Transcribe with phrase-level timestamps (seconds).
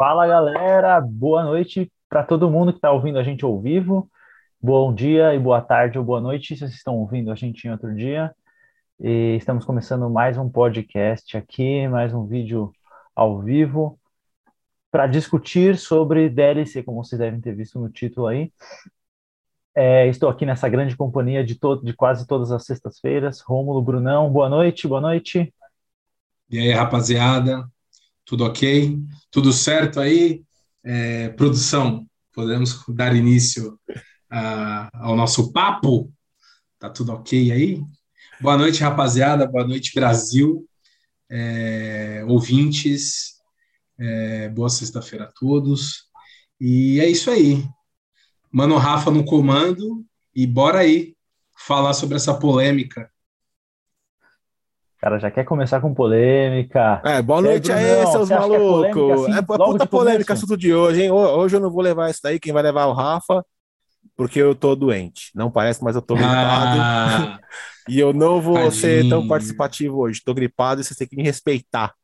[0.00, 4.10] Fala galera, boa noite para todo mundo que está ouvindo a gente ao vivo.
[4.58, 7.70] Bom dia e boa tarde ou boa noite se vocês estão ouvindo a gente em
[7.70, 8.34] outro dia.
[8.98, 12.72] E estamos começando mais um podcast aqui, mais um vídeo
[13.14, 14.00] ao vivo
[14.90, 18.50] para discutir sobre DLC, como vocês devem ter visto no título aí.
[19.74, 23.42] É, estou aqui nessa grande companhia de, de quase todas as sextas-feiras.
[23.42, 25.52] Rômulo Brunão, boa noite, boa noite.
[26.48, 27.68] E aí, rapaziada,
[28.30, 28.96] tudo ok?
[29.28, 30.44] Tudo certo aí?
[30.84, 33.76] É, produção, podemos dar início
[34.30, 36.12] a, ao nosso papo?
[36.78, 37.82] Tá tudo ok aí?
[38.40, 40.64] Boa noite, rapaziada, boa noite, Brasil,
[41.28, 43.32] é, ouvintes,
[43.98, 46.04] é, boa sexta-feira a todos.
[46.60, 47.64] E é isso aí.
[48.52, 51.16] Mano Rafa no comando e bora aí
[51.66, 53.10] falar sobre essa polêmica
[55.00, 57.00] cara já quer começar com polêmica.
[57.04, 59.26] É, boa noite aí, seus é malucos.
[59.26, 61.10] É, assim, é puta polêmica assunto de hoje, hein?
[61.10, 63.44] Hoje eu não vou levar isso daí, quem vai levar é o Rafa,
[64.14, 65.30] porque eu tô doente.
[65.34, 66.80] Não parece, mas eu tô gripado.
[66.80, 67.40] Ah,
[67.88, 68.72] e eu não vou tadinho.
[68.72, 70.22] ser tão participativo hoje.
[70.22, 71.94] Tô gripado e você tem que me respeitar.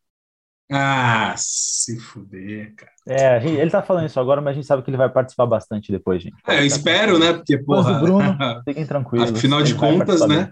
[0.73, 2.93] Ah, se fuder, cara.
[3.07, 5.47] É, gente, ele tá falando isso agora, mas a gente sabe que ele vai participar
[5.47, 6.35] bastante depois, gente.
[6.49, 7.35] É, eu espero, né?
[7.35, 7.93] Porque, porra...
[7.93, 9.33] Mas o Bruno, fiquem tranquilos.
[9.33, 10.51] Afinal de contas, né?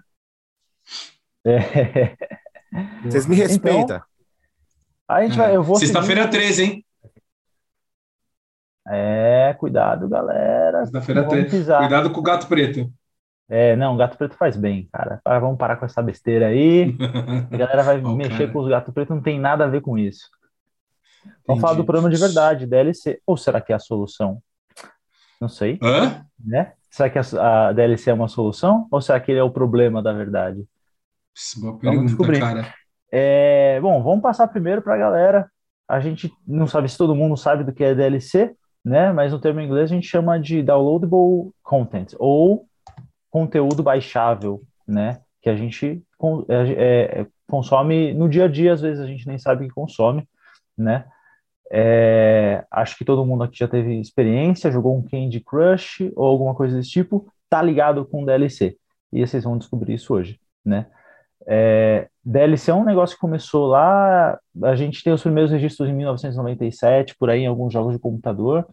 [1.47, 2.17] É.
[3.05, 3.83] Vocês me respeitam.
[3.83, 4.03] Então,
[5.09, 5.77] a gente vai, eu vou.
[5.77, 6.85] Sexta-feira 13, hein?
[8.89, 10.85] É, cuidado, galera.
[10.85, 11.49] Sexta-feira 13.
[11.49, 12.91] Cuidado com o gato preto.
[13.49, 15.21] É, não, o gato preto faz bem, cara.
[15.25, 16.97] Vamos parar com essa besteira aí.
[17.51, 18.53] A galera vai oh, mexer cara.
[18.53, 20.31] com os gatos pretos, não tem nada a ver com isso.
[21.23, 21.43] Entendi.
[21.47, 23.21] Vamos falar do problema de verdade, DLC.
[23.27, 24.43] Ou será que é a solução?
[25.41, 25.79] Não sei.
[25.83, 26.25] Hã?
[26.43, 26.73] Né?
[26.91, 28.89] Será que a, a DLC é uma solução?
[28.91, 30.67] Ou será que ele é o problema da verdade?
[31.61, 32.75] Boa pergunta, vamos cara.
[33.11, 35.51] É, bom, vamos passar primeiro para a galera.
[35.89, 39.13] A gente não sabe se todo mundo sabe do que é DLC, né?
[39.13, 42.67] Mas no termo inglês a gente chama de downloadable content ou
[43.31, 45.21] conteúdo baixável, né?
[45.43, 46.03] Que a gente
[46.49, 50.29] é, é, consome no dia a dia, às vezes a gente nem sabe que consome,
[50.77, 51.05] né?
[51.71, 56.55] É, acho que todo mundo aqui já teve experiência, jogou um Candy Crush ou alguma
[56.55, 58.77] coisa desse tipo, tá ligado com DLC.
[59.13, 60.87] E vocês vão descobrir isso hoje, né?
[61.47, 65.93] É, DLC é um negócio que começou lá, a gente tem os primeiros registros em
[65.93, 68.67] 1997, por aí em alguns jogos de computador,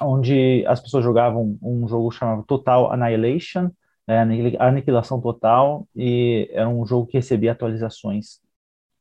[0.00, 3.70] onde as pessoas jogavam um jogo chamado Total Annihilation,
[4.06, 4.20] né,
[4.58, 8.40] Aniquilação Total, e era um jogo que recebia atualizações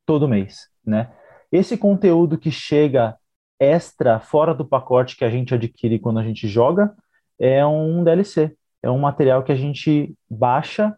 [0.06, 1.12] todo mês, né?
[1.52, 3.16] Esse conteúdo que chega
[3.60, 6.94] extra, fora do pacote que a gente adquire quando a gente joga,
[7.40, 10.96] é um DLC, é um material que a gente baixa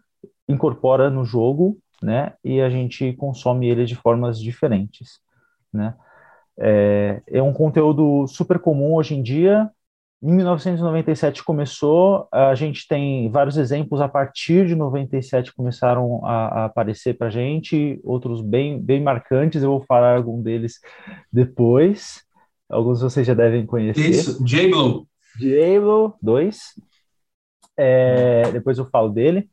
[0.47, 2.33] incorpora no jogo, né?
[2.43, 5.19] E a gente consome ele de formas diferentes,
[5.73, 5.95] né?
[6.57, 9.69] É, é um conteúdo super comum hoje em dia.
[10.23, 16.65] Em 1997 começou, a gente tem vários exemplos a partir de 97 começaram a, a
[16.65, 20.79] aparecer para gente, outros bem, bem marcantes, eu vou falar algum deles
[21.31, 22.23] depois.
[22.69, 24.09] Alguns vocês já devem conhecer.
[24.09, 25.07] Isso, Diablo.
[25.37, 26.59] Diablo 2.
[27.77, 29.49] É, depois eu falo dele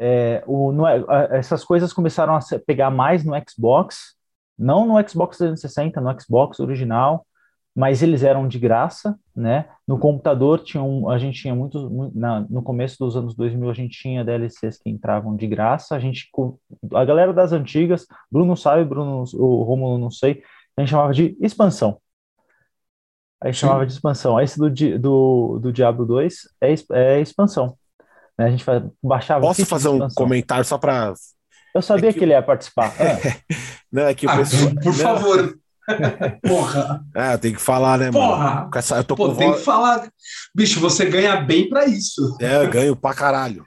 [0.00, 0.86] é, o, no,
[1.30, 4.16] essas coisas começaram a pegar mais no Xbox,
[4.58, 7.26] não no Xbox 360, no Xbox original,
[7.76, 9.68] mas eles eram de graça, né?
[9.86, 13.74] No computador tinha um, a gente tinha muitos, na, no começo dos anos 2000 a
[13.74, 16.28] gente tinha DLCs que entravam de graça, a gente,
[16.94, 20.42] a galera das antigas, Bruno sabe, Bruno, o Romulo não sei,
[20.76, 22.00] a gente chamava de expansão.
[23.42, 24.38] Aí chamava de expansão.
[24.40, 27.76] Esse do, do, do Diablo 2 é, é expansão.
[28.40, 28.46] Né?
[28.46, 28.64] A gente
[29.02, 29.42] baixava.
[29.42, 31.12] Posso fazer um comentário só para.
[31.74, 32.18] Eu sabia é que...
[32.18, 32.24] que...
[32.24, 32.94] ele ia participar.
[33.92, 34.74] Não, é que o ah, pessoal...
[34.82, 35.58] Por favor.
[36.42, 37.04] Porra.
[37.14, 38.54] É, tem que falar, né, Porra.
[38.54, 38.70] mano?
[38.74, 40.08] Essa, eu tô Pô, com tem que falar.
[40.54, 42.36] Bicho, você ganha bem para isso.
[42.40, 43.64] É, eu ganho pra caralho.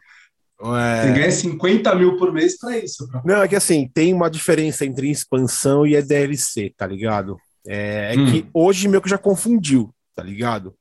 [0.62, 1.04] É...
[1.04, 3.08] Você ganha 50 mil por mês para isso.
[3.10, 3.22] Pra...
[3.24, 7.38] Não, é que assim, tem uma diferença entre expansão e DLC, tá ligado?
[7.68, 8.25] É, é hum.
[8.25, 10.74] que hoje meio que já confundiu, tá ligado?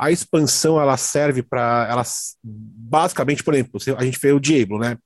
[0.00, 2.02] A expansão ela serve para ela
[2.42, 4.96] basicamente, por exemplo, a gente vê o Diablo, né?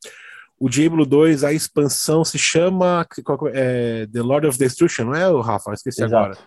[0.57, 3.05] O Diablo 2, a expansão se chama
[3.53, 5.71] é, The Lord of Destruction, não é, o Rafa?
[5.71, 6.15] Eu esqueci Exato.
[6.15, 6.39] agora.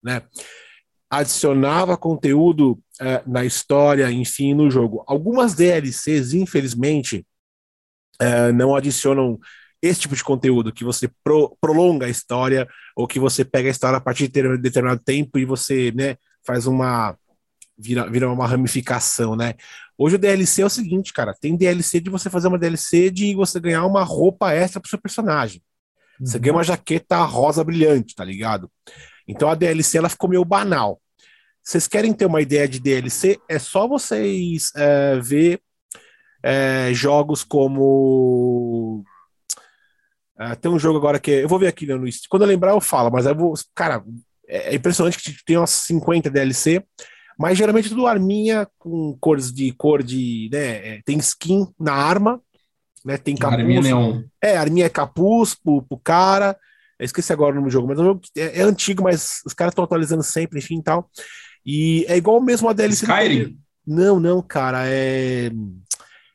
[0.00, 0.22] Né?
[1.10, 5.02] Adicionava conteúdo é, na história, enfim, no jogo.
[5.08, 7.26] Algumas DLCs, infelizmente,
[8.20, 9.36] é, não adicionam
[9.82, 13.72] esse tipo de conteúdo, que você pro, prolonga a história, ou que você pega a
[13.72, 16.16] história a partir de determinado tempo e você né,
[16.46, 17.16] faz uma
[17.78, 19.54] vira, vira uma ramificação, né?
[19.98, 23.34] Hoje o DLC é o seguinte, cara, tem DLC de você fazer uma DLC de
[23.34, 25.62] você ganhar uma roupa extra pro seu personagem.
[26.20, 26.42] Você uhum.
[26.42, 28.70] ganha uma jaqueta rosa brilhante, tá ligado?
[29.28, 31.00] Então a DLC ela ficou meio banal.
[31.62, 33.40] Vocês querem ter uma ideia de DLC?
[33.48, 35.60] É só vocês é, ver
[36.42, 39.04] é, jogos como.
[40.38, 41.30] É, tem um jogo agora que.
[41.30, 43.54] Eu vou ver aqui no Quando eu lembrar, eu falo, mas eu vou.
[43.74, 44.04] Cara,
[44.48, 46.84] é, é impressionante que tem umas 50 DLC,
[47.38, 50.48] mas geralmente tudo arminha com cores de cor de.
[50.52, 52.40] Né, é, tem skin na arma,
[53.04, 53.16] né?
[53.16, 53.60] Tem capuz.
[53.60, 54.22] Arminha neon.
[54.42, 56.56] É, arminha é capuz pro, pro cara.
[56.98, 57.98] Eu esqueci agora o nome do jogo, mas
[58.36, 61.10] é, é antigo, mas os caras estão atualizando sempre, enfim e tal.
[61.64, 63.04] E é igual mesmo a DLC.
[63.04, 63.58] Skyrim?
[63.86, 64.84] Não, não, cara.
[64.86, 65.50] É.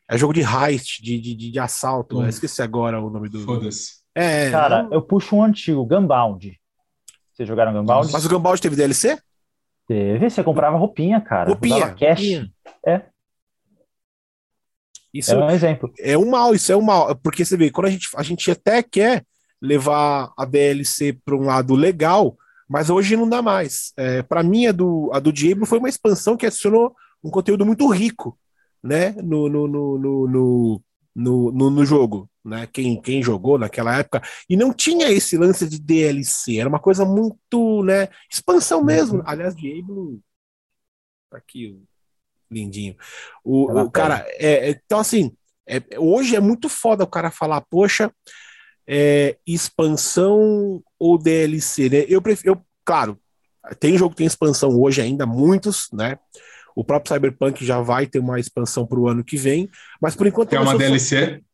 [0.10, 2.20] É jogo de heist, de, de, de assalto.
[2.20, 2.28] Hum.
[2.28, 3.40] esqueci agora o nome do.
[3.42, 4.02] Foda-se.
[4.14, 4.92] É, cara, não...
[4.92, 6.60] eu puxo um antigo, Gunbound.
[7.32, 8.12] Vocês jogaram Gunbound?
[8.12, 9.18] Mas o Gunbound teve DLC?
[9.92, 11.50] Teve, você comprava roupinha, cara.
[11.50, 11.94] Roupinha.
[11.94, 12.20] Cash.
[12.20, 12.50] Roupinha.
[12.88, 13.02] É.
[15.14, 15.92] Isso é um exemplo.
[16.00, 17.14] É um mal, isso é um mal.
[17.18, 19.26] Porque você vê, quando a gente, a gente até quer
[19.62, 22.38] levar a DLC para um lado legal,
[22.70, 23.92] mas hoje não dá mais.
[23.98, 27.66] É, para mim, a do, a do Diablo foi uma expansão que adicionou um conteúdo
[27.66, 28.40] muito rico
[28.82, 30.82] né, no, no, no, no,
[31.14, 32.30] no, no, no jogo.
[32.44, 36.80] Né, quem, quem jogou naquela época, e não tinha esse lance de DLC, era uma
[36.80, 38.86] coisa muito, né, expansão uhum.
[38.86, 39.24] mesmo.
[39.28, 40.20] Aliás, Diablo,
[41.30, 41.80] tá aqui,
[42.50, 42.96] lindinho.
[43.44, 45.32] O, o cara, é, é, então assim,
[45.68, 48.12] é, hoje é muito foda o cara falar, poxa,
[48.88, 52.06] é, expansão ou DLC, né?
[52.08, 53.20] Eu prefiro, eu, claro,
[53.80, 56.18] tem jogo que tem expansão hoje ainda, muitos, né?
[56.76, 59.70] O próprio Cyberpunk já vai ter uma expansão para o ano que vem,
[60.02, 60.54] mas por enquanto.
[60.54, 61.36] É uma DLC?
[61.36, 61.51] Só...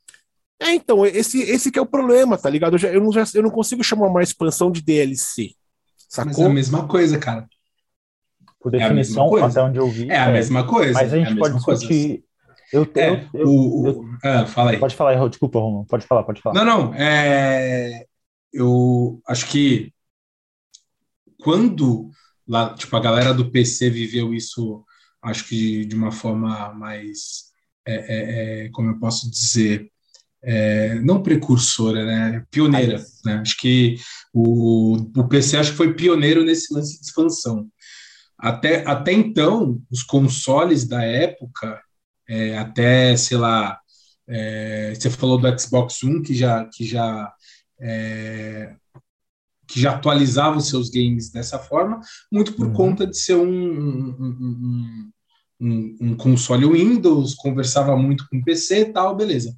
[0.60, 2.74] É, então, esse, esse que é o problema, tá ligado?
[2.74, 5.52] Eu, já, eu, não, já, eu não consigo chamar uma expansão de DLC.
[6.10, 6.32] Sacou?
[6.32, 7.48] Mas é a mesma coisa, cara.
[8.60, 10.10] Por é definição, é até onde eu vi.
[10.10, 10.94] É a é, mesma coisa.
[10.94, 12.24] Mas a gente é pode discutir.
[12.74, 14.18] Eu, é, eu, eu, o, o...
[14.24, 14.78] Ah, fala aí.
[14.78, 15.86] Pode falar, desculpa, Romulo.
[15.86, 16.56] Pode falar, pode falar.
[16.56, 16.94] Não, não.
[16.96, 18.06] É...
[18.52, 19.94] Eu acho que
[21.40, 22.10] quando
[22.48, 24.84] lá, tipo, a galera do PC viveu isso,
[25.22, 27.52] acho que de uma forma mais,
[27.86, 29.92] é, é, é, como eu posso dizer,
[30.44, 32.44] é, não precursora, né?
[32.52, 33.36] Pioneira, né?
[33.36, 33.96] Acho que
[34.34, 37.68] o, o PC acho que foi pioneiro nesse lance de expansão.
[38.38, 41.82] Até, até então, os consoles da época,
[42.30, 43.80] é, até, sei lá,
[44.28, 47.34] é, você falou do Xbox One, que já, que já,
[47.82, 48.76] é,
[49.68, 52.00] que já atualizava os seus games dessa forma,
[52.32, 52.74] muito por uhum.
[52.74, 55.12] conta de ser um, um,
[55.60, 59.56] um, um, console Windows, conversava muito com PC e tal, beleza.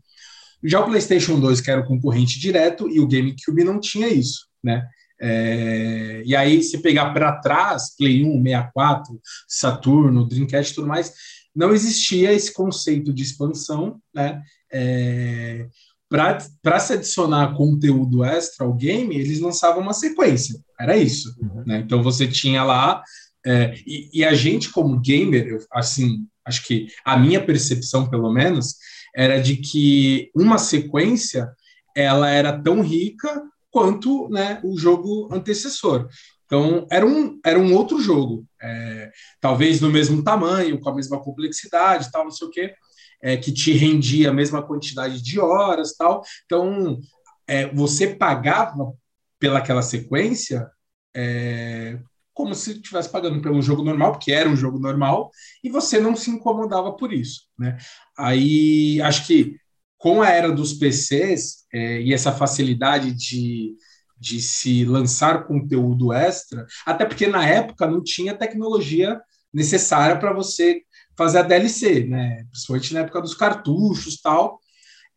[0.64, 4.48] Já o PlayStation 2, que era o concorrente direto, e o GameCube não tinha isso,
[4.64, 4.88] né?
[5.22, 11.14] É, e aí, se pegar para trás, Play 1, 64, Saturno, Dreamcast e tudo mais,
[11.54, 14.42] não existia esse conceito de expansão, né?
[14.72, 15.68] É,
[16.10, 20.60] para se adicionar conteúdo extra ao game, eles lançavam uma sequência.
[20.80, 21.36] Era isso.
[21.40, 21.64] Uhum.
[21.66, 21.80] Né?
[21.80, 23.04] Então você tinha lá.
[23.46, 28.32] É, e, e, a gente, como gamer, eu, assim, acho que a minha percepção, pelo
[28.34, 28.76] menos,
[29.20, 31.54] era de que uma sequência
[31.94, 36.08] ela era tão rica quanto né, o jogo antecessor.
[36.46, 39.12] Então, era um, era um outro jogo, é,
[39.42, 42.74] talvez no mesmo tamanho, com a mesma complexidade, tal, não sei o quê,
[43.22, 46.24] é, que te rendia a mesma quantidade de horas, tal.
[46.46, 46.98] Então,
[47.46, 48.94] é, você pagava
[49.38, 50.66] pelaquela sequência
[51.14, 52.00] é,
[52.40, 55.30] como se estivesse pagando pelo jogo normal, porque era um jogo normal,
[55.62, 57.78] e você não se incomodava por isso, né?
[58.18, 59.58] Aí, acho que
[59.98, 63.76] com a era dos PCs é, e essa facilidade de
[64.20, 69.20] de se lançar conteúdo extra, até porque na época não tinha tecnologia
[69.54, 70.82] necessária para você
[71.18, 72.44] fazer a DLC, né?
[72.52, 74.60] Principalmente na época dos cartuchos tal.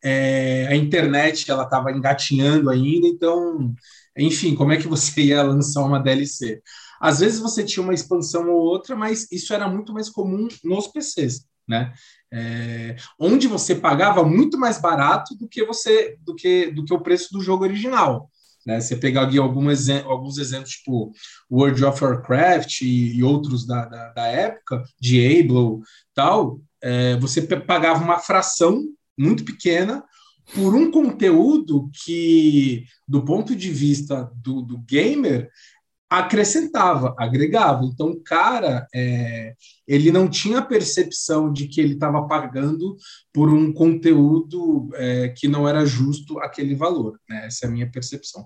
[0.03, 3.73] É, a internet ela estava engatinhando ainda, então,
[4.17, 6.61] enfim, como é que você ia lançar uma DLC?
[7.03, 10.87] Às vezes você tinha uma expansão ou outra, mas isso era muito mais comum nos
[10.87, 11.93] PCs, né?
[12.31, 17.01] É, onde você pagava muito mais barato do que você do que do que o
[17.01, 18.31] preço do jogo original.
[18.65, 18.79] Né?
[18.79, 21.11] Você pegar aqui alguns, alguns exemplos, tipo
[21.51, 25.81] World of Warcraft e, e outros da, da, da, época, Diablo
[26.15, 28.81] tal, é, você pagava uma fração
[29.17, 30.01] muito pequena
[30.53, 35.49] por um conteúdo que, do ponto de vista do, do gamer,
[36.19, 37.83] acrescentava, agregava.
[37.85, 39.55] Então, o cara, é,
[39.87, 42.95] ele não tinha percepção de que ele estava pagando
[43.33, 47.19] por um conteúdo é, que não era justo aquele valor.
[47.27, 47.47] Né?
[47.47, 48.45] Essa é a minha percepção.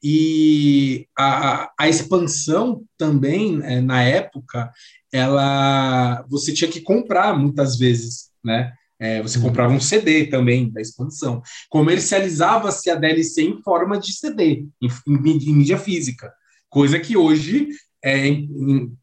[0.00, 4.70] E a, a expansão também, é, na época,
[5.12, 8.72] ela você tinha que comprar muitas vezes, né?
[9.00, 9.44] É, você uhum.
[9.44, 11.42] comprava um CD também da expansão.
[11.70, 16.30] Comercializava-se a DLC em forma de CD, em, em, em mídia física.
[16.70, 17.68] Coisa que hoje
[18.02, 18.28] é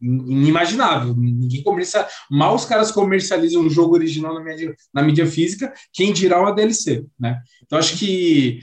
[0.02, 1.16] inimaginável.
[1.16, 2.12] Ninguém comercializa.
[2.32, 6.54] Mal os caras comercializam um jogo original na mídia, na mídia física, quem dirá uma
[6.54, 7.40] DLC, né?
[7.64, 8.60] Então acho que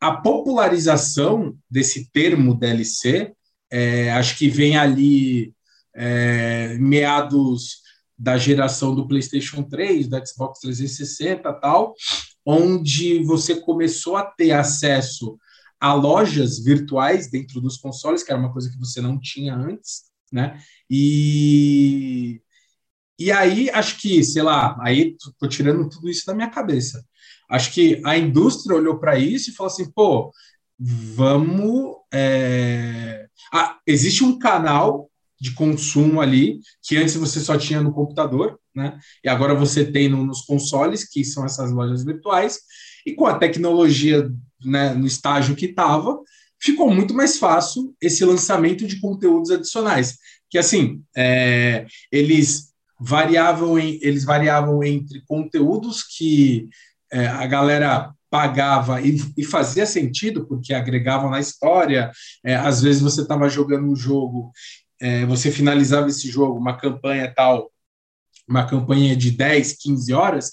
[0.00, 3.32] a popularização desse termo DLC,
[3.70, 5.52] é, acho que vem ali
[5.94, 7.82] é, meados
[8.18, 11.94] da geração do PlayStation 3, do Xbox 360 tal,
[12.44, 15.38] onde você começou a ter acesso
[15.82, 20.04] a lojas virtuais dentro dos consoles, que era uma coisa que você não tinha antes,
[20.30, 20.56] né?
[20.88, 22.40] E,
[23.18, 27.04] e aí, acho que, sei lá, aí tô tirando tudo isso da minha cabeça.
[27.50, 30.32] Acho que a indústria olhou para isso e falou assim, pô,
[30.78, 31.96] vamos.
[32.14, 33.26] É...
[33.52, 35.10] Ah, existe um canal
[35.40, 39.00] de consumo ali, que antes você só tinha no computador, né?
[39.24, 42.60] E agora você tem no, nos consoles, que são essas lojas virtuais,
[43.06, 44.30] e com a tecnologia
[44.64, 46.18] né, no estágio que estava,
[46.60, 50.16] ficou muito mais fácil esse lançamento de conteúdos adicionais.
[50.48, 56.68] Que assim, é, eles variavam em, eles variavam entre conteúdos que
[57.10, 62.10] é, a galera pagava e, e, fazia sentido, porque agregavam na história.
[62.44, 64.52] É, às vezes você estava jogando um jogo,
[65.00, 67.70] é, você finalizava esse jogo, uma campanha tal,
[68.48, 70.52] uma campanha de 10, 15 horas,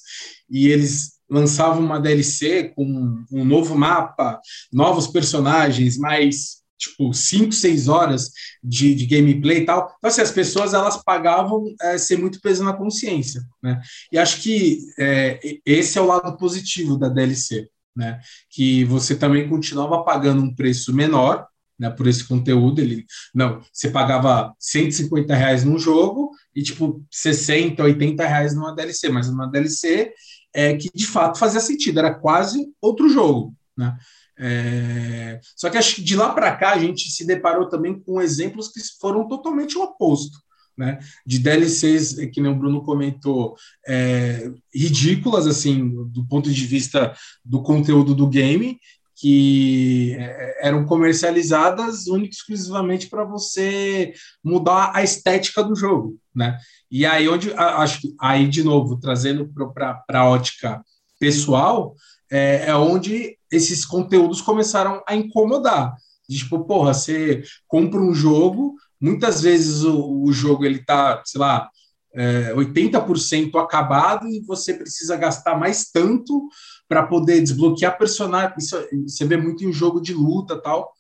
[0.49, 7.89] e eles lançava uma DLC com um novo mapa, novos personagens, mais tipo cinco, seis
[7.89, 8.31] horas
[8.63, 9.93] de, de gameplay e tal.
[9.97, 13.81] Então, assim, as pessoas elas pagavam é, ser muito peso na consciência, né?
[14.11, 18.19] E acho que é, esse é o lado positivo da DLC, né?
[18.49, 21.45] Que você também continuava pagando um preço menor,
[21.77, 22.81] né, por esse conteúdo.
[22.81, 29.09] Ele, não, você pagava 150 reais num jogo e tipo 60, 80 reais numa DLC,
[29.09, 30.13] mas numa DLC
[30.53, 33.53] é, que de fato fazia sentido, era quase outro jogo.
[33.77, 33.97] Né?
[34.37, 38.21] É, só que acho que de lá para cá a gente se deparou também com
[38.21, 40.37] exemplos que foram totalmente o oposto.
[40.77, 43.53] Né, de DLCs, que nem o Bruno comentou,
[43.85, 47.13] é, ridículas, assim, do ponto de vista
[47.43, 48.79] do conteúdo do game,
[49.19, 56.57] que é, eram comercializadas única e exclusivamente para você mudar a estética do jogo, né?
[56.89, 60.81] E aí onde acho que aí de novo trazendo para a ótica
[61.19, 61.95] pessoal
[62.31, 65.95] é, é, onde esses conteúdos começaram a incomodar.
[66.29, 71.67] Tipo, porra, você compra um jogo, muitas vezes o, o jogo ele tá, sei lá,
[72.13, 76.49] é, 80% acabado e você precisa gastar mais tanto
[76.87, 78.55] para poder desbloquear personagem.
[78.57, 80.91] Isso você vê muito em jogo de luta tal.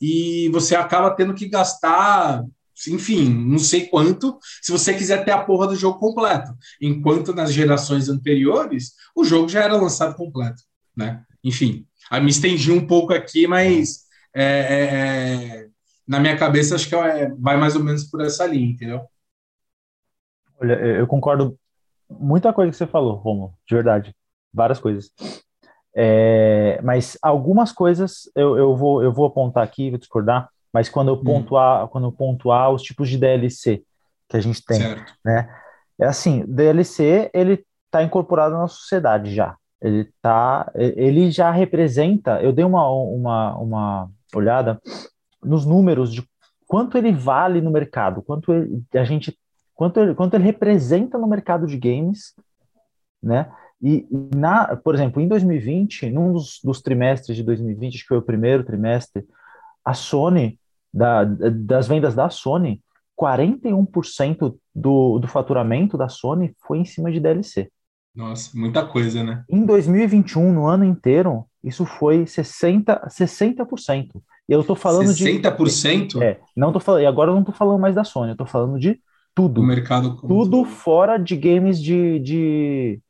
[0.00, 2.44] E você acaba tendo que gastar,
[2.88, 6.54] enfim, não sei quanto, se você quiser ter a porra do jogo completo.
[6.80, 10.62] Enquanto nas gerações anteriores, o jogo já era lançado completo,
[10.96, 11.24] né?
[11.42, 15.68] Enfim, a me estendi um pouco aqui, mas é, é, é
[16.06, 19.02] na minha cabeça acho que é, vai mais ou menos por essa linha, entendeu?
[20.60, 21.56] Olha, eu concordo
[22.08, 24.14] muita coisa que você falou, Romulo, de verdade
[24.52, 25.10] várias coisas.
[25.94, 31.08] É, mas algumas coisas eu, eu, vou, eu vou apontar aqui, vou discordar, mas quando
[31.08, 31.24] eu hum.
[31.24, 31.88] pontuar, hum.
[31.88, 33.82] quando eu pontuar os tipos de DLC
[34.28, 35.14] que a gente tem, certo.
[35.24, 35.48] né?
[36.00, 39.56] É assim, DLC ele está incorporado na sociedade já.
[39.80, 42.40] Ele tá, ele já representa.
[42.42, 44.80] Eu dei uma, uma, uma olhada
[45.42, 46.22] nos números de
[46.66, 49.36] quanto ele vale no mercado, quanto ele, a gente,
[49.78, 52.34] quanto ele, quanto ele representa no mercado de games,
[53.22, 53.48] né?
[53.80, 54.04] E,
[54.34, 58.22] na, por exemplo, em 2020, num dos, dos, trimestres de 2020, acho que foi o
[58.22, 59.24] primeiro trimestre,
[59.84, 60.58] a Sony,
[60.92, 62.82] da, das vendas da Sony,
[63.16, 67.70] 41% do, do faturamento da Sony foi em cima de DLC.
[68.12, 69.44] Nossa, muita coisa, né?
[69.48, 73.06] Em 2021, no ano inteiro, isso foi 60%.
[73.06, 74.08] 60%.
[74.48, 76.08] Eu tô falando 60%?
[76.08, 76.24] de.
[76.24, 77.02] É, não tô falando.
[77.02, 79.00] E agora eu não tô falando mais da Sony, eu tô falando de
[79.34, 79.60] tudo.
[79.60, 80.16] O mercado.
[80.16, 83.00] Tudo fora de games de, de,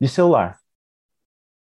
[0.00, 0.58] de celular.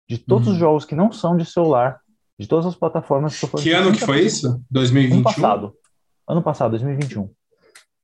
[0.09, 0.55] De todos uhum.
[0.55, 2.01] os jogos que não são de celular,
[2.39, 4.63] de todas as plataformas que eu Que ano que foi isso?
[4.71, 5.17] 2021?
[5.17, 5.75] Ano passado.
[6.29, 7.31] Ano passado, 2021.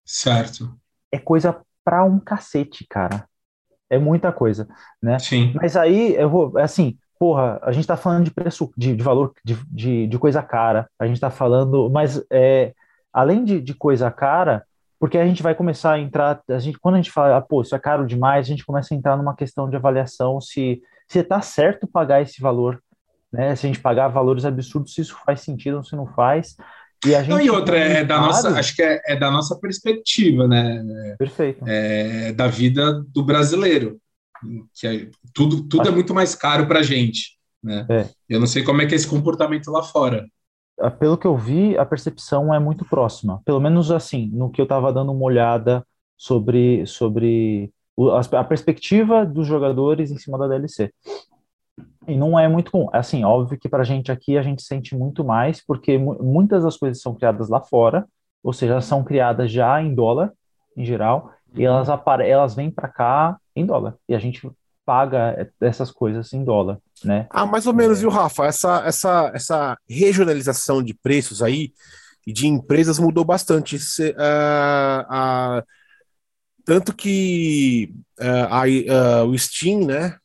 [0.04, 0.74] Certo.
[1.12, 3.28] É coisa pra um cacete, cara.
[3.90, 4.68] É muita coisa,
[5.02, 5.18] né?
[5.18, 5.52] Sim.
[5.54, 9.02] Mas aí, eu vou, é assim, porra, a gente tá falando de preço, de, de
[9.02, 12.74] valor, de, de, de, coisa cara, a gente tá falando, mas é,
[13.12, 14.64] além de, de coisa cara,
[14.98, 17.62] porque a gente vai começar a entrar, a gente, quando a gente fala, ah, pô,
[17.62, 21.20] isso é caro demais, a gente começa a entrar numa questão de avaliação se se
[21.20, 22.82] está certo pagar esse valor,
[23.32, 23.56] né?
[23.56, 26.54] Se a gente pagar valores absurdos, se isso faz sentido ou se não faz.
[27.06, 29.58] E, a gente não, e outra, é da nossa, acho que é, é, da nossa
[29.58, 30.84] perspectiva, né?
[31.18, 31.64] Perfeito.
[31.66, 33.98] É, da vida do brasileiro.
[34.74, 35.92] Que é, tudo tudo é acho...
[35.92, 37.38] é muito mais caro para a gente.
[37.62, 37.86] Né?
[37.88, 38.08] É.
[38.28, 40.26] Eu não sei como é que é esse comportamento lá fora.
[40.98, 43.42] Pelo que eu vi, a percepção é muito próxima.
[43.44, 45.84] Pelo menos assim, no que eu estava dando uma olhada
[46.16, 47.72] sobre, sobre
[48.32, 50.92] a perspectiva dos jogadores em cima da DLC.
[52.06, 52.88] E não é muito comum.
[52.92, 56.76] Assim, óbvio que para a gente aqui a gente sente muito mais, porque muitas das
[56.76, 58.06] coisas são criadas lá fora,
[58.42, 60.32] ou seja, são criadas já em dólar,
[60.76, 61.74] em geral, e uhum.
[61.74, 61.88] elas,
[62.20, 63.96] elas vêm para cá em dólar.
[64.08, 64.48] E a gente
[64.88, 67.26] paga essas coisas em dólar, né?
[67.28, 68.00] Ah, mais ou menos, é...
[68.00, 68.46] viu, Rafa?
[68.46, 71.74] Essa, essa, essa regionalização de preços aí
[72.26, 73.78] e de empresas mudou bastante.
[73.78, 75.62] Se, uh, uh,
[76.64, 80.16] tanto que uh, o Steam, né,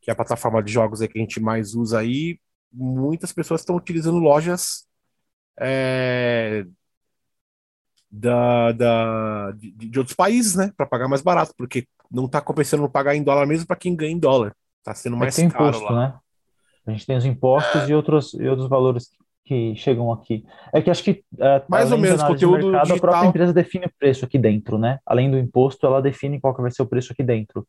[0.00, 2.40] que é a plataforma de jogos aí que a gente mais usa aí,
[2.72, 4.86] muitas pessoas estão utilizando lojas
[5.60, 6.64] é,
[8.10, 12.88] da, da, de, de, outros países, né, para pagar mais barato, porque não está compensando
[12.88, 14.54] pagar em dólar mesmo para quem ganha em dólar.
[14.78, 16.08] Está sendo mais é caro imposto, lá.
[16.08, 16.14] Né?
[16.86, 17.88] A gente tem os impostos é.
[17.88, 19.10] e, outros, e outros valores
[19.44, 20.44] que chegam aqui.
[20.72, 22.96] É que acho que é, mais ou menos conteúdo mercado, digital...
[22.96, 24.98] a própria empresa define o preço aqui dentro, né?
[25.06, 27.66] Além do imposto, ela define qual que vai ser o preço aqui dentro.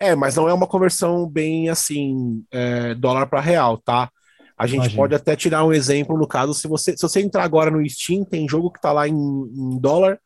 [0.00, 4.10] É, mas não é uma conversão bem assim, é, dólar para real, tá?
[4.56, 4.96] A gente Imagina.
[4.96, 8.24] pode até tirar um exemplo no caso, se você, se você entrar agora no Steam,
[8.24, 10.18] tem jogo que tá lá em, em dólar,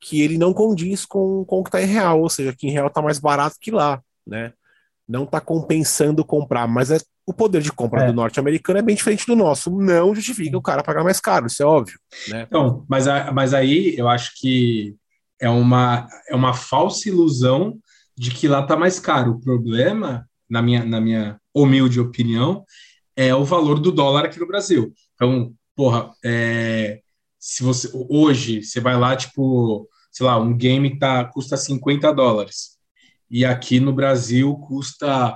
[0.00, 2.70] que ele não condiz com, com o que tá em real, ou seja, que em
[2.70, 4.52] real tá mais barato que lá, né?
[5.06, 8.06] Não tá compensando comprar, mas é, o poder de compra é.
[8.06, 9.70] do norte-americano é bem diferente do nosso.
[9.70, 12.46] Não justifica o cara pagar mais caro, isso é óbvio, né?
[12.48, 14.96] Então, mas, mas aí eu acho que
[15.38, 17.78] é uma, é uma falsa ilusão
[18.16, 19.32] de que lá tá mais caro.
[19.32, 22.64] O problema, na minha, na minha humilde opinião,
[23.16, 24.92] é o valor do dólar aqui no Brasil.
[25.14, 27.00] Então, porra, é,
[27.40, 32.78] se você hoje você vai lá, tipo, sei lá, um game tá, custa 50 dólares
[33.30, 35.34] e aqui no Brasil custa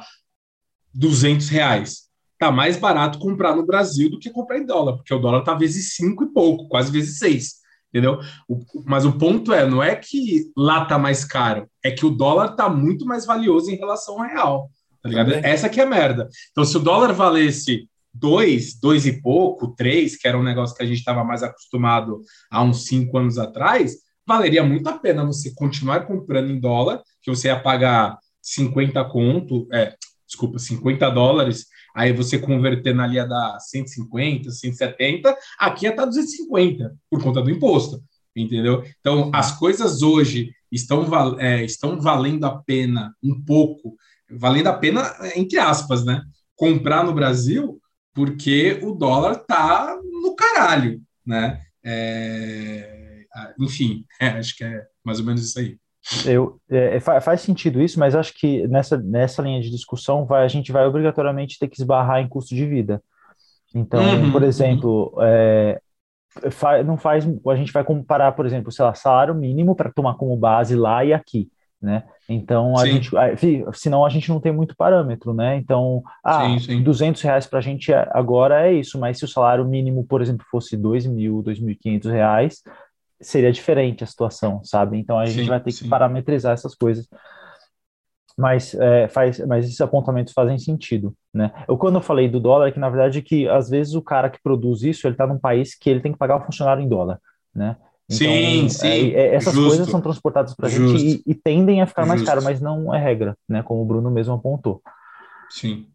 [0.92, 2.05] 200 reais.
[2.38, 5.55] Tá mais barato comprar no Brasil do que comprar em dólar, porque o dólar tá
[5.55, 7.55] vezes 5 e pouco, quase vezes 6,
[7.88, 8.20] entendeu?
[8.46, 12.11] O, mas o ponto é, não é que lá tá mais caro, é que o
[12.11, 15.33] dólar tá muito mais valioso em relação ao real, tá ligado?
[15.33, 16.28] Essa que é a merda.
[16.50, 20.83] Então, se o dólar valesse dois, dois e pouco, três, que era um negócio que
[20.83, 23.96] a gente estava mais acostumado há uns cinco anos atrás,
[24.27, 29.66] valeria muito a pena você continuar comprando em dólar, que você ia pagar 50 conto,
[29.72, 29.94] é,
[30.27, 36.94] desculpa, 50 dólares, aí você convertendo ali ia dar 150, 170, aqui ia estar 250,
[37.11, 38.03] por conta do imposto,
[38.35, 38.85] entendeu?
[39.00, 41.07] Então, as coisas hoje estão,
[41.38, 43.96] é, estão valendo a pena um pouco,
[44.31, 46.22] valendo a pena, entre aspas, né?
[46.57, 47.81] Comprar no Brasil,
[48.14, 51.61] porque o dólar tá no caralho, né?
[51.85, 53.24] É,
[53.59, 55.77] enfim, é, acho que é mais ou menos isso aí.
[56.27, 60.48] Eu, é, faz sentido isso, mas acho que nessa, nessa linha de discussão vai, a
[60.48, 63.03] gente vai obrigatoriamente ter que esbarrar em custo de vida.
[63.74, 65.22] Então, uhum, por exemplo, uhum.
[65.22, 65.81] é,
[66.85, 70.37] não faz, a gente vai comparar, por exemplo, sei lá, salário mínimo para tomar como
[70.37, 71.50] base lá e aqui
[71.85, 72.03] né?
[72.29, 72.92] Então, a sim.
[72.92, 73.11] gente,
[73.75, 75.57] senão a gente não tem muito parâmetro, né?
[75.57, 76.83] Então, ah, sim, sim.
[76.83, 80.23] 200 reais para a gente é, agora é isso, mas se o salário mínimo, por
[80.23, 82.62] exemplo, fosse 2 mil, 2.500 reais,
[83.20, 84.99] seria diferente a situação, sabe?
[84.99, 87.07] Então, a gente vai ter que parametrizar essas coisas.
[88.37, 91.53] Mas, é, faz, mas esses apontamentos fazem sentido, né?
[91.68, 94.29] Eu, quando eu falei do dólar, é que na verdade que às vezes o cara
[94.29, 96.88] que produz isso, ele está num país que ele tem que pagar o funcionário em
[96.88, 97.20] dólar,
[97.55, 97.77] né?
[98.10, 98.86] Então, sim, sim.
[98.86, 102.02] É, é, essas justo, coisas são transportadas para a gente e, e, tendem a ficar
[102.02, 102.16] justo.
[102.16, 103.62] mais caro, mas não é regra, né?
[103.62, 104.82] Como o Bruno mesmo apontou.
[105.48, 105.86] Sim.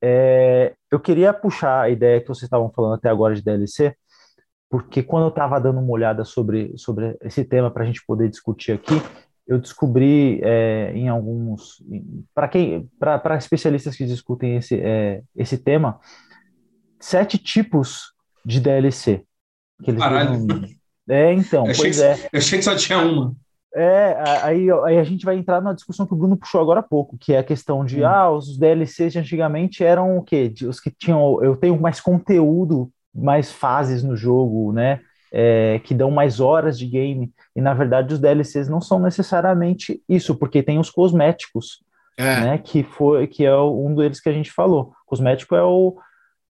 [0.00, 3.94] É, eu queria puxar a ideia que vocês estavam falando até agora de DLC,
[4.68, 8.28] porque quando eu estava dando uma olhada sobre, sobre esse tema para a gente poder
[8.28, 8.94] discutir aqui,
[9.46, 11.82] eu descobri é, em alguns
[12.34, 16.00] para quem para especialistas que discutem esse é, esse tema
[17.00, 18.12] sete tipos
[18.44, 19.24] de DLC
[19.82, 20.46] que eles Caralho.
[21.12, 22.14] É, então, eu pois é.
[22.32, 23.34] Eu achei que só tinha uma.
[23.74, 26.82] É, aí, aí a gente vai entrar na discussão que o Bruno puxou agora há
[26.82, 28.06] pouco, que é a questão de, hum.
[28.06, 30.52] ah, os DLCs de antigamente eram o quê?
[30.62, 35.00] Os que tinham, eu tenho mais conteúdo, mais fases no jogo, né?
[35.30, 40.02] É, que dão mais horas de game, e na verdade os DLCs não são necessariamente
[40.06, 41.82] isso, porque tem os cosméticos,
[42.18, 42.40] é.
[42.40, 42.58] né?
[42.58, 44.92] Que foi que é um deles que a gente falou.
[45.06, 45.96] Cosmético é o,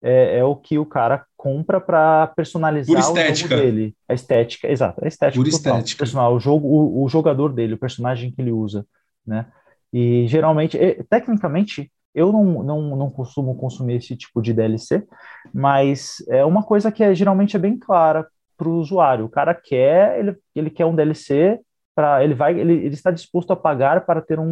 [0.04, 3.96] é, é o que o cara compra para personalizar o jogo dele.
[4.08, 5.98] A estética, exato, a estética Pura total, estética.
[5.98, 8.86] Personal, o, jogo, o, o, jogador dele, o personagem que ele usa,
[9.26, 9.48] né?
[9.92, 10.78] E geralmente,
[11.10, 15.04] tecnicamente, eu não, não, não costumo consumir esse tipo de DLC,
[15.52, 19.26] mas é uma coisa que é, geralmente é bem clara para o usuário.
[19.26, 21.60] O cara quer, ele, ele quer um DLC
[21.96, 24.46] para ele vai, ele, ele está disposto a pagar para ter um,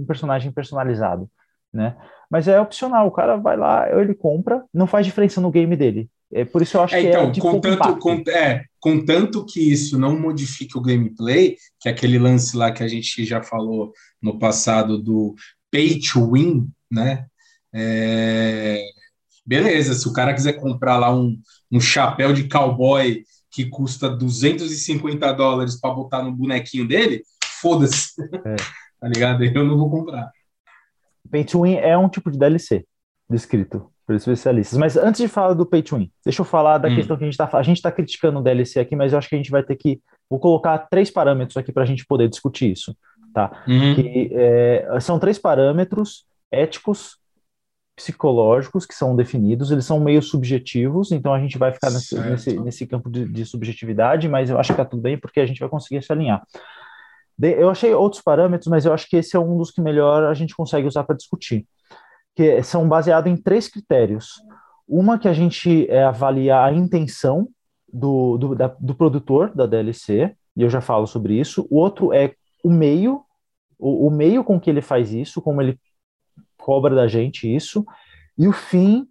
[0.00, 1.30] um personagem personalizado,
[1.72, 1.96] né?
[2.28, 6.10] Mas é opcional, o cara vai lá, ele compra, não faz diferença no game dele.
[6.32, 7.98] É, por isso eu acho É, que então, é de com pouco tanto, impacto.
[7.98, 12.72] com, é, com tanto que isso não modifique o gameplay, que é aquele lance lá
[12.72, 15.34] que a gente já falou no passado do
[15.70, 17.26] pay to win, né?
[17.74, 18.82] É,
[19.44, 21.38] beleza, se o cara quiser comprar lá um,
[21.70, 27.22] um chapéu de cowboy que custa 250 dólares para botar no bonequinho dele,
[27.60, 28.12] foda-se.
[28.44, 28.56] É.
[28.98, 29.44] tá ligado?
[29.44, 30.30] Eu não vou comprar.
[31.30, 32.86] Pay to Win é um tipo de DLC
[33.28, 34.78] descrito especialistas.
[34.78, 36.94] Mas antes de falar do Pay to Win, deixa eu falar da Hum.
[36.94, 39.28] questão que a gente está A gente está criticando o DLC aqui, mas eu acho
[39.28, 40.00] que a gente vai ter que.
[40.28, 42.96] Vou colocar três parâmetros aqui para a gente poder discutir isso.
[43.34, 43.62] Tá?
[43.66, 43.94] Uhum.
[43.94, 47.16] Que é, são três parâmetros éticos,
[47.96, 52.60] psicológicos que são definidos, eles são meio subjetivos, então a gente vai ficar nesse, nesse,
[52.60, 55.60] nesse campo de, de subjetividade, mas eu acho que tá tudo bem porque a gente
[55.60, 56.42] vai conseguir se alinhar.
[57.38, 60.24] De- eu achei outros parâmetros, mas eu acho que esse é um dos que melhor
[60.24, 61.66] a gente consegue usar para discutir,
[62.34, 64.40] que são baseados em três critérios.
[64.88, 67.48] Uma que a gente é, avalia a intenção
[67.92, 71.66] do, do, da- do produtor da DLC, e eu já falo sobre isso.
[71.70, 73.22] O outro é o meio,
[73.78, 75.78] o, o meio com que ele faz isso, como ele
[76.58, 77.84] cobra da gente isso,
[78.38, 79.06] e o fim,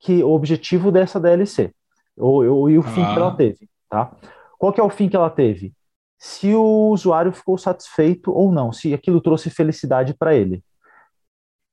[0.00, 1.72] que o objetivo dessa DLC,
[2.16, 3.16] ou, ou- e o fim que Ah.
[3.16, 4.12] ela teve, tá?
[4.58, 5.72] Qual que é o fim que ela teve?
[6.18, 10.62] Se o usuário ficou satisfeito ou não, se aquilo trouxe felicidade para ele.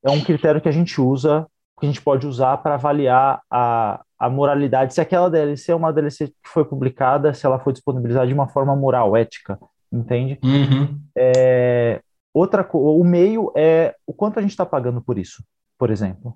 [0.04, 1.48] É um critério que a gente usa,
[1.80, 5.92] que a gente pode usar para avaliar a, a moralidade, se aquela DLC é uma
[5.92, 9.60] DLC que foi publicada, se ela foi disponibilizada de uma forma moral, ética,
[9.92, 10.40] entende?
[10.44, 11.00] Uhum.
[11.18, 15.44] É, outra, o meio é o quanto a gente está pagando por isso,
[15.78, 16.36] por exemplo,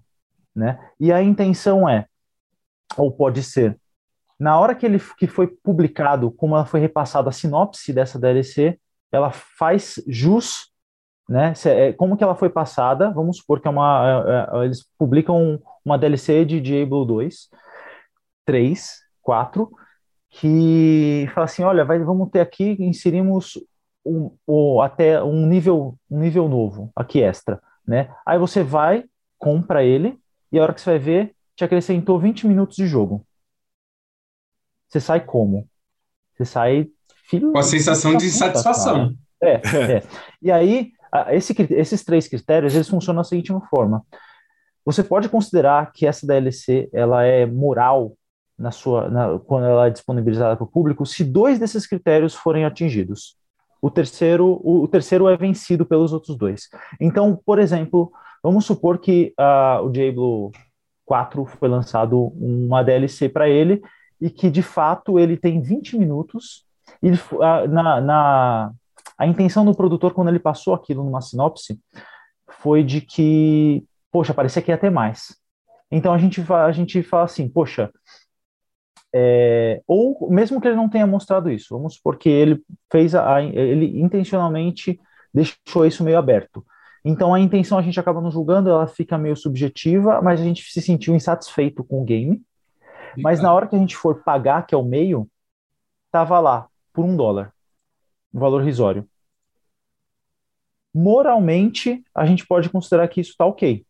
[0.55, 0.79] né?
[0.99, 2.07] E a intenção é,
[2.97, 3.79] ou pode ser,
[4.39, 8.79] na hora que ele que foi publicado, como ela foi repassada a sinopse dessa DLC,
[9.11, 10.71] ela faz jus,
[11.27, 11.53] né?
[11.65, 13.09] É, Como que ela foi passada?
[13.11, 17.49] Vamos supor que é uma, é, é, eles publicam uma DLC de Diablo 2,
[18.45, 19.71] 3, 4,
[20.29, 23.53] que fala assim, olha, vai, vamos ter aqui, inserimos
[24.05, 28.13] um, o- até um nível, um nível novo, aqui extra, né?
[28.25, 29.05] Aí você vai,
[29.37, 30.17] compra ele,
[30.51, 33.25] e a hora que você vai ver, te acrescentou 20 minutos de jogo.
[34.87, 35.67] Você sai como?
[36.35, 36.87] Você sai
[37.29, 39.15] filho Com a sensação de insatisfação.
[39.39, 39.61] cara.
[39.63, 40.03] É, é.
[40.41, 40.91] E aí,
[41.31, 44.03] esse cri- esses três critérios, eles funcionam da seguinte forma.
[44.85, 48.13] Você pode considerar que essa DLC, ela é moral
[48.57, 52.65] na sua, na- quando ela é disponibilizada para o público, se dois desses critérios forem
[52.65, 53.35] atingidos.
[53.81, 56.69] O terceiro, o, o terceiro é vencido pelos outros dois.
[56.99, 58.11] Então, por exemplo,
[58.43, 60.51] vamos supor que ah, o Diablo
[61.05, 63.81] 4 foi lançado uma DLC para ele
[64.21, 66.65] e que de fato ele tem 20 minutos
[67.01, 68.71] e fo- ah, na, na
[69.17, 71.79] a intenção do produtor quando ele passou aquilo numa sinopse
[72.61, 75.35] foi de que, poxa, parecia que ia ter mais.
[75.91, 77.91] Então a gente a gente fala assim, poxa,
[79.13, 83.35] é, ou mesmo que ele não tenha mostrado isso, vamos supor que ele fez a,
[83.35, 84.99] a- ele intencionalmente
[85.33, 86.65] deixou isso meio aberto.
[87.03, 90.63] Então a intenção a gente acaba não julgando, ela fica meio subjetiva, mas a gente
[90.71, 92.41] se sentiu insatisfeito com o game.
[93.23, 95.29] Mas na hora que a gente for pagar, que é o meio,
[96.11, 97.53] tava lá por um dólar,
[98.35, 99.07] um valor risório.
[100.93, 103.85] Moralmente, a gente pode considerar que isso está ok.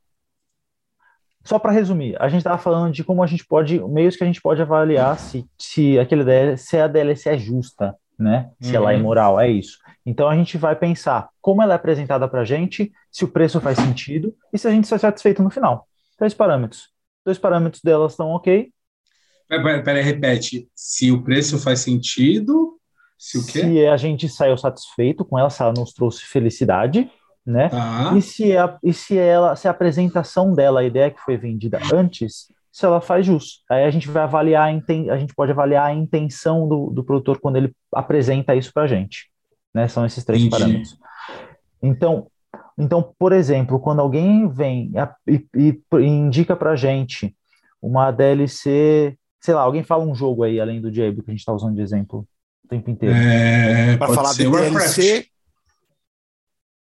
[1.43, 4.27] Só para resumir, a gente estava falando de como a gente pode, meios que a
[4.27, 8.49] gente pode avaliar se, se aquele DL, se a DLC é justa, né?
[8.59, 9.03] Se ela é Uhum.
[9.03, 9.77] moral, é isso.
[10.03, 13.61] Então a gente vai pensar como ela é apresentada para a gente, se o preço
[13.61, 15.87] faz sentido e se a gente está satisfeito no final.
[16.17, 16.89] Três parâmetros.
[17.23, 18.71] Dois parâmetros delas estão ok,
[19.47, 20.67] Peraí, peraí, repete.
[20.73, 22.79] Se o preço faz sentido,
[23.17, 23.59] se o quê?
[23.61, 27.09] se a gente saiu satisfeito com ela, se ela nos trouxe felicidade,
[27.45, 27.69] né?
[27.69, 28.13] Tá.
[28.17, 31.79] E se a, e se ela, se a apresentação dela, a ideia que foi vendida
[31.93, 33.63] antes, se ela faz jus.
[33.69, 37.03] Aí a gente vai avaliar, a inten- a gente pode avaliar a intenção do, do
[37.03, 39.29] produtor quando ele apresenta isso pra gente,
[39.73, 39.87] né?
[39.87, 40.59] São esses três Entendi.
[40.61, 40.97] parâmetros.
[41.81, 42.27] Então,
[42.77, 47.33] então, por exemplo, quando alguém vem a- e, e indica pra gente
[47.81, 51.39] uma DLC, sei lá, alguém fala um jogo aí, além do Diablo, que a gente
[51.41, 52.27] está usando de exemplo
[52.65, 53.15] o tempo inteiro.
[53.15, 54.95] É, Para falar ser de Warcraft.
[54.97, 55.25] DLC,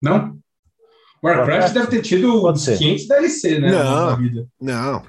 [0.01, 0.37] Não?
[1.23, 1.73] Warcraft Warcraft?
[1.73, 2.77] deve ter tido Pode uns ser.
[2.77, 3.71] 500 DLC, né?
[3.71, 4.05] Não.
[4.11, 4.47] na vida.
[4.61, 5.03] não.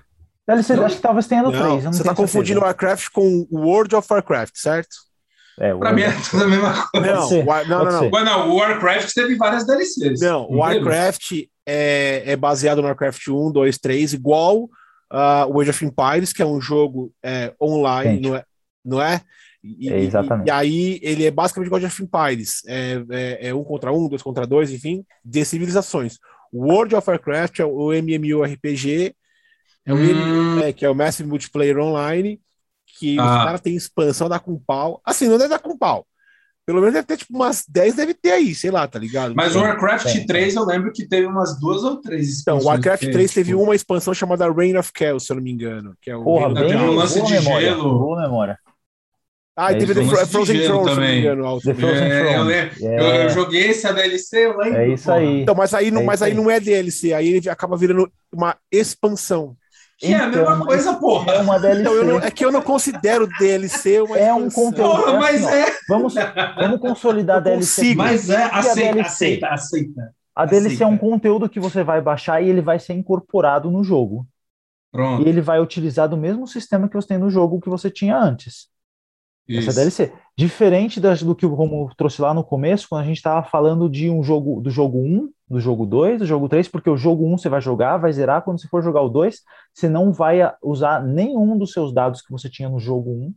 [0.48, 0.84] DLC, Não?
[0.84, 1.68] acho que talvez tenha no não 3.
[1.78, 2.66] eu não você tá tenho confundindo certeza.
[2.66, 4.88] Warcraft com World of Warcraft, certo?
[5.60, 7.14] É, o Pra mim é tudo a mesma coisa.
[7.14, 8.24] Não, ser, War- não, não, não.
[8.24, 10.20] não, o Warcraft teve várias DLCs.
[10.20, 10.58] Não, teve?
[10.58, 11.32] Warcraft
[11.66, 16.42] é, é baseado no Warcraft 1, 2, 3, igual uh, o Age of Empires, que
[16.42, 18.44] é um jogo é, online, não é?
[18.84, 19.20] Não é?
[19.62, 20.48] E, É, e- exatamente.
[20.48, 22.62] e aí ele é basicamente Age of Empires.
[22.66, 26.18] É, é, é um contra um, dois contra dois, enfim, de civilizações.
[26.52, 29.14] World of Warcraft é o MMORPG,
[29.86, 30.60] é o Hum.
[30.60, 32.40] é, que é o Massive Multiplayer Online,
[32.98, 33.22] que ah.
[33.24, 35.00] os caras têm expansão, dá com pau.
[35.04, 36.06] Assim, não deve dar com pau.
[36.66, 39.34] Pelo menos deve ter tipo umas 10, deve ter aí, sei lá, tá ligado?
[39.34, 42.64] Mas o Warcraft é, 3 eu lembro que teve umas duas ou três Então, o
[42.64, 43.62] Warcraft 3 teve tipo...
[43.62, 45.96] uma expansão chamada Reign of Chaos, se eu não me engano.
[46.00, 47.98] Que é o Porra, bem, um lance de memória, gelo.
[47.98, 48.58] Boa memória.
[49.60, 51.22] Ah, é teve The Frozen Throne também.
[51.22, 54.80] The Frozen é, eu, eu, eu, joguei essa DLC, eu lembro.
[54.80, 55.42] É isso aí.
[55.42, 58.10] Então, mas aí, não, é mas aí, aí não é DLC, aí ele acaba virando
[58.32, 59.54] uma expansão.
[59.98, 61.32] Que então, é a mesma então, coisa, porra.
[61.32, 61.80] É uma DLC.
[61.82, 64.96] Então, não, é que eu não considero DLC uma É um conteúdo.
[64.96, 65.76] Porra, mas assim, é.
[65.86, 66.14] Vamos,
[66.56, 67.82] vamos consolidar a DLC.
[67.82, 67.98] Consigo.
[67.98, 70.14] Mas é, aceita, aceita, aceita.
[70.34, 70.84] A DLC aceita.
[70.84, 74.26] é um conteúdo que você vai baixar e ele vai ser incorporado no jogo.
[74.90, 75.22] Pronto.
[75.22, 78.16] E ele vai utilizar do mesmo sistema que você tem no jogo que você tinha
[78.16, 78.70] antes.
[79.50, 79.68] Isso.
[79.68, 80.12] Essa DLC.
[80.36, 83.90] Diferente das, do que o Romulo trouxe lá no começo, quando a gente estava falando
[83.90, 87.26] de um jogo do jogo 1, do jogo 2, do jogo 3, porque o jogo
[87.26, 89.42] 1 você vai jogar, vai zerar, quando você for jogar o 2,
[89.74, 93.34] você não vai usar nenhum dos seus dados que você tinha no jogo 1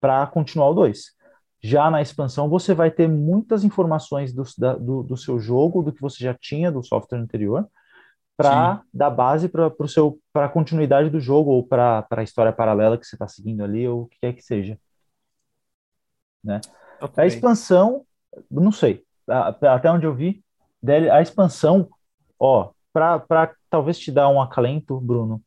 [0.00, 1.12] para continuar o 2.
[1.62, 5.92] Já na expansão, você vai ter muitas informações do, da, do, do, seu jogo, do
[5.92, 7.66] que você já tinha do software anterior,
[8.36, 9.70] para dar base para
[10.34, 14.02] a continuidade do jogo ou para a história paralela que você está seguindo ali, ou
[14.02, 14.76] o que quer que seja.
[16.44, 16.60] Né?
[17.00, 17.24] Okay.
[17.24, 18.04] A expansão,
[18.50, 20.44] não sei, até onde eu vi,
[21.10, 21.88] a expansão,
[22.38, 25.42] ó, para talvez te dar um acalento, Bruno,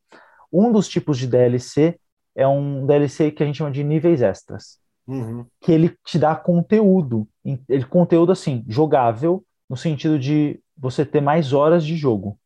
[0.52, 1.98] um dos tipos de DLC
[2.34, 5.46] é um DLC que a gente chama de níveis extras, uhum.
[5.60, 7.26] que ele te dá conteúdo,
[7.68, 12.38] ele conteúdo assim, jogável, no sentido de você ter mais horas de jogo.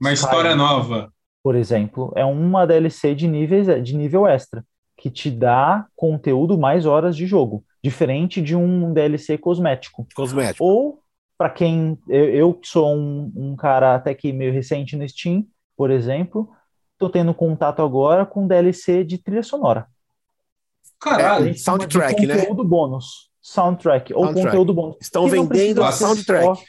[0.00, 1.12] Uma história nova.
[1.42, 4.64] Por exemplo, é uma DLC de níveis de nível extra
[5.02, 10.06] que te dá conteúdo mais horas de jogo, diferente de um DLC cosmético.
[10.14, 10.64] Cosmético.
[10.64, 11.02] Ou,
[11.36, 11.98] para quem.
[12.08, 15.44] Eu, eu, que sou um, um cara até que meio recente no Steam,
[15.76, 16.48] por exemplo,
[16.96, 19.88] tô tendo contato agora com DLC de trilha sonora.
[21.00, 22.38] Caralho, é, soundtrack, conteúdo né?
[22.38, 23.30] Conteúdo bônus.
[23.40, 24.46] Soundtrack, ou soundtrack.
[24.46, 24.96] conteúdo bônus.
[25.00, 26.44] Estão vendendo a soundtrack.
[26.44, 26.62] Só,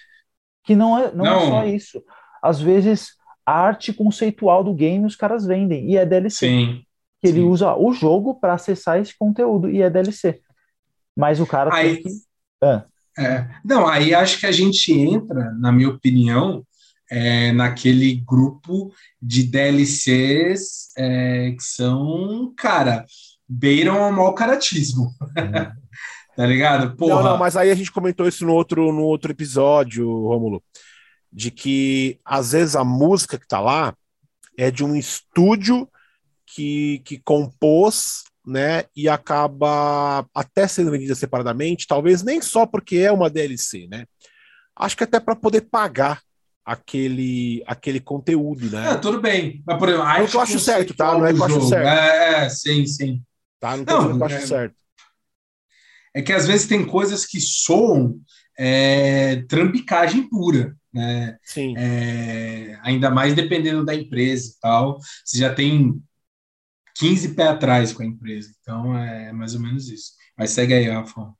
[0.63, 2.03] que não é, não, não, é só isso.
[2.41, 3.09] Às vezes,
[3.45, 6.47] a arte conceitual do game os caras vendem, e é DLC.
[6.47, 6.83] Sim
[7.23, 10.41] que ele usa o jogo para acessar esse conteúdo e é DLC.
[11.15, 12.09] Mas o cara aí, tem que.
[12.61, 12.85] Ah.
[13.17, 16.65] É, não, aí acho que a gente entra, na minha opinião,
[17.09, 23.05] é, naquele grupo de DLCs é, que são, cara,
[23.47, 25.03] beiram ao mau caratismo.
[25.21, 25.71] Uhum.
[26.35, 26.93] tá ligado?
[26.97, 27.15] Porra.
[27.15, 30.61] Não, não, mas aí a gente comentou isso no outro, no outro episódio, Rômulo,
[31.31, 33.95] de que às vezes a música que tá lá
[34.57, 35.87] é de um estúdio
[36.53, 43.11] que, que compôs né, e acaba até sendo vendida separadamente, talvez nem só porque é
[43.11, 44.05] uma DLC, né?
[44.75, 46.21] Acho que até para poder pagar
[46.65, 48.91] aquele aquele conteúdo, né?
[48.91, 49.63] É, tudo bem.
[49.65, 51.13] Mas, por exemplo, não que eu acho certo, tá?
[51.13, 51.87] Não é que eu acho certo.
[51.87, 53.21] É, é, sim, sim.
[53.59, 53.77] Tá?
[53.77, 54.75] Não, não que eu acho é, certo.
[56.15, 58.19] É que às vezes tem coisas que soam
[58.57, 60.75] é, trambicagem pura.
[60.93, 61.37] Né?
[61.43, 61.75] Sim.
[61.77, 64.99] É, ainda mais dependendo da empresa e tal.
[65.23, 66.01] Você já tem
[67.09, 68.49] 15 pés atrás com a empresa.
[68.61, 70.13] Então é mais ou menos isso.
[70.37, 71.33] Mas segue aí, Rafa.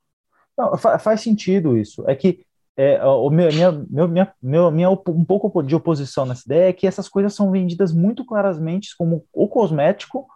[0.57, 2.03] Não, faz sentido isso.
[2.07, 2.45] É que
[2.75, 6.73] é, o meu, minha, meu, minha, meu, minha um pouco de oposição nessa ideia é
[6.73, 10.27] que essas coisas são vendidas muito claramente como o cosmético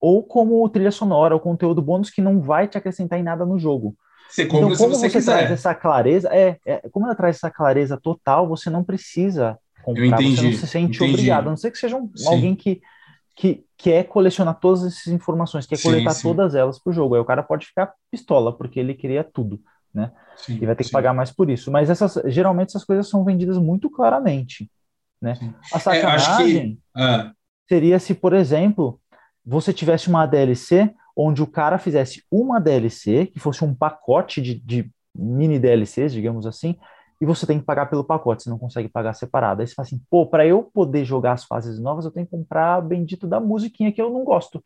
[0.00, 3.58] ou como trilha sonora, o conteúdo bônus que não vai te acrescentar em nada no
[3.58, 3.96] jogo.
[4.28, 5.38] Você compra então, como se você, você quiser.
[5.38, 10.02] traz essa clareza, é, é, como ela traz essa clareza total, você não precisa comprar,
[10.02, 11.12] Eu entendi, você não se sente entendi.
[11.12, 12.80] obrigado, a não ser que seja um, alguém que
[13.34, 16.28] que quer colecionar todas essas informações, quer coletar sim, sim.
[16.28, 17.16] todas elas para o jogo.
[17.16, 19.60] Aí o cara pode ficar pistola, porque ele queria tudo,
[19.92, 20.12] né?
[20.36, 21.70] Sim, e vai ter que pagar mais por isso.
[21.70, 24.70] Mas essas, geralmente essas coisas são vendidas muito claramente,
[25.20, 25.34] né?
[25.72, 27.30] A sacanagem é, que...
[27.68, 29.00] seria se, por exemplo,
[29.44, 34.54] você tivesse uma DLC onde o cara fizesse uma DLC, que fosse um pacote de,
[34.54, 36.78] de mini DLCs, digamos assim,
[37.22, 39.60] e você tem que pagar pelo pacote, você não consegue pagar separado.
[39.60, 42.32] Aí você fala assim, pô, para eu poder jogar as fases novas, eu tenho que
[42.32, 44.60] comprar bendito da musiquinha que eu não gosto.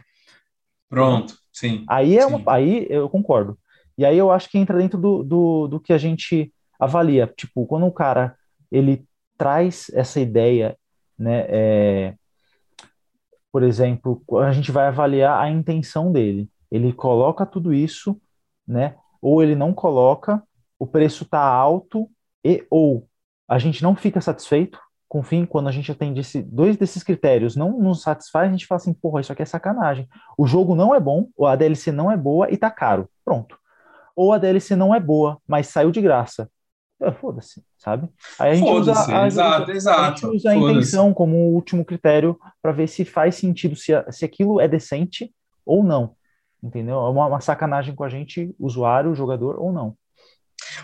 [0.89, 1.85] Pronto, sim.
[1.87, 2.35] Aí, é sim.
[2.35, 3.59] Uma, aí eu concordo.
[3.99, 7.31] E aí eu acho que entra dentro do, do, do que a gente avalia.
[7.37, 8.35] Tipo, quando o cara
[8.73, 10.79] ele traz essa ideia,
[11.19, 11.45] né?
[11.51, 12.15] É,
[13.53, 16.49] por exemplo, a gente vai avaliar a intenção dele.
[16.71, 18.19] Ele coloca tudo isso,
[18.67, 18.97] né?
[19.21, 20.43] Ou ele não coloca,
[20.79, 22.09] o preço está alto,
[22.47, 23.09] e ou
[23.49, 24.79] a gente não fica satisfeito
[25.09, 28.53] com o fim, quando a gente atende esse, dois desses critérios não nos satisfaz, a
[28.53, 30.09] gente fala assim, porra, isso aqui é sacanagem.
[30.37, 33.09] O jogo não é bom, ou a DLC não é boa e tá caro.
[33.25, 33.57] Pronto.
[34.17, 36.51] Ou a DLC não é boa, mas saiu de graça.
[37.01, 38.09] É, Foda-se, sabe?
[38.39, 40.01] Aí a gente usa, a, exato, exato.
[40.01, 44.25] A, gente usa a intenção como último critério para ver se faz sentido, se, se
[44.25, 45.33] aquilo é decente
[45.65, 46.17] ou não.
[46.63, 46.97] entendeu?
[46.97, 49.95] É uma, uma sacanagem com a gente, usuário, jogador ou não.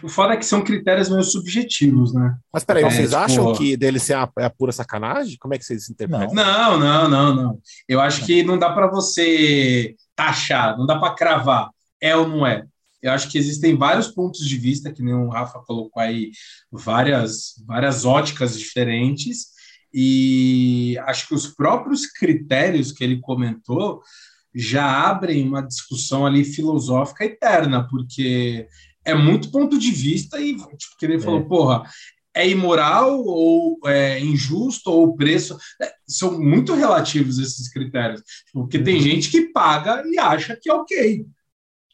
[0.02, 2.37] O foda é que são critérios meio subjetivos, né?
[2.52, 3.22] Mas peraí, é, vocês tipo...
[3.22, 5.37] acham que DLC é a, é a, pura sacanagem?
[5.38, 6.35] Como é que vocês interpretam?
[6.35, 7.59] Não, não, não, não.
[7.88, 11.70] Eu acho que não dá para você taxar, não dá para cravar.
[12.00, 12.64] É ou não é?
[13.02, 16.31] Eu acho que existem vários pontos de vista, que nem o Rafa colocou aí,
[16.70, 19.48] várias, várias óticas diferentes,
[19.92, 24.00] e acho que os próprios critérios que ele comentou
[24.55, 28.68] já abrem uma discussão ali filosófica eterna, porque
[29.04, 31.20] é muito ponto de vista e, tipo, que ele é.
[31.20, 31.84] falou, porra,
[32.34, 38.78] é imoral ou é injusto ou o preço é, são muito relativos esses critérios porque
[38.78, 39.02] tem uhum.
[39.02, 41.26] gente que paga e acha que é ok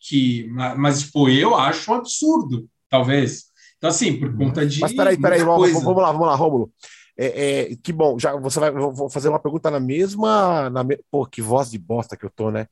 [0.01, 4.39] que mas tipo eu acho um absurdo talvez então assim por uhum.
[4.39, 6.73] conta de mas peraí peraí vamos, vamos lá vamos lá Rômulo
[7.21, 10.99] é, é, que bom já você vai vou fazer uma pergunta na mesma na me...
[11.11, 12.69] pô que voz de bosta que eu tô né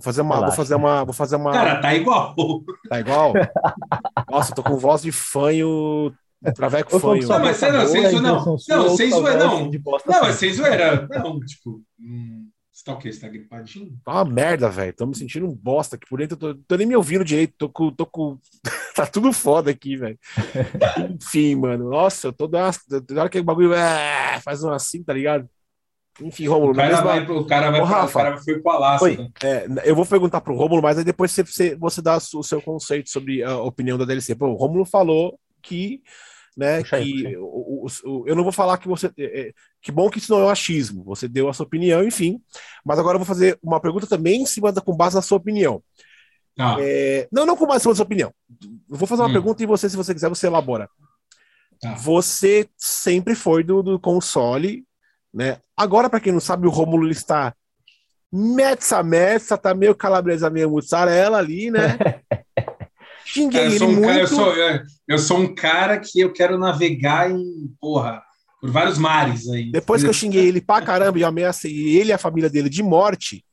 [0.00, 1.52] Vou fazer uma, vou fazer uma, vou fazer uma.
[1.52, 2.34] Cara, tá igual.
[2.88, 3.34] Tá igual?
[4.30, 6.10] Nossa, tô com voz de fanho,
[6.54, 7.28] traveco fanho.
[7.28, 8.44] Não, mas não, sem zoeira, não.
[8.44, 9.70] Não, sem zoeira, não.
[9.70, 11.06] Não, mas sem zoeira.
[11.10, 11.82] Não, tipo.
[12.00, 13.12] Hum, você tá o quê?
[13.12, 13.92] Você tá gripadinho?
[14.02, 14.94] Tá uma merda, velho.
[14.94, 16.38] Tô me sentindo um bosta aqui por dentro.
[16.38, 17.52] Tô, tô nem me ouvindo direito.
[17.58, 17.90] Tô com.
[17.90, 18.38] Tô com...
[18.96, 20.18] tá tudo foda aqui, velho.
[21.20, 21.90] Enfim, mano.
[21.90, 22.74] Nossa, eu tô dando.
[23.10, 25.46] Na hora que o bagulho é, faz um assim, tá ligado?
[26.20, 26.72] Enfim, Rômulo.
[26.72, 27.04] O cara, mesma...
[27.04, 29.10] vai, o cara vai, Ô, Rafa, o cara foi com a laça.
[29.42, 33.10] É, eu vou perguntar pro Rômulo, mas aí depois você, você dá o seu conceito
[33.10, 34.34] sobre a opinião da DLC.
[34.34, 36.02] Pô, o Rômulo falou que.
[36.56, 39.10] Né, puxa que aí, o, o, o, eu não vou falar que você.
[39.16, 41.04] É, é, que bom que isso não é um achismo.
[41.04, 42.40] Você deu a sua opinião, enfim.
[42.84, 45.38] Mas agora eu vou fazer uma pergunta também em cima da, com base na sua
[45.38, 45.82] opinião.
[46.58, 46.76] Ah.
[46.80, 48.34] É, não, não com base na sua opinião.
[48.90, 49.32] Eu vou fazer uma hum.
[49.32, 50.90] pergunta e você, se você quiser, você elabora.
[51.82, 51.94] Ah.
[51.94, 54.84] Você sempre foi do, do console
[55.32, 55.58] né?
[55.76, 57.54] Agora, para quem não sabe, o Rômulo está
[58.32, 61.98] metsa metsa, tá meio calabresa, meio mussarela ali, né?
[63.26, 64.06] Xinguei ele um muito.
[64.06, 64.54] Cara, eu, sou,
[65.08, 68.22] eu, sou um cara que eu quero navegar em, porra,
[68.60, 69.70] por vários mares aí.
[69.70, 72.82] Depois que eu xinguei ele pra caramba e ameacei ele e a família dele de
[72.82, 73.44] morte,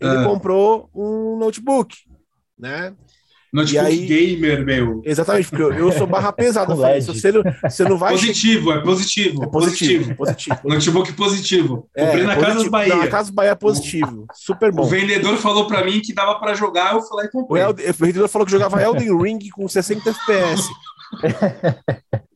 [0.00, 0.24] ele ah.
[0.24, 1.96] comprou um notebook,
[2.56, 2.94] né?
[3.54, 5.00] Notebook aí, gamer, meu.
[5.04, 6.74] Exatamente, porque eu, eu sou barra pesada.
[6.74, 8.10] falei, você, não, você não vai.
[8.12, 9.44] Positivo, é positivo.
[9.44, 10.16] É positivo.
[10.16, 10.58] positivo.
[10.64, 11.88] Notebook positivo.
[11.94, 12.96] É, Comprei na Casa Bahia.
[12.96, 14.26] na Casa Bahia é positivo.
[14.34, 14.82] Super bom.
[14.82, 17.62] O vendedor falou pra mim que dava pra jogar, eu falei, comprei.
[17.62, 20.68] O, o vendedor falou que jogava Elden Ring com 60 FPS.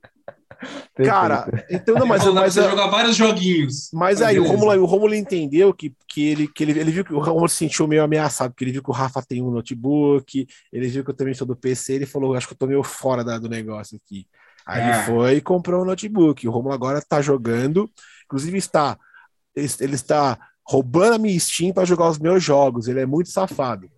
[1.04, 3.90] Cara, então não, mas, mas você jogar vários joguinhos.
[3.92, 7.14] Mas aí, o Romulo, o Romulo entendeu que, que, ele, que ele, ele viu que
[7.14, 10.46] o Romulo se sentiu meio ameaçado, porque ele viu que o Rafa tem um notebook,
[10.72, 12.82] ele viu que eu também sou do PC, ele falou: Acho que eu tô meio
[12.82, 14.26] fora da, do negócio aqui.
[14.66, 14.88] Aí é.
[14.88, 16.46] ele foi e comprou um notebook.
[16.46, 17.88] O Romulo agora tá jogando,
[18.24, 18.98] inclusive está,
[19.54, 22.88] ele, ele está roubando a minha Steam para jogar os meus jogos.
[22.88, 23.88] Ele é muito safado.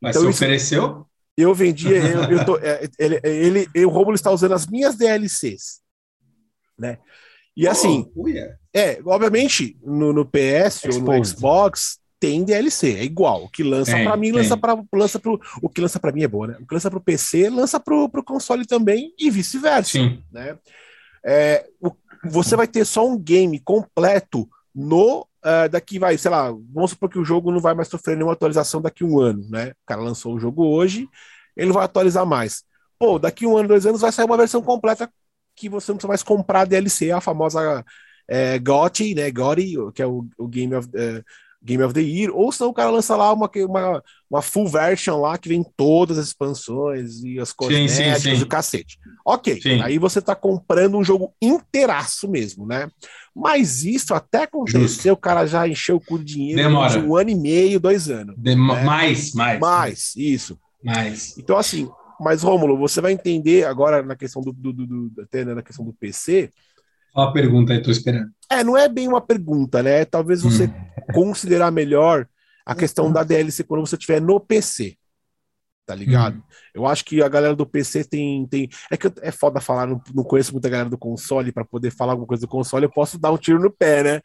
[0.00, 1.05] Mas então, você ofereceu?
[1.36, 4.96] Eu vendia, eu, eu tô, é, ele, ele, ele, o Romulo está usando as minhas
[4.96, 5.80] DLCs,
[6.78, 6.98] né?
[7.56, 8.28] E assim, oh,
[8.74, 11.02] é, obviamente, no, no PS Exposed.
[11.02, 13.44] ou no Xbox tem DLC, é igual.
[13.44, 14.42] O que lança para mim, tem.
[14.42, 16.56] lança para lança pro, o que lança para mim é bom, né?
[16.60, 19.98] O que lança para o PC, lança para o console também e vice-versa,
[20.30, 20.58] né?
[21.24, 21.90] É, o,
[22.24, 27.08] você vai ter só um game completo no uh, daqui vai, sei lá, vamos supor
[27.08, 29.70] que o jogo não vai mais sofrer nenhuma atualização daqui a um ano, né?
[29.70, 31.08] O cara lançou o jogo hoje,
[31.56, 32.64] ele vai atualizar mais.
[32.98, 35.10] Pô, daqui um ano, dois anos vai sair uma versão completa
[35.54, 37.84] que você não precisa mais comprar DLC, a famosa
[38.28, 39.30] é, GOTY, né?
[39.30, 41.24] GOTY, que é o, o Game of uh,
[41.66, 45.20] Game of the Year, ou senão o cara lança lá uma, uma, uma full version
[45.20, 48.98] lá que vem todas as expansões e as cosméticas e o cacete.
[49.24, 49.82] Ok, sim.
[49.82, 52.88] aí você tá comprando um jogo inteiraço mesmo, né?
[53.34, 56.92] Mas isso até acontecer, o cara já encheu o cu de dinheiro Demora.
[56.92, 58.36] de um ano e meio, dois anos.
[58.76, 58.84] né?
[58.84, 59.60] Mais, mais.
[59.60, 60.58] Mais, isso.
[60.82, 61.36] Mais.
[61.36, 61.90] Então, assim,
[62.20, 65.62] mas Rômulo, você vai entender agora na questão do, do, do, do até né, na
[65.62, 66.50] questão do PC.
[67.16, 68.30] Uma pergunta aí, tô esperando.
[68.50, 70.04] É, não é bem uma pergunta, né?
[70.04, 70.72] Talvez você hum.
[71.14, 72.28] considerar melhor
[72.64, 74.98] a questão da DLC quando você estiver no PC.
[75.86, 76.36] Tá ligado?
[76.36, 76.42] Hum.
[76.74, 78.46] Eu acho que a galera do PC tem.
[78.46, 81.90] tem é que é foda falar, não, não conheço muita galera do console para poder
[81.90, 84.20] falar alguma coisa do console, eu posso dar um tiro no pé, né?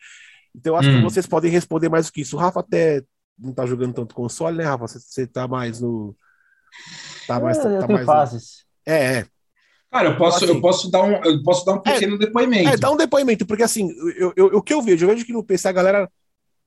[0.53, 0.97] Então eu acho hum.
[0.97, 2.35] que vocês podem responder mais do que isso.
[2.35, 3.03] O Rafa até
[3.39, 4.87] não tá jogando tanto console, né, Rafa?
[4.87, 6.13] Você, você tá mais no.
[7.25, 7.57] Tá mais.
[7.57, 8.65] É, tá mais fases.
[8.85, 8.93] No...
[8.93, 9.25] É, é.
[9.91, 12.17] Cara, eu posso, assim, eu posso dar um, eu posso dar um é, pequeno é,
[12.17, 12.69] depoimento.
[12.69, 15.33] É, dá um depoimento, porque assim, eu, eu, o que eu vejo, eu vejo que
[15.33, 16.09] no PC a galera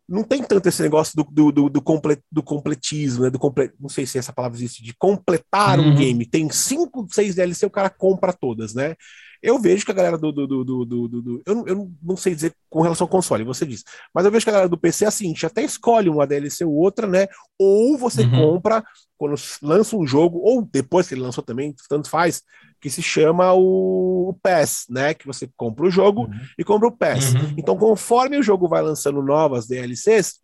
[0.07, 3.31] não tem tanto esse negócio do, do, do, do, comple, do completismo, né?
[3.31, 5.93] Do comple, não sei se essa palavra existe, de completar uhum.
[5.93, 6.27] um game.
[6.27, 8.95] Tem cinco, seis DLC, o cara compra todas, né?
[9.43, 10.33] Eu vejo que a galera do.
[10.33, 13.45] do, do, do, do, do eu, não, eu não sei dizer com relação ao console,
[13.45, 13.85] você disse.
[14.14, 16.27] Mas eu vejo que a galera do PC é assim, a gente até escolhe uma
[16.27, 17.27] DLC ou outra, né?
[17.59, 18.31] Ou você uhum.
[18.31, 18.83] compra
[19.18, 22.43] quando lança um jogo, ou depois que ele lançou também, tanto faz,
[22.85, 25.14] que se chama o PES, né?
[25.14, 26.41] Que você compra o jogo uhum.
[26.59, 27.32] e compra o PES.
[27.32, 27.55] Uhum.
[27.57, 30.35] Então, conforme o jogo vai lançando novas DLCs,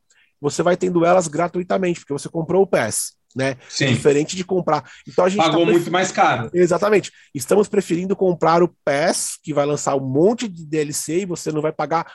[0.40, 3.58] você vai tendo elas gratuitamente, porque você comprou o PES né?
[3.68, 3.86] Sim.
[3.88, 4.90] Diferente de comprar.
[5.06, 6.50] Então a gente pagou tá muito mais caro.
[6.52, 7.12] Exatamente.
[7.32, 11.62] Estamos preferindo comprar o PES, que vai lançar um monte de DLC e você não
[11.62, 12.10] vai pagar,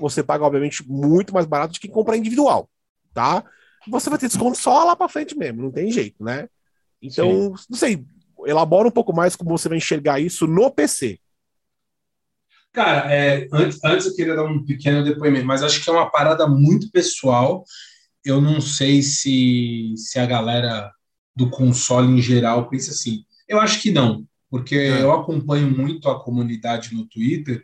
[0.00, 2.68] você paga obviamente muito mais barato do que comprar individual,
[3.14, 3.44] tá?
[3.86, 6.48] Você vai ter desconto só lá para frente mesmo, não tem jeito, né?
[7.00, 7.64] Então, Sim.
[7.70, 8.04] não sei,
[8.46, 11.18] elabora um pouco mais como você vai enxergar isso no PC.
[12.72, 16.10] Cara, é, antes, antes eu queria dar um pequeno depoimento, mas acho que é uma
[16.10, 17.64] parada muito pessoal
[18.26, 20.90] eu não sei se, se a galera
[21.34, 23.24] do console em geral pensa assim.
[23.48, 25.00] Eu acho que não, porque é.
[25.00, 27.62] eu acompanho muito a comunidade no Twitter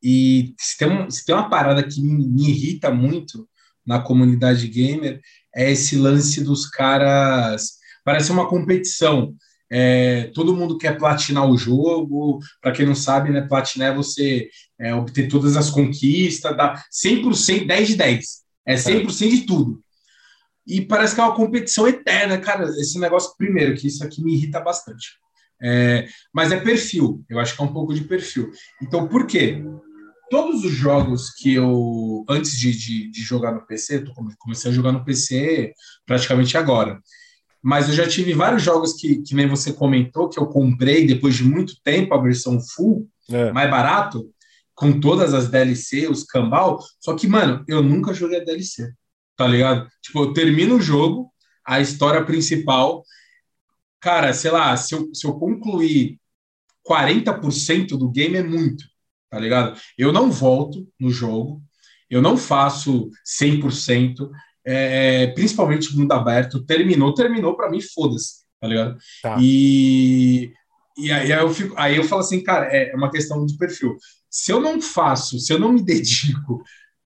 [0.00, 3.48] e se tem, um, se tem uma parada que me, me irrita muito
[3.84, 5.20] na comunidade gamer
[5.54, 7.78] é esse lance dos caras.
[8.04, 9.34] Parece uma competição.
[9.70, 12.38] É, todo mundo quer platinar o jogo.
[12.60, 14.48] Para quem não sabe, né, platinar é você
[14.78, 18.24] é, obter todas as conquistas, dá 100%, 10 de 10.
[18.66, 19.80] É 100% de tudo.
[20.66, 22.64] E parece que é uma competição eterna, cara.
[22.64, 25.06] Esse negócio, primeiro, que isso aqui me irrita bastante.
[25.62, 28.50] É, mas é perfil, eu acho que é um pouco de perfil.
[28.82, 29.62] Então, por quê?
[30.28, 34.74] Todos os jogos que eu, antes de, de, de jogar no PC, eu comecei a
[34.74, 35.72] jogar no PC
[36.04, 37.00] praticamente agora.
[37.66, 41.34] Mas eu já tive vários jogos que, que nem você comentou, que eu comprei depois
[41.34, 43.50] de muito tempo a versão full, é.
[43.50, 44.30] mais barato,
[44.74, 46.78] com todas as DLC, os cambal.
[47.00, 48.92] Só que, mano, eu nunca joguei a DLC
[49.36, 49.88] tá ligado?
[50.02, 51.30] Tipo, eu termino o jogo,
[51.64, 53.04] a história principal,
[54.00, 56.18] cara, sei lá, se eu, se eu concluir
[56.88, 58.84] 40% do game é muito,
[59.28, 59.78] tá ligado?
[59.98, 61.62] Eu não volto no jogo,
[62.08, 64.30] eu não faço 100%,
[64.66, 68.98] é, principalmente mundo aberto, terminou, terminou, para mim, foda-se, tá ligado?
[69.22, 69.36] Tá.
[69.40, 70.52] E,
[70.98, 73.96] e aí, eu fico, aí eu falo assim, cara, é uma questão de perfil.
[74.28, 76.62] Se eu não faço, se eu não me dedico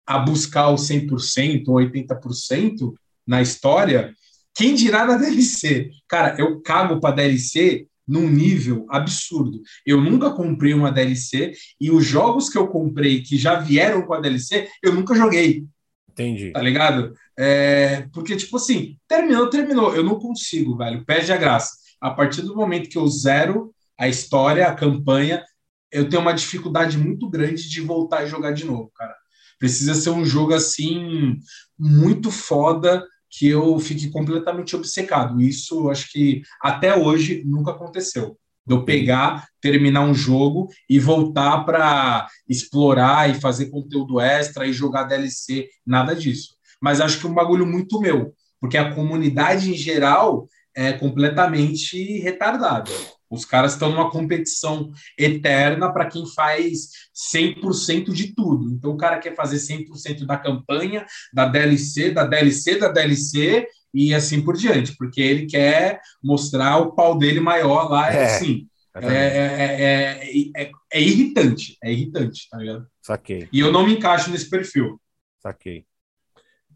[0.07, 2.95] a buscar o 100% ou 80%
[3.27, 4.15] na história,
[4.55, 5.91] quem dirá na DLC?
[6.09, 9.61] Cara, eu cago para DLC num nível absurdo.
[9.87, 14.15] Eu nunca comprei uma DLC e os jogos que eu comprei que já vieram com
[14.15, 15.65] a DLC, eu nunca joguei.
[16.13, 16.53] Entendi.
[16.53, 17.13] Tá ligado?
[17.39, 19.95] É, porque, tipo assim, terminou, terminou.
[19.95, 21.05] Eu não consigo, velho.
[21.05, 21.71] Perde a graça.
[22.01, 25.45] A partir do momento que eu zero a história, a campanha,
[25.93, 29.15] eu tenho uma dificuldade muito grande de voltar e jogar de novo, cara.
[29.59, 31.39] Precisa ser um jogo assim
[31.79, 35.41] muito foda que eu fique completamente obcecado.
[35.41, 38.39] Isso acho que até hoje nunca aconteceu.
[38.71, 44.73] De eu pegar, terminar um jogo e voltar para explorar e fazer conteúdo extra e
[44.73, 46.55] jogar DLC, nada disso.
[46.81, 52.21] Mas acho que é um bagulho muito meu, porque a comunidade em geral é completamente
[52.21, 52.93] retardada.
[53.29, 56.91] Os caras estão numa competição eterna para quem faz
[57.35, 58.71] 100% de tudo.
[58.71, 61.05] Então, o cara quer fazer 100% da campanha,
[61.35, 66.93] da DLC, da DLC, da DLC e assim por diante, porque ele quer mostrar o
[66.93, 68.13] pau dele maior lá.
[68.13, 72.87] É, assim, é, é, é, é, irritante, é irritante, tá ligado?
[73.03, 73.49] Saquei.
[73.53, 75.01] E eu não me encaixo nesse perfil.
[75.39, 75.85] Saquei.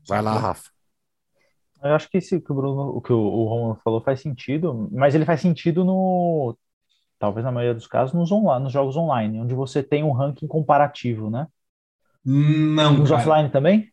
[0.09, 0.71] Vai lá, Rafa.
[1.83, 4.89] Eu acho que esse que o Bruno, o que o, o Romulo falou faz sentido,
[4.91, 6.57] mas ele faz sentido no,
[7.19, 10.47] talvez na maioria dos casos, nos, online, nos jogos online, onde você tem um ranking
[10.47, 11.47] comparativo, né?
[12.25, 12.99] Não.
[12.99, 13.21] Nos cara.
[13.21, 13.93] offline também?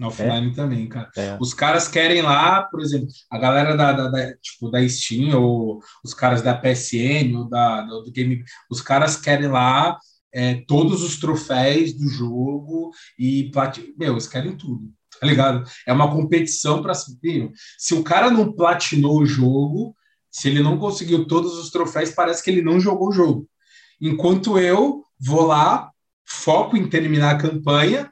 [0.00, 0.54] Offline é?
[0.54, 1.10] também, cara.
[1.16, 1.36] É.
[1.40, 5.80] Os caras querem lá, por exemplo, a galera da, da, da, tipo, da Steam, ou
[6.04, 9.96] os caras da PSN, ou da, do Game, os caras querem lá
[10.32, 13.50] é, todos os troféus do jogo e,
[13.96, 15.64] meu, eles querem tudo tá ligado?
[15.86, 16.92] É uma competição para.
[16.94, 19.96] Se o cara não platinou o jogo,
[20.30, 23.48] se ele não conseguiu todos os troféus, parece que ele não jogou o jogo.
[24.00, 25.90] Enquanto eu vou lá,
[26.26, 28.10] foco em terminar a campanha,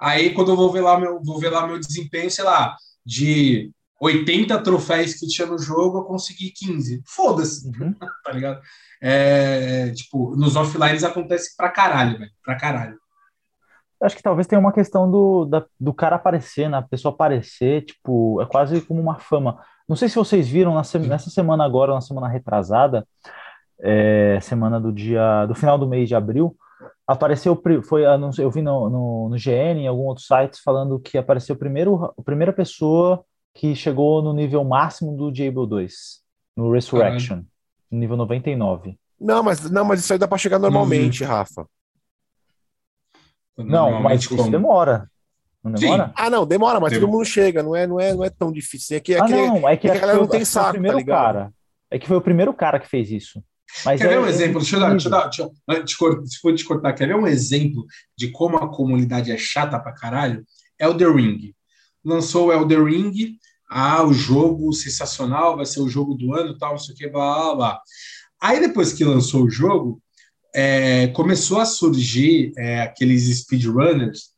[0.00, 3.70] aí quando eu vou ver lá meu, vou ver lá meu desempenho, sei lá, de
[4.00, 7.02] 80 troféus que tinha no jogo, eu consegui 15.
[7.06, 7.94] Foda-se, uhum.
[8.24, 8.60] tá ligado?
[9.02, 12.98] É, tipo, nos offlines acontece pra caralho, velho, pra caralho
[14.02, 16.78] acho que talvez tenha uma questão do, da, do cara aparecer, né?
[16.78, 19.60] A pessoa aparecer, tipo, é quase como uma fama.
[19.88, 23.06] Não sei se vocês viram na, nessa semana agora, na semana retrasada,
[23.80, 26.56] é, semana do dia, do final do mês de abril,
[27.10, 28.02] apareceu, foi,
[28.38, 32.22] eu vi no, no, no GN, em algum outro site, falando que apareceu primeiro, a
[32.22, 35.92] primeira pessoa que chegou no nível máximo do Diablo 2,
[36.56, 37.42] no Resurrection,
[37.90, 38.96] no nível 99.
[39.20, 41.66] Não, mas, não, mas isso aí dá pra chegar normalmente, Rafa.
[43.58, 44.50] Não, mas isso como?
[44.50, 45.10] demora.
[45.62, 46.06] Não demora?
[46.06, 46.12] Sim.
[46.16, 47.00] Ah, não, demora, mas Sim.
[47.00, 48.96] todo mundo chega, não é, não é, não é tão difícil.
[48.96, 50.80] É que, é ah, que, não, é que, é que a galera não tem saco,
[50.80, 51.52] tá cara.
[51.90, 53.42] É que foi o primeiro cara que fez isso.
[53.84, 54.60] Mas quer ver um exemplo?
[54.60, 55.98] Deixa eu dar, deixa eu dar, deixa
[56.44, 60.44] eu, te cortar, quer ver um exemplo de como a comunidade é chata pra caralho?
[60.78, 61.54] Elder Ring.
[62.04, 66.72] Lançou o Elder Ring, ah, o jogo sensacional, vai ser o jogo do ano, tal,
[66.72, 67.80] não sei o que, blá, blá, blá.
[68.40, 70.02] Aí depois que lançou o jogo,
[70.54, 74.30] é, começou a surgir é, aqueles speedrunners,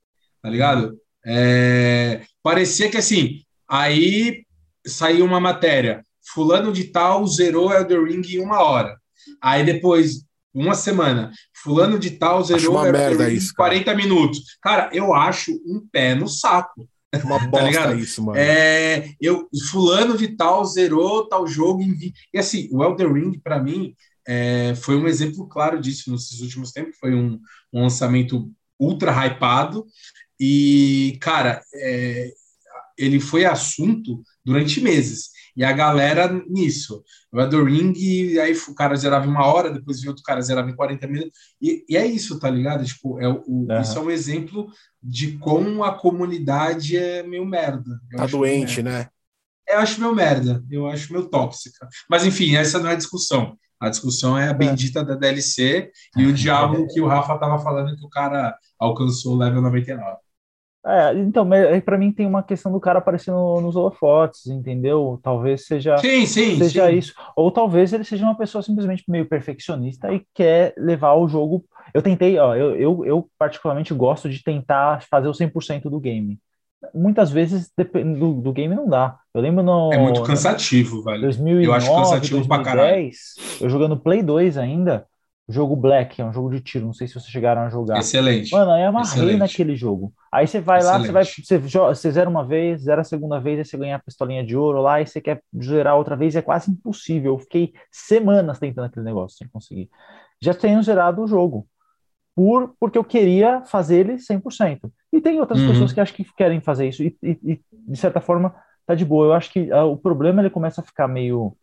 [0.42, 0.98] tá ligado?
[1.24, 4.44] É, parecia que assim, aí
[4.84, 9.00] saiu uma matéria, fulano de tal zerou Elder Ring em uma hora.
[9.40, 13.96] Aí depois, uma semana, fulano de tal zerou Elder Ring em 40 cara.
[13.96, 14.40] minutos.
[14.60, 16.88] Cara, eu acho um pé no saco.
[17.24, 18.38] Uma tá bosta tá isso, mano.
[18.38, 22.12] É, eu, fulano de tal zerou tal jogo em...
[22.32, 23.94] E assim, o Elder Ring, para mim,
[24.26, 26.96] é, foi um exemplo claro disso nesses últimos tempos.
[26.98, 27.40] Foi um,
[27.72, 29.86] um lançamento ultra hypado.
[30.38, 32.32] E, cara, é,
[32.98, 35.30] ele foi assunto durante meses.
[35.56, 37.02] E a galera nisso.
[37.30, 40.40] O Elder Ring, e aí o cara zerava em uma hora, depois viu outro cara
[40.40, 41.38] zerava em 40 minutos.
[41.60, 42.84] E, e é isso, tá ligado?
[42.84, 43.80] Tipo, é o, uhum.
[43.80, 44.68] Isso é um exemplo
[45.02, 48.00] de como a comunidade é meio merda.
[48.10, 49.08] Eu tá doente, né?
[49.68, 51.88] Eu acho meio merda, eu acho meio tóxica.
[52.08, 53.56] Mas enfim, essa não é a discussão.
[53.80, 54.54] A discussão é a é.
[54.54, 59.34] bendita da DLC e o diabo que o Rafa tava falando que o cara alcançou
[59.34, 60.18] o level 99.
[60.84, 61.48] É, então,
[61.84, 65.20] para mim tem uma questão do cara aparecendo nos holofotes, entendeu?
[65.22, 66.96] Talvez seja, sim, sim, seja sim.
[66.96, 67.14] isso.
[67.36, 71.64] Ou talvez ele seja uma pessoa simplesmente meio perfeccionista e quer levar o jogo.
[71.94, 76.38] Eu tentei, ó, eu, eu, eu particularmente gosto de tentar fazer o 100% do game.
[76.92, 77.70] Muitas vezes
[78.18, 79.16] do, do game não dá.
[79.32, 79.92] Eu lembro no.
[79.92, 81.22] É muito cansativo, velho.
[81.22, 83.10] 2009, eu acho cansativo 2010, pra caralho.
[83.60, 85.06] Eu jogando Play 2 ainda,
[85.48, 87.98] jogo Black, é um jogo de tiro, não sei se vocês chegaram a jogar.
[87.98, 88.52] Excelente.
[88.52, 89.38] Mano, aí amarrei Excelente.
[89.38, 90.12] naquele jogo.
[90.30, 90.98] Aí você vai Excelente.
[90.98, 93.96] lá, você vai, você, você zera uma vez, zera a segunda vez, aí você ganha
[93.96, 97.34] a pistolinha de ouro lá, e você quer zerar outra vez, é quase impossível.
[97.34, 99.90] Eu fiquei semanas tentando aquele negócio sem conseguir.
[100.40, 101.66] Já tenho zerado o jogo.
[102.34, 104.90] Por, porque eu queria fazer ele 100%.
[105.12, 105.68] E tem outras uhum.
[105.68, 108.54] pessoas que acho que querem fazer isso, e, e, e, de certa forma
[108.86, 109.26] tá de boa.
[109.26, 111.54] Eu acho que uh, o problema ele começa a ficar meio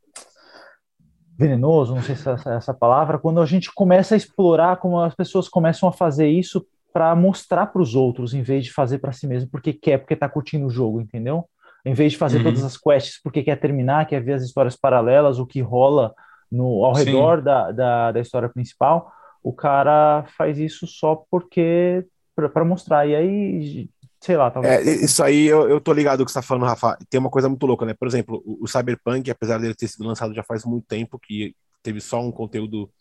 [1.39, 4.99] venenoso, não sei se é essa, essa palavra, quando a gente começa a explorar como
[4.99, 8.99] as pessoas começam a fazer isso para mostrar para os outros, em vez de fazer
[8.99, 11.45] para si mesmo porque quer, porque está curtindo o jogo, entendeu?
[11.85, 12.43] Em vez de fazer uhum.
[12.43, 16.13] todas as quests porque quer terminar, quer ver as histórias paralelas, o que rola
[16.51, 19.09] no, ao redor da, da, da, história principal,
[19.41, 23.07] o cara faz isso só porque para mostrar.
[23.07, 23.89] E aí
[24.21, 24.87] sei lá, talvez.
[24.87, 26.97] É, isso aí eu, eu tô ligado o que você tá falando, Rafa.
[27.09, 27.93] Tem uma coisa muito louca, né?
[27.93, 31.55] Por exemplo, o, o Cyberpunk, apesar dele ter sido lançado já faz muito tempo, que
[31.81, 32.91] teve só um conteúdo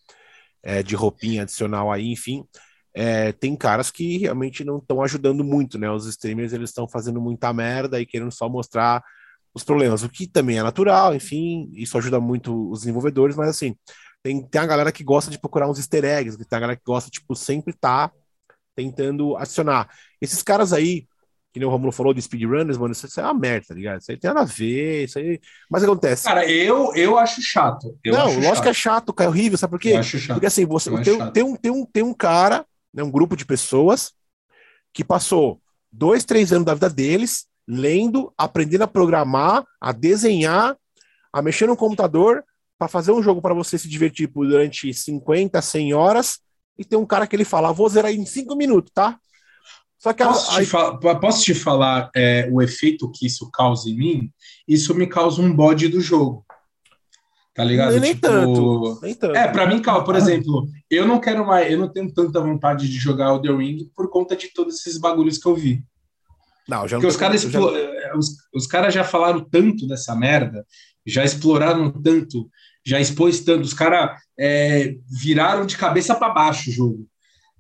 [0.63, 2.45] é, de roupinha adicional aí, enfim.
[2.95, 5.91] É, tem caras que realmente não estão ajudando muito, né?
[5.91, 9.03] Os streamers eles estão fazendo muita merda e querendo só mostrar
[9.55, 13.75] os problemas, o que também é natural, enfim, isso ajuda muito os desenvolvedores, mas assim,
[14.23, 16.85] tem, tem a galera que gosta de procurar uns easter eggs, tem a galera que
[16.85, 18.11] gosta, tipo, sempre tá
[18.79, 19.89] tentando adicionar.
[20.21, 21.09] Esses caras aí,
[21.53, 24.01] que nem o Romulo falou de speedrunners, mano, isso, é uma merda, tá ligado?
[24.01, 25.41] Isso aí tem nada a ver, isso aí.
[25.69, 26.23] Mas acontece.
[26.23, 27.99] Cara, eu, eu acho chato.
[28.05, 28.63] Eu não, acho lógico chato.
[28.63, 29.91] que é chato, cara, é horrível, sabe por quê?
[29.91, 30.37] Eu acho chato.
[30.37, 32.65] Porque assim, você tem, tem, um, tem, um, tem um cara,
[32.95, 34.13] né, um grupo de pessoas
[34.93, 35.61] que passou
[35.91, 40.77] dois, três anos da vida deles lendo, aprendendo a programar, a desenhar,
[41.33, 42.45] a mexer no computador
[42.79, 46.39] para fazer um jogo para você se divertir por durante 50, 100 horas
[46.79, 49.19] e tem um cara que ele fala, vou zerar em cinco minutos, tá?
[49.99, 50.61] Só que posso, a...
[50.61, 54.33] te, fa posso te falar é, o efeito que isso causa em mim?
[54.67, 56.47] Isso me causa um bode do jogo.
[57.53, 57.99] Tá ligado?
[57.99, 59.35] Nem, tipo, tanto, nem tanto.
[59.35, 62.89] É, para mim, calma, por exemplo, eu não quero mais, eu não tenho tanta vontade
[62.89, 65.83] de jogar o The Ring por conta de todos esses bagulhos que eu vi.
[66.69, 67.59] Não, já Porque os caras já...
[67.59, 70.65] É, os, os caras já falaram tanto dessa merda,
[71.05, 72.49] já exploraram tanto,
[72.89, 77.07] já expôs tanto, os caras é, viraram de cabeça para baixo o jogo.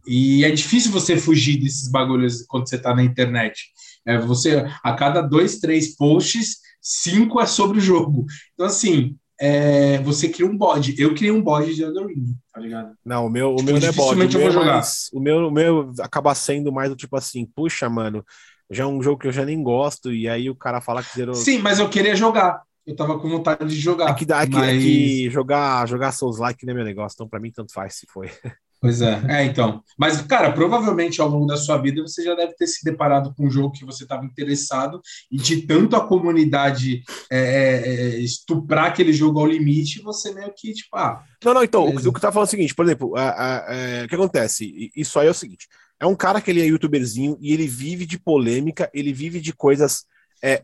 [0.06, 3.66] E é difícil você fugir desses bagulhos quando você está na internet.
[4.06, 8.24] É, você, a cada dois, três posts, cinco é sobre o jogo.
[8.54, 10.94] Então, assim, é, você cria um bode.
[10.98, 12.94] Eu criei um bode de Elden Ring, tá ligado?
[13.04, 14.14] Não, o meu, o meu não é bode.
[14.14, 17.86] O meu, é mais, o, meu, o meu acaba sendo mais do tipo assim, puxa,
[17.90, 18.24] mano,
[18.70, 21.14] já é um jogo que eu já nem gosto, e aí o cara fala que
[21.14, 21.34] zerou.
[21.34, 24.08] Sim, mas eu queria jogar eu tava com vontade de jogar.
[24.08, 24.68] É que, é que, mas...
[24.68, 27.94] é que jogar, jogar Souls like não é meu negócio, então pra mim tanto faz
[27.94, 28.30] se foi.
[28.80, 29.82] Pois é, é, então.
[29.98, 33.48] Mas, cara, provavelmente ao longo da sua vida você já deve ter se deparado com
[33.48, 38.84] um jogo que você estava interessado e de tanto a comunidade é, é, é, estuprar
[38.84, 41.24] aquele jogo ao limite, você meio que, tipo, ah.
[41.44, 42.08] Não, não, então, beleza.
[42.08, 44.14] o que tá falando é o seguinte, por exemplo, a, a, a, é, o que
[44.14, 44.92] acontece?
[44.94, 45.66] Isso aí é o seguinte:
[45.98, 49.52] é um cara que ele é youtuberzinho e ele vive de polêmica, ele vive de
[49.52, 50.04] coisas
[50.40, 50.62] é,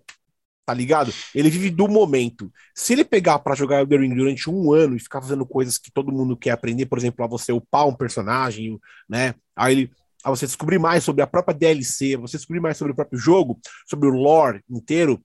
[0.65, 1.13] tá ligado?
[1.35, 2.51] Ele vive do momento.
[2.75, 5.91] Se ele pegar para jogar Elden Ring durante um ano e ficar fazendo coisas que
[5.91, 9.35] todo mundo quer aprender, por exemplo, a você upar um personagem, né?
[9.55, 9.93] Aí ele,
[10.25, 13.19] a você descobrir mais sobre a própria DLC, a você descobrir mais sobre o próprio
[13.19, 15.23] jogo, sobre o lore inteiro,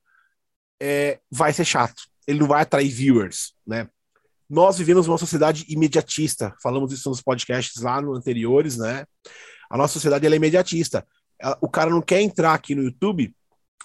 [0.81, 2.03] é, vai ser chato.
[2.27, 3.87] Ele não vai atrair viewers, né?
[4.49, 6.53] Nós vivemos uma sociedade imediatista.
[6.61, 9.05] Falamos isso nos podcasts lá no anteriores, né?
[9.69, 11.07] A nossa sociedade é imediatista.
[11.61, 13.33] O cara não quer entrar aqui no YouTube,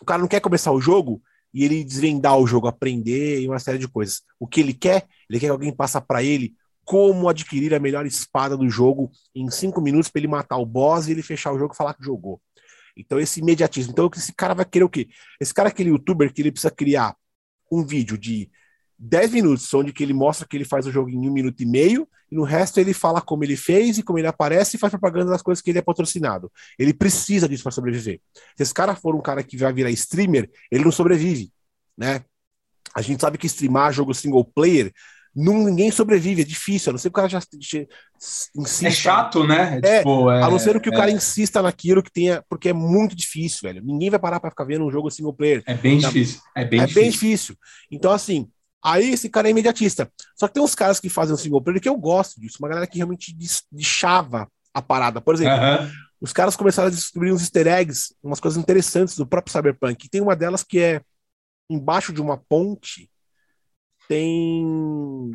[0.00, 1.22] o cara não quer começar o jogo
[1.54, 4.22] e ele desvendar o jogo, aprender e uma série de coisas.
[4.40, 5.06] O que ele quer?
[5.30, 9.48] Ele quer que alguém passe para ele como adquirir a melhor espada do jogo em
[9.50, 12.04] cinco minutos para ele matar o boss e ele fechar o jogo e falar que
[12.04, 12.42] jogou.
[12.96, 13.92] Então, esse imediatismo.
[13.92, 15.08] Então, esse cara vai querer o quê?
[15.40, 17.16] Esse cara é aquele youtuber que ele precisa criar
[17.70, 18.50] um vídeo de
[18.98, 21.66] 10 minutos, onde que ele mostra que ele faz o jogo em um minuto e
[21.66, 24.90] meio, e no resto ele fala como ele fez e como ele aparece e faz
[24.90, 26.50] propaganda das coisas que ele é patrocinado.
[26.78, 28.20] Ele precisa disso para sobreviver.
[28.56, 31.52] Se esse cara for um cara que vai virar streamer, ele não sobrevive,
[31.96, 32.24] né?
[32.94, 34.92] A gente sabe que streamar jogo single player
[35.34, 37.40] não, ninguém sobrevive, é difícil, a não ser que o cara já,
[38.56, 38.86] insista.
[38.86, 39.80] É chato, né?
[39.82, 41.14] É, tipo, é, a não ser que o cara é.
[41.14, 43.82] insista naquilo que tenha, porque é muito difícil, velho.
[43.84, 45.62] Ninguém vai parar para ficar vendo um jogo single player.
[45.66, 46.06] É bem tá?
[46.06, 46.40] difícil.
[46.54, 47.02] É bem, é difícil.
[47.02, 47.56] bem difícil.
[47.90, 48.48] Então, assim,
[48.84, 50.12] Aí esse cara é imediatista.
[50.36, 52.68] Só que tem uns caras que fazem um single player que eu gosto disso, uma
[52.68, 53.34] galera que realmente
[53.72, 55.22] deixava a parada.
[55.22, 55.56] Por exemplo,
[56.20, 60.04] os caras começaram a descobrir uns easter eggs, umas coisas interessantes do próprio Cyberpunk.
[60.04, 61.00] E tem uma delas que é
[61.70, 63.10] embaixo de uma ponte
[64.06, 65.32] tem.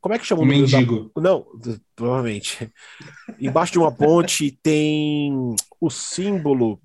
[0.00, 1.10] Como é que chama o nome Mendigo.
[1.14, 1.20] Da...
[1.20, 1.46] Não,
[1.94, 2.72] provavelmente.
[3.38, 6.80] embaixo de uma ponte tem o símbolo.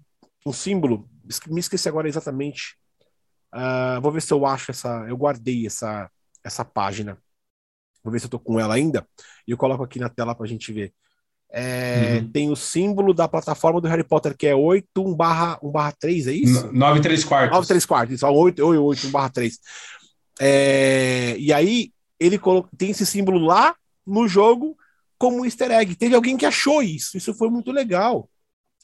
[0.45, 1.07] Um símbolo.
[1.47, 2.75] Me esqueci agora exatamente
[3.53, 5.05] Uh, vou ver se eu acho essa.
[5.07, 6.09] Eu guardei essa,
[6.43, 7.17] essa página.
[8.03, 9.07] Vou ver se eu tô com ela ainda.
[9.47, 10.93] E eu coloco aqui na tela pra gente ver.
[11.55, 12.31] É, uhum.
[12.31, 15.91] Tem o símbolo da plataforma do Harry Potter, que é 8 1 barra, 1 barra
[15.99, 16.73] 3, é isso?
[16.73, 17.55] 9 3 quartos.
[17.55, 19.59] 9 3 quartos, isso, 8, 8, 8 1 barra 3.
[20.41, 22.67] É, e aí, ele colo...
[22.75, 23.75] tem esse símbolo lá
[24.05, 24.75] no jogo
[25.15, 25.95] como um easter egg.
[25.95, 28.27] Teve alguém que achou isso, isso foi muito legal.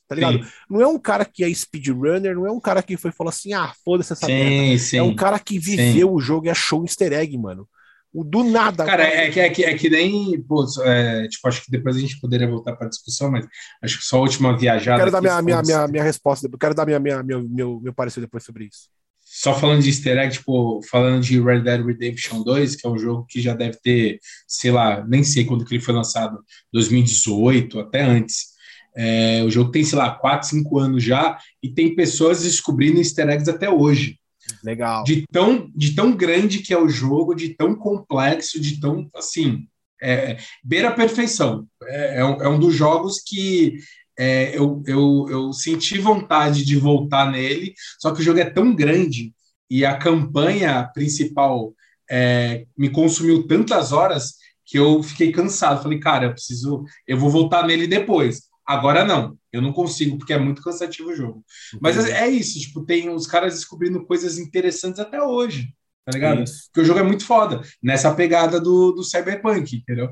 [0.10, 0.44] Tá ligado?
[0.44, 0.52] Sim.
[0.68, 3.54] Não é um cara que é speedrunner, não é um cara que foi falou assim,
[3.54, 4.80] ah, foda-se essa sim, merda.
[4.80, 7.70] Sim, é um cara que viveu o jogo e achou um easter egg, mano.
[8.12, 8.86] O do nada.
[8.86, 10.42] Cara, é que, é que, é que nem.
[10.42, 13.46] Pô, é, tipo, acho que depois a gente poderia voltar para a discussão, mas
[13.84, 14.98] acho que só a última viajada.
[14.98, 18.20] Quero dar minha, minha, minha, minha resposta, quero dar minha, minha, meu, meu, meu parecer
[18.20, 18.90] depois sobre isso.
[19.24, 22.98] Só falando de easter egg, tipo, falando de Red Dead Redemption 2, que é um
[22.98, 26.40] jogo que já deve ter, sei lá, nem sei quando que ele foi lançado,
[26.74, 28.59] 2018, até antes.
[28.96, 33.30] É, o jogo tem, sei lá, 4, 5 anos já, e tem pessoas descobrindo easter
[33.30, 34.20] eggs até hoje.
[34.64, 35.04] Legal.
[35.04, 39.68] De tão, de tão grande que é o jogo, de tão complexo, de tão, assim,
[40.02, 41.68] é, beira a perfeição.
[41.84, 43.78] É, é, um, é um dos jogos que
[44.18, 48.76] é, eu, eu, eu senti vontade de voltar nele, só que o jogo é tão
[48.76, 49.34] grande
[49.70, 51.74] e a campanha principal
[52.10, 54.36] é, me consumiu tantas horas
[54.66, 55.82] que eu fiquei cansado.
[55.82, 58.49] Falei, cara, eu preciso, eu vou voltar nele depois.
[58.70, 61.44] Agora não, eu não consigo, porque é muito cansativo o jogo.
[61.82, 65.74] Mas é, isso, tipo, tem os caras descobrindo coisas interessantes até hoje,
[66.06, 66.44] tá ligado?
[66.44, 66.66] Isso.
[66.66, 70.10] Porque o jogo é muito foda, nessa pegada do, do Cyberpunk, entendeu?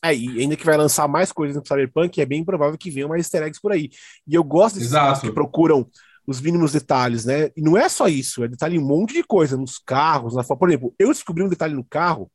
[0.00, 3.08] É, e ainda que vai lançar mais coisas no Cyberpunk, é bem provável que venham
[3.08, 3.90] mais easter eggs por aí.
[4.28, 5.90] E eu gosto desses caras que procuram
[6.24, 7.50] os mínimos detalhes, né?
[7.56, 10.44] E não é só isso, é detalhe em um monte de coisa, nos carros, na
[10.44, 12.30] Por exemplo, eu descobri um detalhe no carro,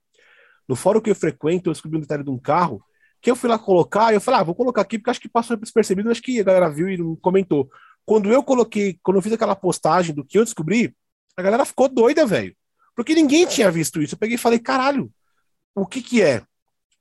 [0.67, 2.83] no fórum que eu frequento, eu descobri um detalhe de um carro
[3.21, 5.57] que eu fui lá colocar, eu falei, ah, vou colocar aqui porque acho que passou
[5.57, 7.69] despercebido, acho que a galera viu e comentou.
[8.05, 10.95] Quando eu coloquei, quando eu fiz aquela postagem do que eu descobri,
[11.35, 12.55] a galera ficou doida, velho.
[12.95, 14.15] Porque ninguém tinha visto isso.
[14.15, 15.11] Eu peguei e falei, caralho,
[15.75, 16.43] o que que é?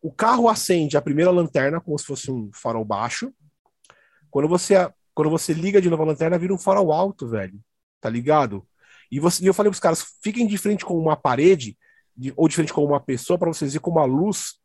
[0.01, 3.33] O carro acende a primeira lanterna como se fosse um farol baixo.
[4.31, 4.75] Quando você,
[5.15, 7.59] quando você liga de novo a lanterna, vira um farol alto, velho.
[8.01, 8.67] Tá ligado?
[9.11, 11.77] E, você, e eu falei pros caras, fiquem de frente com uma parede,
[12.17, 14.59] de, ou de frente com uma pessoa, para vocês verem como a luz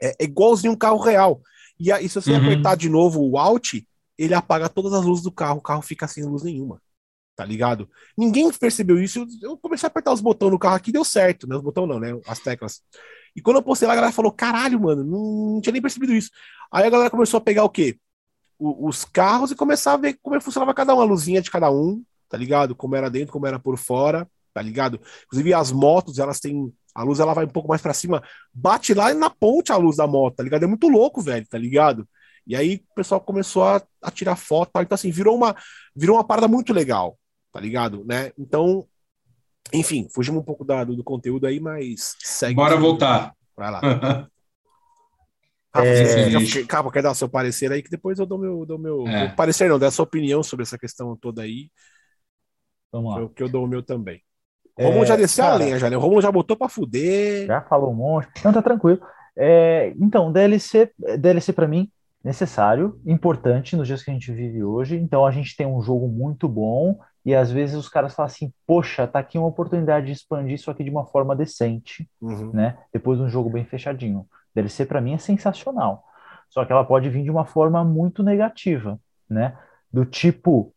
[0.00, 1.40] é, é igualzinho um carro real.
[1.78, 2.38] E aí, se você uhum.
[2.38, 3.74] apertar de novo o Alt,
[4.16, 6.80] ele apaga todas as luzes do carro, o carro fica sem luz nenhuma.
[7.36, 7.90] Tá ligado?
[8.16, 9.26] Ninguém percebeu isso.
[9.42, 11.56] Eu comecei a apertar os botões no carro aqui deu certo, né?
[11.56, 12.16] Os botões não, né?
[12.26, 12.80] As teclas.
[13.34, 16.12] E quando eu postei lá, a galera falou: caralho, mano, não, não tinha nem percebido
[16.12, 16.30] isso.
[16.72, 17.98] Aí a galera começou a pegar o quê?
[18.56, 21.50] O, os carros e começar a ver como é funcionava cada um, a luzinha de
[21.50, 22.76] cada um, tá ligado?
[22.76, 25.00] Como era dentro, como era por fora, tá ligado?
[25.24, 28.22] Inclusive as motos, elas têm A luz ela vai um pouco mais para cima,
[28.52, 30.62] bate lá na ponte a luz da moto, tá ligado?
[30.62, 32.08] É muito louco, velho, tá ligado?
[32.46, 34.82] E aí o pessoal começou a, a tirar foto, tá?
[34.82, 35.56] então assim, virou uma,
[35.96, 37.18] virou uma parada muito legal,
[37.52, 38.04] tá ligado?
[38.04, 38.32] Né?
[38.38, 38.86] Então,
[39.72, 42.54] enfim, fugimos um pouco da, do, do conteúdo aí, mas segue.
[42.54, 43.34] Bora voltar.
[43.56, 43.80] Vai lá.
[45.74, 46.46] Rafa, é...
[46.46, 49.08] quer, Capa, quer dar o seu parecer aí, que depois eu dou meu, dou meu,
[49.08, 49.26] é.
[49.26, 51.68] meu parecer, não, dá a sua opinião sobre essa questão toda aí.
[52.92, 53.28] Vamos lá.
[53.30, 54.22] Que eu, dou o meu também.
[54.76, 55.96] O é, Romulo já desceu cara, a lenha, já, né?
[55.96, 57.46] O Romulo já botou pra fuder.
[57.46, 58.28] Já falou um monte.
[58.44, 59.00] Não, tá tranquilo.
[59.36, 61.90] É, então, DLC, DLC para mim,
[62.22, 64.96] necessário, importante nos dias que a gente vive hoje.
[64.96, 68.52] Então, a gente tem um jogo muito bom e às vezes os caras falam assim:
[68.66, 72.50] Poxa, tá aqui uma oportunidade de expandir isso aqui de uma forma decente, uhum.
[72.52, 72.76] né?
[72.92, 74.26] Depois de um jogo bem fechadinho.
[74.54, 76.04] DLC para mim é sensacional.
[76.48, 78.98] Só que ela pode vir de uma forma muito negativa,
[79.28, 79.56] né?
[79.92, 80.73] Do tipo,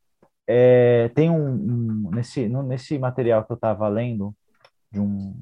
[0.48, 4.34] é, tem um, um, nesse, no, nesse material que eu estava lendo
[4.91, 5.36] de um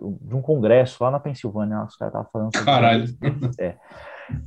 [0.00, 3.04] de um congresso lá na Pensilvânia, os caras estavam falando sobre Caralho.
[3.58, 3.76] É,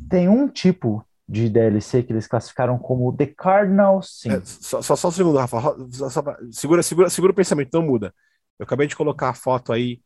[0.10, 4.32] tem um tipo de DLC que eles classificaram como The Cardinal Sin.
[4.32, 5.62] É, só, só, só um segundo, Rafa.
[5.92, 8.14] Só, só, segura, segura, segura o pensamento, não muda.
[8.60, 10.02] Eu acabei de colocar a foto aí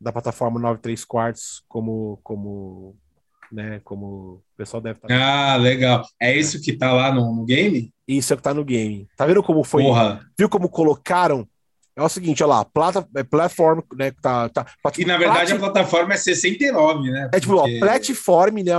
[0.00, 2.96] da plataforma 93 quartos como como
[3.52, 5.08] né, como o pessoal deve estar.
[5.08, 6.04] Tá ah, legal.
[6.20, 7.92] É isso que tá lá no, no game?
[8.06, 9.06] Isso é o que tá no game.
[9.16, 9.82] Tá vendo como foi?
[9.82, 10.20] Porra.
[10.38, 11.46] Viu como colocaram
[11.96, 14.10] é o seguinte, olha lá, plata, é platform, né?
[14.20, 14.66] Tá, tá,
[14.98, 17.30] e na verdade a plataforma é 69, né?
[17.32, 17.76] É tipo, Porque...
[17.76, 18.72] ó, platform, né?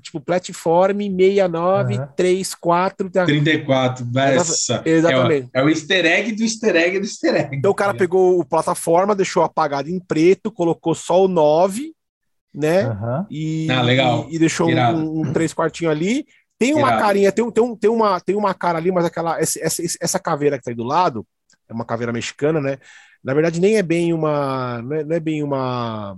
[0.00, 2.06] Tipo, platform 69, uhum.
[2.14, 3.10] 34.
[3.10, 3.24] Tá...
[3.24, 4.82] 34, essa.
[4.84, 5.50] Exatamente.
[5.52, 7.56] É o, é o easter egg do easter egg do easter egg.
[7.56, 11.92] Então o cara pegou o plataforma, deixou apagado em preto, colocou só o 9,
[12.54, 12.88] né?
[12.88, 13.26] Uhum.
[13.30, 14.26] E, ah, legal.
[14.30, 16.24] e, e deixou um, um, três quartinho ali.
[16.58, 17.02] Tem uma Irado.
[17.02, 20.56] carinha, tem, tem, tem, uma, tem uma cara ali, mas aquela essa, essa, essa caveira
[20.56, 21.26] que tá aí do lado
[21.68, 22.78] é uma caveira mexicana, né?
[23.22, 24.82] Na verdade, nem é bem uma.
[24.82, 26.16] Não é, não é bem uma.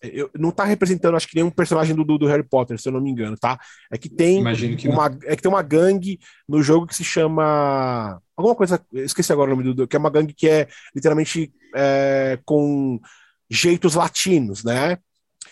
[0.00, 3.00] Eu, não tá representando, acho que nenhum personagem do, do, Harry Potter, se eu não
[3.00, 3.58] me engano, tá?
[3.90, 4.44] É que tem
[4.76, 9.32] que uma, é que tem uma gangue no jogo que se chama alguma coisa, esqueci
[9.32, 13.00] agora o nome do, que é uma gangue que é literalmente é, com
[13.50, 14.98] jeitos latinos, né?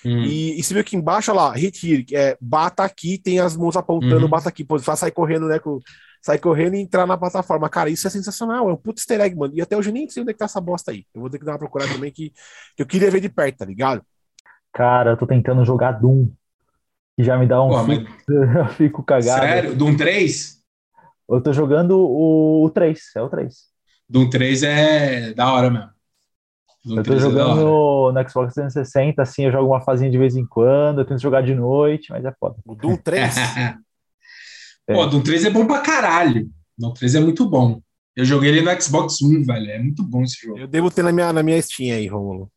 [0.04, 0.22] Hum.
[0.22, 3.56] E, e você viu que embaixo, olha lá, hit here, é, bata aqui, tem as
[3.56, 4.28] mãos apontando, uhum.
[4.28, 5.78] bata aqui, pô, sair correndo, né, com,
[6.22, 7.68] sair correndo e entrar na plataforma.
[7.68, 9.52] Cara, isso é sensacional, é um puto easter egg, mano.
[9.54, 11.04] E até hoje eu nem sei onde é que tá essa bosta aí.
[11.14, 12.32] Eu vou ter que dar uma procurada também que,
[12.74, 14.02] que eu queria ver de perto, tá ligado?
[14.72, 16.28] Cara, eu tô tentando jogar Doom.
[17.16, 17.68] E já me dá um.
[17.68, 17.98] Pô, mas...
[18.26, 19.40] eu fico cagado.
[19.40, 19.76] Sério?
[19.76, 20.60] Doom 3?
[21.28, 23.54] Eu tô jogando o, o 3, é o 3.
[24.08, 25.93] Doom 3 é da hora mesmo.
[26.86, 30.44] Eu tô jogando no, no Xbox 360, assim, eu jogo uma fazinha de vez em
[30.44, 32.56] quando, eu tento jogar de noite, mas é foda.
[32.66, 33.34] O Doom 3?
[34.86, 34.92] É.
[34.92, 36.46] Pô, Doom 3 é bom pra caralho.
[36.76, 37.80] Doom 3 é muito bom.
[38.14, 39.70] Eu joguei ele no Xbox One, velho.
[39.70, 40.58] É muito bom esse jogo.
[40.58, 42.52] Eu devo ter na minha, na minha Steam aí, Romulo.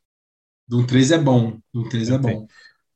[0.67, 1.57] Doom 3 é bom.
[1.73, 2.45] Doom 3 é bom.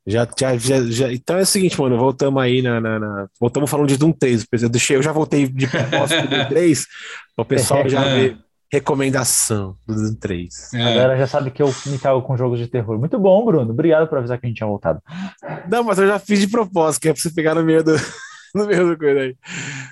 [0.06, 3.70] Já, já, já, já, então é o seguinte, mano, voltamos aí na, na, na, Voltamos
[3.70, 4.46] falando de Doom 3.
[4.64, 6.88] Eu, deixei, eu já voltei de propósito do Doom 3,
[7.36, 8.38] para o pessoal já ver
[8.72, 10.74] recomendação do Doom 3.
[10.74, 10.82] É.
[10.82, 12.98] A galera já sabe que eu me cago com jogos de terror.
[12.98, 13.72] Muito bom, Bruno.
[13.72, 15.02] Obrigado por avisar que a gente tinha voltado.
[15.70, 17.96] Não, mas eu já fiz de propósito, que é pra você pegar no meio do.
[18.56, 19.36] no meio do coisa aí.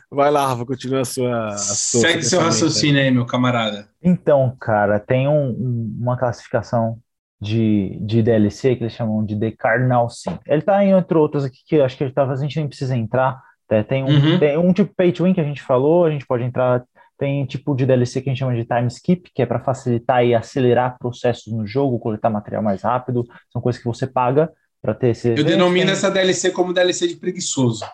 [0.09, 1.47] Vai lá, Rafa, continua a sua.
[1.47, 3.87] A sua Segue seu raciocínio aí, meu camarada.
[4.01, 6.97] Então, cara, tem um, um, uma classificação
[7.41, 10.37] de, de DLC que eles chamam de The Cardinal Sin.
[10.45, 12.95] Ele tá em entre outros aqui que eu acho que talvez a gente nem precisa
[12.95, 13.41] entrar.
[13.69, 13.83] Né?
[13.83, 14.39] Tem, um, uhum.
[14.39, 16.83] tem um tipo pay to win que a gente falou, a gente pode entrar.
[17.19, 20.25] Tem tipo de DLC que a gente chama de time skip, que é para facilitar
[20.25, 23.27] e acelerar processos no jogo, coletar material mais rápido.
[23.51, 24.49] São coisas que você paga
[24.81, 25.37] para ter esse.
[25.37, 27.85] Eu denomino essa DLC como DLC de preguiçoso.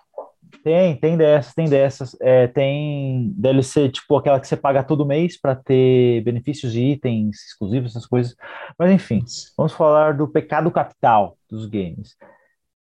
[0.64, 2.16] Tem, tem dessas, tem dessas.
[2.22, 7.48] É, tem DLC, tipo aquela que você paga todo mês para ter benefícios e itens
[7.48, 8.36] exclusivos, essas coisas.
[8.78, 9.24] Mas enfim,
[9.58, 12.16] vamos falar do pecado capital dos games.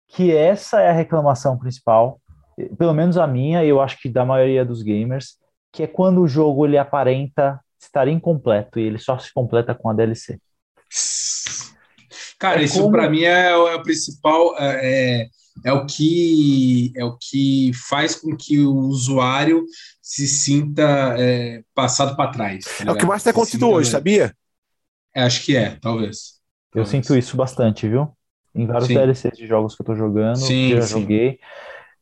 [0.08, 2.20] Que essa é a reclamação principal,
[2.76, 5.38] pelo menos a minha, e eu acho que da maioria dos gamers,
[5.72, 9.88] que é quando o jogo ele aparenta estar incompleto e ele só se completa com
[9.90, 10.38] a DLC.
[12.38, 12.92] Cara, é isso como...
[12.92, 14.54] para mim é, é, o principal.
[14.58, 15.28] É, é
[15.64, 19.64] é o que é o que faz com que o usuário
[20.00, 22.64] se sinta é, passado para trás.
[22.64, 24.34] Tá é o que mais tem acontecido hoje, sabia?
[25.14, 26.40] É, acho que é, talvez.
[26.74, 26.88] Eu talvez.
[26.88, 28.08] sinto isso bastante, viu?
[28.54, 28.94] Em vários sim.
[28.94, 31.00] DLCs de jogos que eu tô jogando, sim, que eu já sim.
[31.00, 31.38] joguei.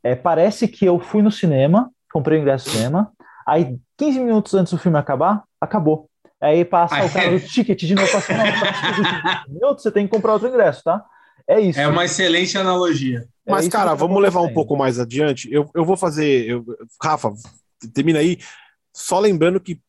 [0.03, 3.13] É, parece que eu fui no cinema, comprei o ingresso no cinema,
[3.51, 6.09] aí 15 minutos antes do filme acabar, acabou.
[6.41, 7.39] Aí passa ah, o cara é?
[7.39, 11.05] do ticket de novo, passa, não, tá minutos, você tem que comprar outro ingresso, tá?
[11.47, 11.81] É isso.
[11.81, 13.29] É uma excelente analogia.
[13.45, 15.53] É Mas, cara, vamos levar um pouco mais adiante.
[15.53, 16.49] Eu, eu vou fazer.
[16.49, 16.65] Eu,
[17.03, 17.33] Rafa,
[17.93, 18.39] termina aí.
[18.95, 19.81] Só lembrando que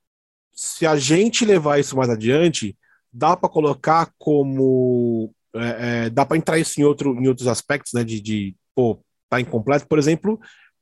[0.53, 2.75] se a gente levar isso mais adiante,
[3.13, 5.31] dá para colocar como.
[5.53, 8.03] É, é, dá para entrar isso em, outro, em outros aspectos, né?
[8.03, 8.99] De, de pô,
[9.29, 9.87] tá incompleto.
[9.87, 10.39] Por exemplo,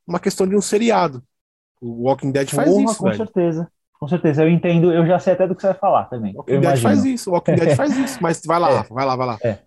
[0.07, 1.21] uma questão de um seriado.
[1.81, 3.17] O Walking Dead faz Porra, isso, com velho.
[3.17, 3.71] certeza.
[3.99, 6.33] Com certeza, eu entendo, eu já sei até do que você vai falar também.
[6.33, 9.05] O Walking Dead faz isso, o Walking Dead faz isso, mas vai lá, é, vai
[9.05, 9.37] lá, vai lá.
[9.43, 9.59] É.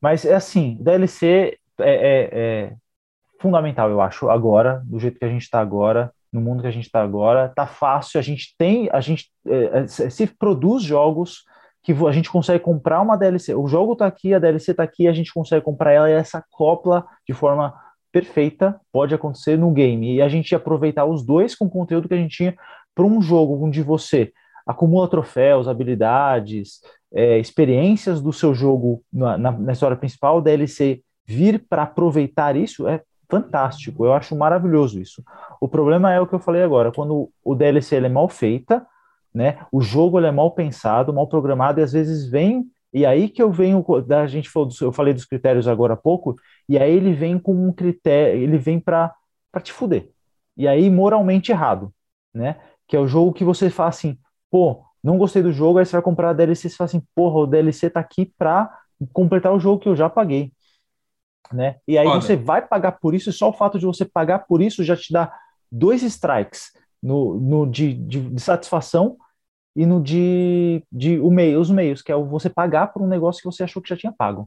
[0.00, 2.72] Mas é assim, DLC é, é, é,
[3.40, 6.72] fundamental, eu acho, agora, do jeito que a gente está agora, no mundo que a
[6.72, 11.44] gente está agora, tá fácil, a gente tem, a gente é, é se produz jogos
[11.82, 13.54] que a gente consegue comprar uma DLC.
[13.54, 16.44] O jogo está aqui, a DLC está aqui, a gente consegue comprar ela e essa
[16.50, 17.74] copla de forma
[18.12, 20.14] perfeita pode acontecer no game.
[20.14, 22.56] E a gente aproveitar os dois com o conteúdo que a gente tinha
[22.94, 24.32] para um jogo onde você
[24.66, 26.80] acumula troféus, habilidades,
[27.12, 32.88] é, experiências do seu jogo na, na, na história principal, DLC vir para aproveitar isso
[32.88, 34.04] é fantástico.
[34.04, 35.22] Eu acho maravilhoso isso.
[35.60, 38.84] O problema é o que eu falei agora, quando o DLC é mal feita,
[39.32, 39.58] né?
[39.70, 43.52] O jogo é mal pensado, mal programado e às vezes vem e aí que eu
[43.52, 46.36] venho, a gente falou, eu falei dos critérios agora há pouco,
[46.68, 49.14] e aí ele vem com um critério, ele vem para
[49.62, 50.10] te fuder.
[50.56, 51.92] E aí moralmente errado,
[52.34, 52.60] né?
[52.88, 54.18] Que é o jogo que você fala assim,
[54.50, 57.02] pô, não gostei do jogo, aí você vai comprar a DLC e você fala assim,
[57.14, 58.76] porra, o DLC tá aqui para
[59.12, 60.52] completar o jogo que eu já paguei.
[61.52, 61.76] Né?
[61.86, 64.60] E aí você vai pagar por isso, e só o fato de você pagar por
[64.60, 65.32] isso já te dá
[65.70, 66.72] dois strikes
[67.02, 69.16] no, no de, de, de satisfação
[69.80, 73.40] e no de, de o meio, os meios, que é você pagar por um negócio
[73.40, 74.46] que você achou que já tinha pago.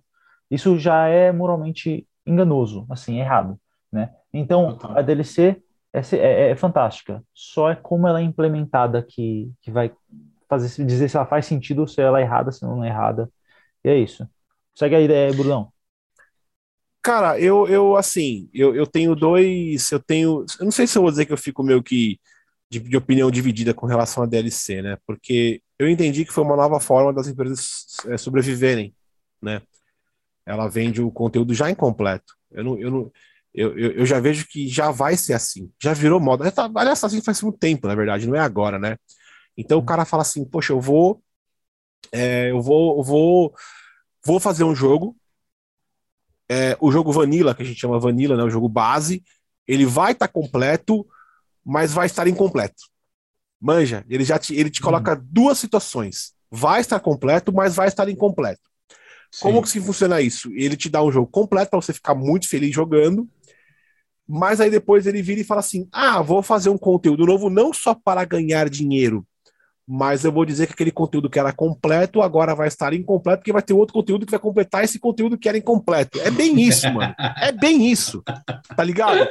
[0.49, 3.59] Isso já é moralmente enganoso, assim, errado,
[3.91, 4.13] né?
[4.31, 5.59] Então, a DLC
[5.91, 9.91] é, é, é, fantástica, só é como ela é implementada que, que vai
[10.47, 13.27] fazer dizer se ela faz sentido ou se ela é errada, se não é errada.
[13.83, 14.29] E é isso.
[14.75, 15.73] Segue a ideia, Brunão.
[17.01, 21.01] Cara, eu, eu assim, eu, eu tenho dois, eu tenho, eu não sei se eu
[21.01, 22.19] vou dizer que eu fico meio que
[22.73, 24.97] de, de, opinião dividida com relação à DLC, né?
[25.05, 28.93] Porque eu entendi que foi uma nova forma das empresas é, sobreviverem,
[29.41, 29.61] né?
[30.45, 32.33] Ela vende o conteúdo já incompleto.
[32.51, 33.11] Eu não, eu não,
[33.53, 36.51] eu, eu, eu já vejo que já vai ser assim, já virou moda.
[36.51, 38.97] Tá, aliás, assim faz muito tempo, na verdade, não é agora, né?
[39.55, 39.85] Então o uhum.
[39.85, 41.21] cara fala assim, poxa, eu vou,
[42.11, 43.55] é, eu vou, eu vou,
[44.25, 45.15] vou fazer um jogo,
[46.49, 48.43] é, o jogo Vanilla, que a gente chama Vanilla, né?
[48.43, 49.23] O jogo base,
[49.67, 51.05] ele vai estar tá completo
[51.65, 52.83] mas vai estar incompleto.
[53.59, 55.27] Manja, ele já te, ele te coloca uhum.
[55.29, 56.33] duas situações.
[56.51, 58.61] Vai estar completo, mas vai estar incompleto.
[59.31, 59.39] Sim.
[59.41, 60.51] Como que funciona isso?
[60.53, 63.27] Ele te dá um jogo completo para você ficar muito feliz jogando,
[64.27, 67.73] mas aí depois ele vira e fala assim: "Ah, vou fazer um conteúdo novo não
[67.73, 69.25] só para ganhar dinheiro,
[69.87, 73.51] mas eu vou dizer que aquele conteúdo que era completo agora vai estar incompleto, porque
[73.51, 76.19] vai ter outro conteúdo que vai completar esse conteúdo que era incompleto.
[76.21, 77.13] É bem isso, mano.
[77.37, 78.23] É bem isso.
[78.75, 79.29] Tá ligado?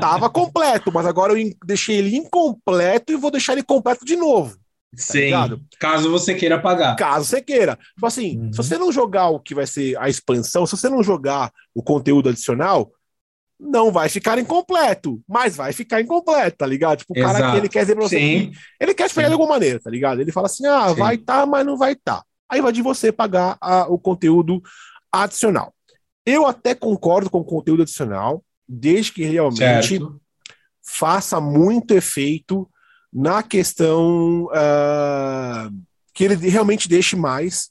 [0.00, 4.56] Tava completo, mas agora eu deixei ele incompleto e vou deixar ele completo de novo.
[4.96, 5.20] Tá Sim.
[5.20, 5.62] Ligado?
[5.78, 6.96] Caso você queira pagar.
[6.96, 7.78] Caso você queira.
[7.94, 8.52] Tipo assim, uhum.
[8.52, 11.82] se você não jogar o que vai ser a expansão, se você não jogar o
[11.82, 12.92] conteúdo adicional,
[13.58, 16.98] não vai ficar incompleto, mas vai ficar incompleto, tá ligado?
[16.98, 17.34] Tipo, o Exato.
[17.34, 18.50] cara que ele quer dizer pra você Sim.
[18.50, 20.20] que ele quer te pegar de alguma maneira, tá ligado?
[20.20, 20.96] Ele fala assim: ah, Sim.
[20.96, 22.22] vai tá, mas não vai tá.
[22.48, 24.62] Aí vai de você pagar a, o conteúdo
[25.12, 25.72] adicional.
[26.26, 30.20] Eu até concordo com o conteúdo adicional, desde que realmente certo.
[30.82, 32.68] faça muito efeito
[33.12, 35.70] na questão uh,
[36.12, 37.70] que ele realmente deixe mais,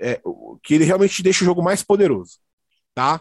[0.00, 0.20] é,
[0.62, 2.38] que ele realmente deixe o jogo mais poderoso,
[2.94, 3.20] tá?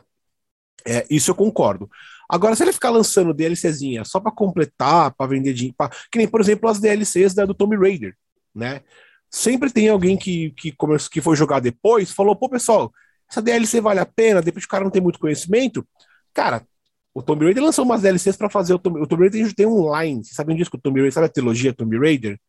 [0.90, 1.88] É, isso eu concordo.
[2.28, 5.90] Agora, se ele ficar lançando DLCzinha só para completar, para vender dinheiro, pra...
[6.12, 8.16] que nem, por exemplo, as DLCs da, do Tomb Raider,
[8.54, 8.82] né?
[9.30, 12.92] Sempre tem alguém que, que, começou, que foi jogar depois, falou, pô, pessoal,
[13.30, 15.88] essa DLC vale a pena, depois o cara não tem muito conhecimento.
[16.34, 16.66] Cara,
[17.14, 20.24] o Tomb Raider lançou umas DLCs para fazer o Tomb, o Tomb Raider tem online.
[20.24, 22.40] Vocês sabem disso que o Tomb Raider, sabe a trilogia Tomb Raider?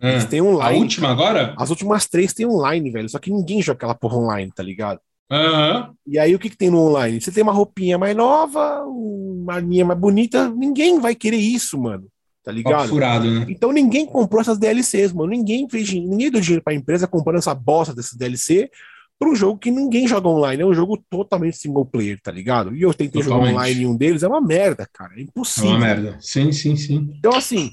[0.00, 0.08] Hum.
[0.08, 0.78] Eles têm online.
[0.78, 1.54] A última agora?
[1.58, 3.08] As últimas três tem online, velho.
[3.08, 5.00] Só que ninguém joga aquela porra online, tá ligado?
[5.30, 5.94] Uhum.
[6.06, 7.20] E aí o que, que tem no online?
[7.20, 12.06] Você tem uma roupinha mais nova, uma linha mais bonita, ninguém vai querer isso, mano.
[12.44, 12.88] Tá ligado?
[12.88, 13.46] Furado, né?
[13.48, 15.30] Então ninguém comprou essas DLCs, mano.
[15.30, 18.68] Ninguém fez, ninguém deu dinheiro pra empresa comprando essa bosta desse DLC
[19.16, 20.62] para um jogo que ninguém joga online.
[20.62, 22.74] É um jogo totalmente single player, tá ligado?
[22.74, 23.50] E eu tentei totalmente.
[23.50, 25.14] jogar online em um deles, é uma merda, cara.
[25.16, 25.70] É impossível.
[25.70, 26.18] É uma merda.
[26.20, 27.14] Sim, sim, sim.
[27.16, 27.70] Então, assim,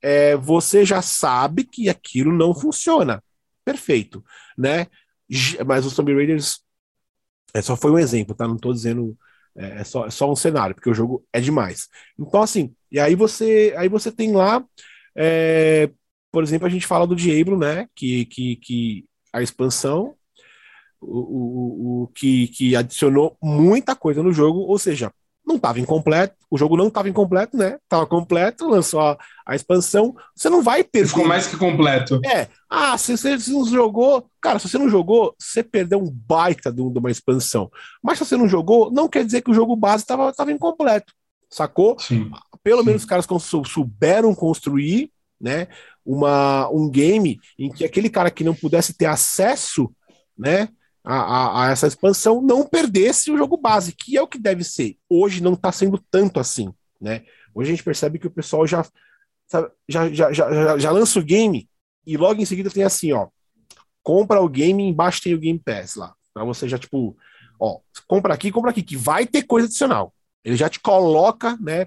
[0.00, 3.20] é, você já sabe que aquilo não funciona.
[3.64, 4.24] Perfeito,
[4.56, 4.86] né?
[5.66, 6.60] Mas os Tomb Raiders
[7.56, 8.46] é, só foi um exemplo, tá?
[8.46, 9.16] Não tô dizendo.
[9.56, 11.88] É, é, só, é só um cenário, porque o jogo é demais.
[12.18, 14.64] Então, assim, e aí você, aí você tem lá.
[15.16, 15.90] É,
[16.30, 17.88] por exemplo, a gente fala do Diablo, né?
[17.94, 20.14] Que, que, que a expansão,
[21.00, 25.12] o, o, o, que, que adicionou muita coisa no jogo, ou seja,
[25.46, 27.78] não estava incompleto, o jogo não estava incompleto, né?
[27.88, 29.16] Tava completo, lançou a,
[29.46, 31.08] a, expansão, você não vai perder.
[31.08, 32.20] Ficou mais que completo.
[32.26, 32.48] É.
[32.68, 36.80] Ah, se você não jogou, cara, se você não jogou, você perdeu um baita de
[36.80, 37.70] uma expansão.
[38.02, 41.12] Mas se você não jogou, não quer dizer que o jogo base estava tava incompleto,
[41.48, 41.96] sacou?
[42.00, 42.28] Sim.
[42.64, 42.86] Pelo Sim.
[42.86, 43.26] menos os caras
[43.66, 45.68] souberam construir, né?
[46.04, 49.92] Uma, um game em que aquele cara que não pudesse ter acesso,
[50.36, 50.68] né?
[51.06, 54.64] A, a, a, essa expansão não perdesse o jogo base, que é o que deve
[54.64, 54.98] ser.
[55.08, 57.24] Hoje não está sendo tanto assim, né?
[57.54, 58.84] Hoje a gente percebe que o pessoal já,
[59.46, 61.70] sabe, já, já, já, já, lança o game
[62.04, 63.28] e logo em seguida tem assim, ó,
[64.02, 67.16] compra o game embaixo tem o Game Pass lá, para você já tipo,
[67.58, 67.78] ó,
[68.08, 70.12] compra aqui, compra aqui, que vai ter coisa adicional.
[70.44, 71.86] Ele já te coloca, né?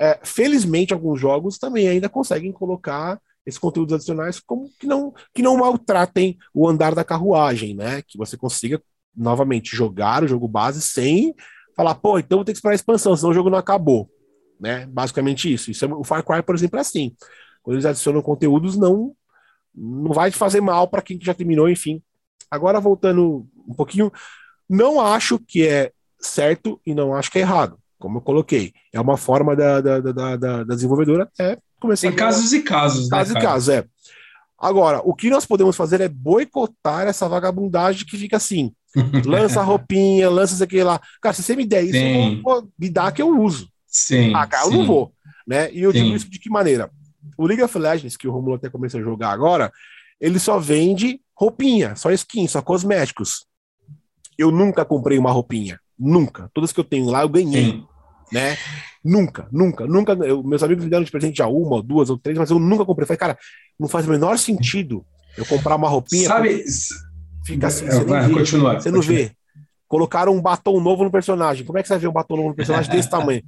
[0.00, 5.42] É, felizmente alguns jogos também ainda conseguem colocar esses conteúdos adicionais como que não, que
[5.42, 8.02] não maltratem o andar da carruagem, né?
[8.02, 8.80] Que você consiga
[9.14, 11.34] novamente jogar o jogo base sem
[11.76, 14.10] falar, pô, então vou ter que esperar a expansão, senão o jogo não acabou,
[14.60, 14.86] né?
[14.86, 15.70] Basicamente isso.
[15.70, 17.14] Isso é, o Far Cry, por exemplo, é assim.
[17.62, 19.14] Quando eles adicionam conteúdos, não
[19.74, 22.02] não vai fazer mal para quem já terminou, enfim.
[22.50, 24.12] Agora voltando um pouquinho,
[24.68, 28.72] não acho que é certo e não acho que é errado, como eu coloquei.
[28.92, 33.08] É uma forma da, da, da, da, da desenvolvedora é começar Tem casos e casos,
[33.08, 33.18] né?
[33.18, 33.84] Casos e casos, é.
[34.58, 38.72] Agora, o que nós podemos fazer é boicotar essa vagabundagem que fica assim:
[39.26, 41.00] lança roupinha, lança isso aqui lá.
[41.20, 42.36] Cara, se você me der isso, Sim.
[42.36, 43.68] eu vou me dar que eu uso.
[43.86, 44.32] Sim.
[44.34, 44.72] Ah, cara, sim.
[44.72, 45.12] eu não vou.
[45.46, 45.72] Né?
[45.72, 46.04] E eu Sim.
[46.04, 46.90] digo isso de que maneira?
[47.36, 49.72] O League of Legends, que o Romulo até começou a jogar agora,
[50.20, 53.44] ele só vende roupinha, só skin, só cosméticos.
[54.38, 55.80] Eu nunca comprei uma roupinha.
[55.98, 56.50] Nunca.
[56.54, 57.86] Todas que eu tenho lá, eu ganhei Sim.
[58.32, 58.56] Né?
[59.04, 60.12] Nunca, nunca, nunca.
[60.12, 62.58] Eu, meus amigos me deram de presente já uma, ou duas, ou três, mas eu
[62.58, 63.06] nunca comprei.
[63.06, 63.38] Falei, cara,
[63.78, 65.04] não faz o menor sentido
[65.36, 66.28] eu comprar uma roupinha.
[66.28, 66.64] Sabe,
[67.44, 68.32] Fica assim, É, você vai, vê.
[68.34, 69.18] continua, Você não continua.
[69.24, 69.32] vê.
[69.88, 71.66] Colocaram um batom novo no personagem.
[71.66, 73.42] Como é que você vai ver um batom novo no personagem desse tamanho?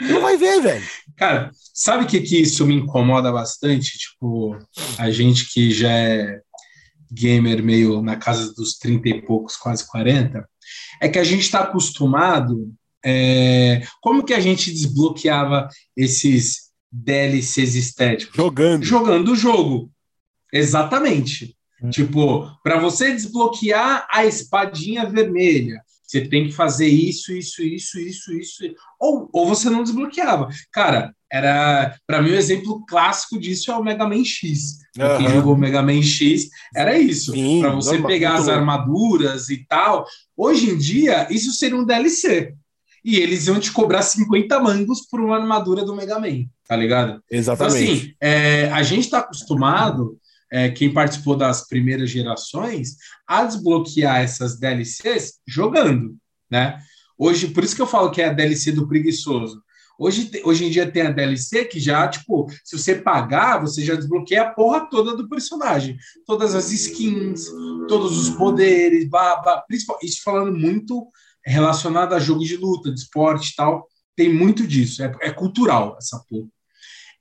[0.00, 0.84] Não vai ver, velho.
[1.16, 3.98] Cara, sabe o que, que isso me incomoda bastante?
[3.98, 4.56] Tipo,
[4.96, 6.40] a gente que já é
[7.12, 10.48] gamer meio na casa dos 30 e poucos, quase 40,
[11.02, 12.72] é que a gente está acostumado.
[13.04, 18.36] É, como que a gente desbloqueava esses DLCs estéticos?
[18.36, 18.84] Jogando.
[18.84, 19.90] Jogando o jogo.
[20.52, 21.56] Exatamente.
[21.82, 21.90] Hum.
[21.90, 25.80] Tipo, para você desbloquear a espadinha vermelha,
[26.10, 28.64] você tem que fazer isso, isso, isso, isso, isso.
[28.98, 30.48] Ou, ou você não desbloqueava.
[30.72, 31.96] Cara, era.
[32.04, 34.78] Para mim, o exemplo clássico disso é o Mega Man X.
[34.92, 37.32] Pra Quem jogou Mega Man X era isso.
[37.60, 40.04] Para você normal, pegar as armaduras e tal.
[40.36, 42.54] Hoje em dia, isso seria um DLC.
[43.04, 47.22] E eles iam te cobrar 50 mangos por uma armadura do Mega Man, tá ligado?
[47.26, 47.92] Então, Exatamente.
[47.92, 50.18] assim, é, a gente está acostumado,
[50.50, 52.96] é, quem participou das primeiras gerações,
[53.26, 56.16] a desbloquear essas DLCs jogando,
[56.50, 56.78] né?
[57.16, 59.62] Hoje, por isso que eu falo que é a DLC do preguiçoso.
[59.98, 63.94] Hoje, hoje em dia tem a DLC que já, tipo, se você pagar, você já
[63.94, 65.98] desbloqueia a porra toda do personagem.
[66.24, 67.44] Todas as skins,
[67.86, 69.60] todos os poderes, blá, blá.
[69.68, 71.06] Principal- isso falando muito
[71.44, 73.86] relacionado a jogo de luta, de esporte e tal.
[74.16, 75.02] Tem muito disso.
[75.02, 76.48] É, é cultural essa porra.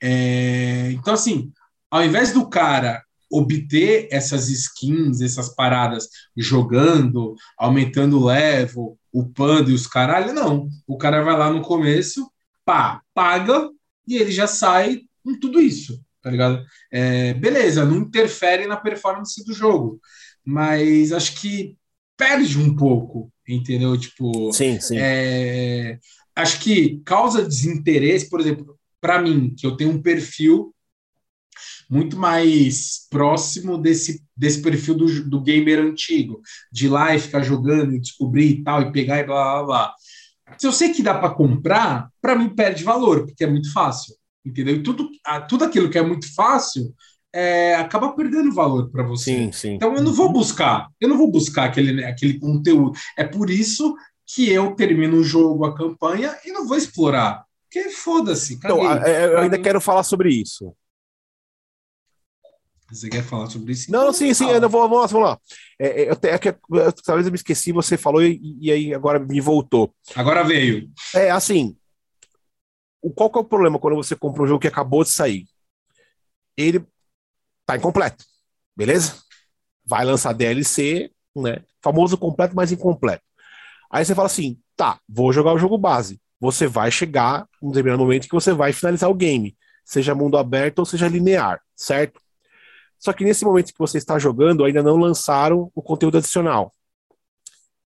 [0.01, 1.51] É, então, assim,
[1.91, 9.73] ao invés do cara obter essas skins, essas paradas jogando, aumentando o level, upando e
[9.73, 10.67] os caralho, não.
[10.87, 12.29] O cara vai lá no começo,
[12.65, 13.69] pá, paga
[14.07, 16.63] e ele já sai com tudo isso, tá ligado?
[16.91, 19.99] É, beleza, não interfere na performance do jogo,
[20.43, 21.77] mas acho que
[22.19, 23.97] perde um pouco, entendeu?
[23.97, 24.97] Tipo, Sim, sim.
[24.97, 25.97] é,
[26.35, 30.75] acho que causa desinteresse, por exemplo, para mim, que eu tenho um perfil
[31.89, 37.41] muito mais próximo desse, desse perfil do, do gamer antigo, de ir lá e ficar
[37.41, 39.93] jogando e descobrir e tal, e pegar e blá blá blá.
[40.57, 44.13] Se eu sei que dá para comprar, para mim perde valor, porque é muito fácil,
[44.45, 44.75] entendeu?
[44.75, 45.09] E tudo,
[45.47, 46.93] tudo aquilo que é muito fácil
[47.33, 49.35] é, acaba perdendo valor para você.
[49.35, 49.73] Sim, sim.
[49.75, 52.97] Então eu não vou buscar, eu não vou buscar aquele, aquele conteúdo.
[53.17, 57.43] É por isso que eu termino o jogo, a campanha, e não vou explorar.
[57.63, 60.73] Porque foda-se, Então, é, eu ainda quero falar sobre isso.
[62.91, 63.91] Você quer falar sobre isso?
[63.91, 64.57] Não, sim, sim, Fala.
[64.57, 65.39] eu vou, vamos lá, vamos lá.
[65.79, 68.93] É, é, eu é que eu- talvez eu me esqueci, você falou e, e aí
[68.93, 69.93] agora me voltou.
[70.15, 70.89] Agora veio.
[71.13, 71.77] É assim,
[73.01, 75.45] o, qual que é o problema quando você compra um jogo que acabou de sair?
[76.57, 76.83] Ele
[77.69, 78.25] tá incompleto,
[78.75, 79.13] beleza?
[79.85, 81.61] Vai lançar DLC, né?
[81.83, 83.23] Famoso completo, mas incompleto.
[83.91, 86.19] Aí você fala assim, tá, vou jogar o jogo base.
[86.39, 89.55] Você vai chegar um determinado momento que você vai finalizar o game,
[89.85, 92.19] seja mundo aberto ou seja linear, certo?
[92.97, 96.73] Só que nesse momento que você está jogando, ainda não lançaram o conteúdo adicional.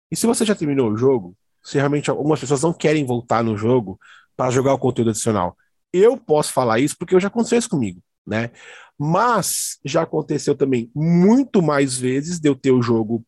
[0.10, 3.58] E se você já terminou o jogo, se realmente algumas pessoas não querem voltar no
[3.58, 4.00] jogo
[4.36, 5.58] para jogar o conteúdo adicional.
[5.92, 8.52] Eu posso falar isso porque eu já aconteceu isso comigo, né?
[8.98, 13.26] Mas já aconteceu também muito mais vezes de eu ter o jogo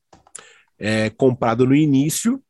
[0.77, 2.41] é, comprado no início,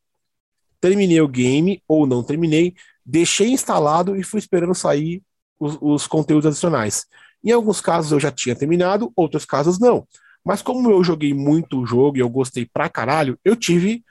[0.80, 2.76] terminei o game ou não terminei,
[3.06, 5.24] deixei instalado e fui esperando sair
[5.60, 7.06] os, os conteúdos adicionais.
[7.44, 10.08] Em alguns casos eu já tinha terminado, outros casos não.
[10.44, 14.04] Mas como eu joguei muito o jogo e eu gostei pra caralho, eu tive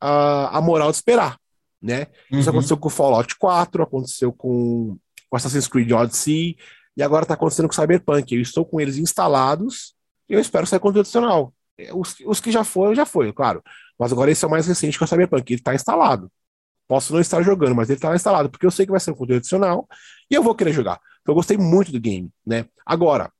[0.00, 1.38] a, a moral de esperar,
[1.80, 2.06] né?
[2.30, 2.40] Uhum.
[2.40, 4.96] Isso aconteceu com Fallout 4, aconteceu com
[5.32, 6.56] Assassin's Creed Odyssey,
[6.96, 8.34] e agora está acontecendo com Cyberpunk.
[8.34, 9.94] Eu estou com eles instalados
[10.28, 11.52] e eu espero sair conteúdo adicional.
[11.78, 13.62] É, os, os que já foram, já foi, claro.
[13.98, 15.52] Mas agora esse é o mais recente que o Cyberpunk.
[15.52, 16.30] Ele está instalado.
[16.88, 19.14] Posso não estar jogando, mas ele está instalado, porque eu sei que vai ser um
[19.14, 19.88] conteúdo adicional
[20.30, 21.00] e eu vou querer jogar.
[21.20, 22.66] Então eu gostei muito do game, né?
[22.84, 23.30] Agora,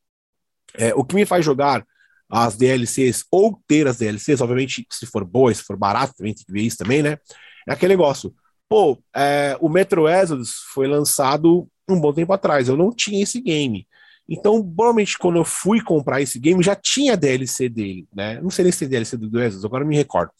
[0.74, 1.86] é, o que me faz jogar
[2.28, 6.44] as DLCs ou ter as DLCs, obviamente, se for boa, se for barato, também tem
[6.44, 7.18] que ver isso também, né?
[7.68, 8.34] É aquele negócio.
[8.68, 12.68] Pô, é, o Metro Exodus foi lançado um bom tempo atrás.
[12.68, 13.86] Eu não tinha esse game.
[14.28, 18.40] Então, provavelmente, quando eu fui comprar esse game, já tinha DLC dele, né?
[18.40, 20.32] Não sei nem se tem DLC do Exodus, agora me recordo.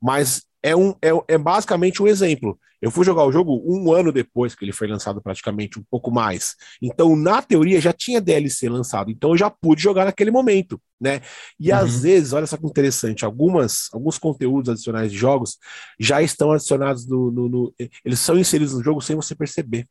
[0.00, 2.58] Mas é, um, é, é basicamente um exemplo.
[2.80, 6.10] Eu fui jogar o jogo um ano depois que ele foi lançado, praticamente, um pouco
[6.10, 6.54] mais.
[6.80, 9.10] Então, na teoria, já tinha DLC lançado.
[9.10, 11.20] Então, eu já pude jogar naquele momento, né?
[11.58, 11.78] E uhum.
[11.78, 15.58] às vezes, olha só que interessante, algumas, alguns conteúdos adicionais de jogos
[15.98, 17.74] já estão adicionados no, no, no
[18.04, 19.88] Eles são inseridos no jogo sem você perceber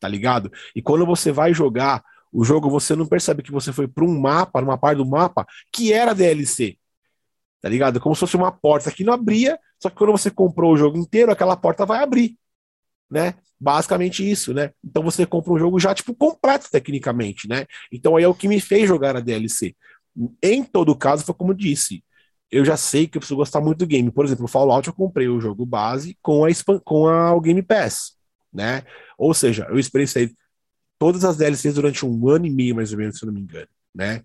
[0.00, 0.50] tá ligado?
[0.74, 4.18] E quando você vai jogar o jogo, você não percebe que você foi para um
[4.18, 6.78] mapa, numa parte do mapa, que era DLC.
[7.60, 8.00] Tá ligado?
[8.00, 10.96] Como se fosse uma porta que não abria, só que quando você comprou o jogo
[10.96, 12.36] inteiro, aquela porta vai abrir.
[13.10, 13.34] Né?
[13.58, 14.72] Basicamente isso, né?
[14.82, 17.66] Então você compra um jogo já, tipo, completo tecnicamente, né?
[17.92, 19.76] Então aí é o que me fez jogar a DLC.
[20.42, 22.02] Em todo caso, foi como disse,
[22.50, 24.10] eu já sei que eu preciso gostar muito do game.
[24.10, 26.48] Por exemplo, o Fallout eu comprei o jogo base com a,
[26.84, 28.19] com a, o Game Pass
[28.52, 28.82] né?
[29.18, 30.34] Ou seja, eu experienciei
[30.98, 33.40] todas as DLCs durante um ano e meio, mais ou menos, se eu não me
[33.40, 34.22] engano, né?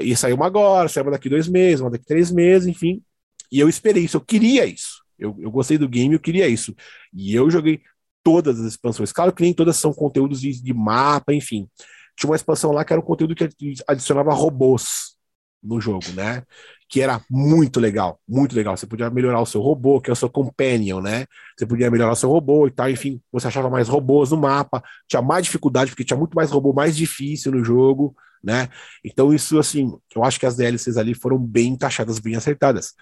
[0.00, 3.02] E saiu uma agora, saiu uma daqui dois meses, uma daqui três meses, enfim.
[3.50, 5.02] E eu esperei isso, eu queria isso.
[5.18, 6.74] Eu, eu gostei do game, eu queria isso.
[7.12, 7.82] E eu joguei
[8.22, 9.12] todas as expansões.
[9.12, 11.68] Claro que nem todas são conteúdos de, de mapa, enfim.
[12.16, 13.48] Tinha uma expansão lá que era um conteúdo que
[13.86, 15.16] adicionava robôs
[15.62, 16.44] no jogo, né?
[16.92, 18.76] Que era muito legal, muito legal.
[18.76, 21.24] Você podia melhorar o seu robô, que é o seu companion, né?
[21.56, 24.84] Você podia melhorar o seu robô e tal, enfim, você achava mais robôs no mapa,
[25.08, 28.14] tinha mais dificuldade, porque tinha muito mais robô mais difícil no jogo,
[28.44, 28.68] né?
[29.02, 32.92] Então, isso, assim, eu acho que as DLCs ali foram bem encaixadas, bem acertadas,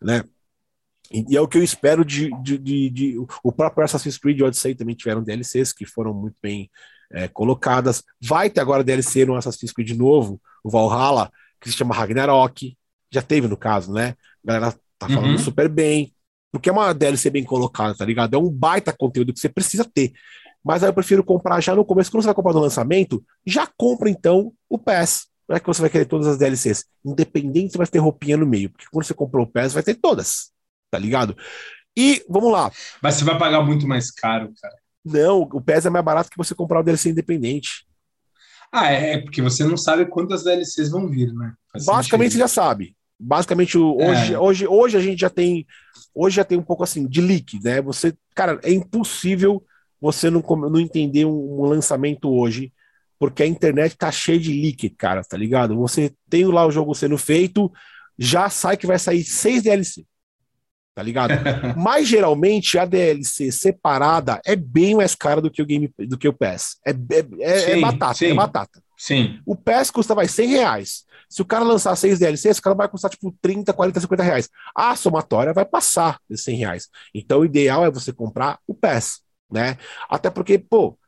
[0.00, 0.22] né?
[1.10, 4.76] E, é o que eu espero de, de, de, de, O próprio Assassin's Creed Odyssey
[4.76, 6.70] também tiveram DLCs que foram muito bem
[7.10, 8.04] é, colocadas.
[8.22, 12.78] Vai ter agora DLC no Assassin's Creed novo, o Valhalla, que se chama Ragnarok,
[13.10, 14.14] já teve no caso, né?
[14.44, 15.38] A galera tá falando uhum.
[15.38, 16.12] super bem,
[16.52, 18.34] porque é uma DLC bem colocada, tá ligado?
[18.34, 20.12] É um baita conteúdo que você precisa ter.
[20.62, 23.66] Mas aí eu prefiro comprar já no começo, quando você vai comprar no lançamento, já
[23.66, 25.28] compra então o PES.
[25.48, 26.84] Não é que você vai querer todas as DLCs.
[27.04, 29.94] Independente, você vai ter roupinha no meio, porque quando você comprou o PES, vai ter
[29.94, 30.52] todas,
[30.90, 31.36] tá ligado?
[31.96, 32.70] E vamos lá.
[33.02, 34.74] Mas você vai pagar muito mais caro, cara.
[35.04, 37.86] Não, o PES é mais barato que você comprar o DLC independente.
[38.72, 41.54] Ah, é, é porque você não sabe quantas DLCs vão vir, né?
[41.72, 42.48] Faz Basicamente sentido.
[42.48, 42.96] você já sabe.
[43.22, 44.38] Basicamente, hoje, é.
[44.38, 45.66] hoje, hoje a gente já tem.
[46.14, 47.82] Hoje já tem um pouco assim de leak, né?
[47.82, 49.62] Você, cara, é impossível
[50.00, 52.72] você não, não entender um, um lançamento hoje,
[53.18, 55.76] porque a internet tá cheia de leak, cara, tá ligado?
[55.76, 57.70] Você tem lá o jogo sendo feito,
[58.18, 60.04] já sai que vai sair seis DLC.
[60.94, 61.32] Tá ligado?
[61.76, 66.28] Mas geralmente a DLC separada é bem mais cara do que o game do que
[66.28, 66.78] o PES.
[66.86, 66.94] É, é,
[67.40, 68.26] é, é sim, é batata, sim.
[68.26, 68.82] é batata.
[69.00, 69.40] Sim.
[69.46, 71.06] O PES custa vai 100 reais.
[71.26, 74.50] Se o cara lançar seis DLCs, o cara vai custar tipo 30, 40, 50 reais.
[74.76, 76.88] A somatória vai passar de 100 reais.
[77.14, 79.78] Então o ideal é você comprar o PES, né?
[80.06, 80.98] Até porque, pô,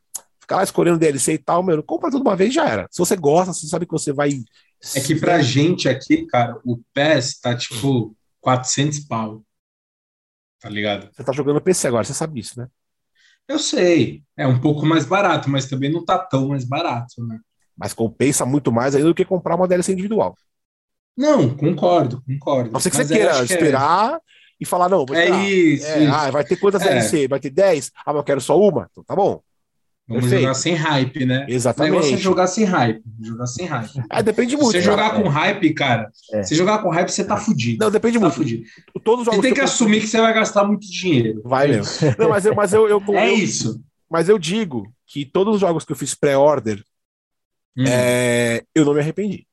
[0.40, 2.88] ficar lá escolhendo DLC e tal, meu, compra tudo uma vez já era.
[2.90, 4.40] Se você gosta, você sabe que você vai.
[4.96, 9.44] É que pra gente aqui, cara, o PES tá tipo 400 pau.
[10.58, 11.10] Tá ligado?
[11.12, 12.68] Você tá jogando PC agora, você sabe disso, né?
[13.46, 14.22] Eu sei.
[14.34, 17.38] É um pouco mais barato, mas também não tá tão mais barato, né?
[17.76, 20.36] Mas compensa muito mais ainda do que comprar uma DLC individual.
[21.16, 22.70] Não, concordo, concordo.
[22.70, 24.20] Não sei que você queira que é esperar
[24.60, 25.48] e falar, não, é esperar.
[25.48, 26.14] Isso, é, isso.
[26.14, 26.88] Ah, vai ter quantas é.
[26.88, 27.28] DLC?
[27.28, 27.92] Vai ter 10?
[27.96, 28.88] Ah, mas eu quero só uma?
[28.90, 29.42] Então tá bom.
[30.08, 30.42] Vamos Perfeito.
[30.42, 31.46] jogar sem hype, né?
[31.48, 31.90] Exatamente.
[31.90, 33.02] O negócio é jogar sem hype.
[33.20, 34.02] Jogar sem hype.
[34.10, 34.72] É, depende muito.
[34.72, 36.42] Se você jogar com hype, cara, é.
[36.42, 37.84] se jogar com hype, você tá fudido.
[37.84, 38.34] Não, depende tá muito.
[38.34, 38.64] Fudido.
[39.04, 41.40] Todos os jogos você tem que, assumir que você vai gastar muito dinheiro.
[41.44, 41.92] Vai mesmo.
[42.18, 43.80] Não, mas eu, mas eu, eu, é eu, isso.
[44.10, 46.82] Mas eu digo que todos os jogos que eu fiz pré-order
[47.76, 47.84] Hum.
[47.86, 49.46] É, eu não me arrependi.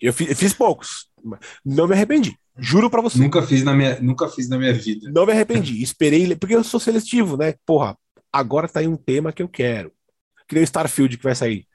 [0.00, 1.08] Eu fiz, eu fiz, poucos.
[1.64, 2.36] Não me arrependi.
[2.58, 3.18] Juro pra você.
[3.18, 5.10] Nunca fiz na minha, nunca fiz na minha vida.
[5.12, 5.82] Não me arrependi.
[5.82, 7.54] Esperei, porque eu sou seletivo, né?
[7.64, 7.96] Porra,
[8.32, 9.92] agora tá aí um tema que eu quero.
[10.48, 11.66] Que nem o Starfield que vai sair.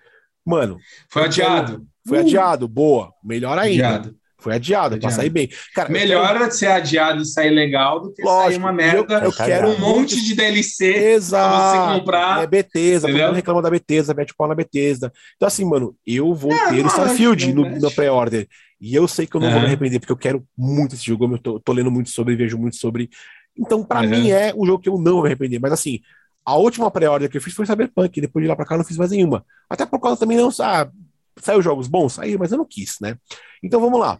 [0.45, 0.77] Mano.
[1.09, 1.85] Foi adiado.
[2.07, 2.21] Foi uh.
[2.21, 3.11] adiado, boa.
[3.23, 3.95] Melhor ainda.
[3.95, 4.20] Adiado.
[4.41, 5.01] Foi adiado, adiado.
[5.01, 5.49] pra sair bem.
[5.73, 6.51] Cara, Melhor quero...
[6.51, 9.15] ser adiado e sair legal do que Lógico, sair uma merda.
[9.15, 11.47] Eu, eu quero um monte de DLC Exato.
[11.47, 12.43] pra você comprar.
[12.43, 15.13] É Bethesda, todo mundo reclama da Bethesda, mete pau na Bethesda.
[15.35, 18.47] Então, assim, mano, eu vou é, ter o Starfield no, no pré-order.
[18.81, 21.31] E eu sei que eu não vou me arrepender, porque eu quero muito esse jogo.
[21.31, 23.11] Eu tô, tô lendo muito sobre, vejo muito sobre.
[23.55, 25.59] Então, para mim, é o jogo que eu não vou me arrepender.
[25.59, 25.99] Mas, assim,
[26.43, 28.19] a última pré-order que eu fiz foi Cyberpunk.
[28.19, 29.45] Depois de lá pra cá, eu não fiz mais nenhuma.
[29.69, 30.49] Até por causa também não.
[30.59, 30.89] Ah,
[31.37, 32.13] saiu jogos bons?
[32.13, 33.15] Saiu, mas eu não quis, né?
[33.61, 34.19] Então, vamos lá.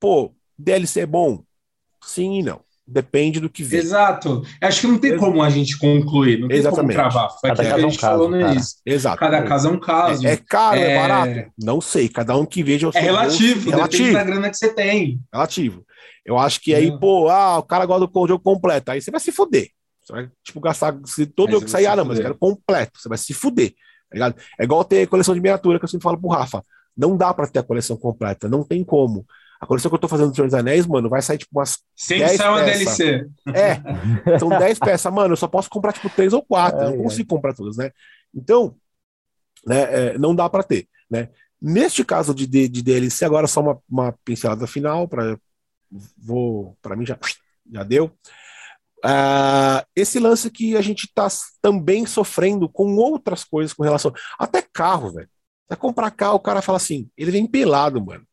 [0.00, 1.42] Pô, DLC é bom?
[2.02, 2.60] Sim e não.
[2.90, 3.76] Depende do que vê.
[3.76, 4.42] Exato.
[4.62, 6.96] Acho que não tem como a gente concluir, não tem Exatamente.
[6.96, 7.30] como travar.
[7.38, 8.74] Foi cada caso a gente é um caso.
[8.86, 9.18] Exato.
[9.18, 10.26] Cada caso é um caso.
[10.26, 10.92] É, é caro, é...
[10.92, 10.96] é...
[10.96, 11.52] barato?
[11.62, 12.08] Não sei.
[12.08, 14.12] Cada um que veja o seu É relativo, relativo.
[14.14, 15.20] da grana que você tem.
[15.30, 15.84] Relativo.
[16.24, 18.90] Eu acho que aí, pô, ah, o cara gosta do jogo completo.
[18.90, 19.68] Aí você vai se fuder.
[20.02, 22.98] Você vai, tipo, gastar se todo jogo que sair, ah, não, mas eu quero completo.
[22.98, 23.70] Você vai se fuder.
[24.08, 24.36] Tá ligado?
[24.58, 26.62] É igual ter coleção de miniatura que eu sempre falo pro Rafa.
[26.96, 29.26] Não dá para ter a coleção completa, não tem como.
[29.60, 31.78] A coleção que eu tô fazendo do Senhor dos Anéis, mano, vai sair tipo umas.
[31.96, 32.96] Sempre sai uma peças.
[32.96, 33.28] DLC.
[33.54, 35.32] É, são 10 peças, mano.
[35.32, 36.80] Eu só posso comprar tipo 3 ou 4.
[36.80, 37.34] É, eu não consigo é.
[37.34, 37.90] comprar todas, né?
[38.34, 38.76] Então,
[39.66, 41.28] né, é, não dá para ter, né?
[41.60, 45.36] Neste caso de, de, de, DLC, agora só uma, uma pincelada final, para
[46.16, 47.18] vou para mim já,
[47.72, 48.12] já deu.
[49.04, 51.28] Uh, esse lance que a gente tá
[51.60, 54.12] também sofrendo com outras coisas com relação.
[54.38, 55.28] Até carro, velho.
[55.68, 58.26] Você comprar carro, o cara fala assim, ele vem pelado, mano.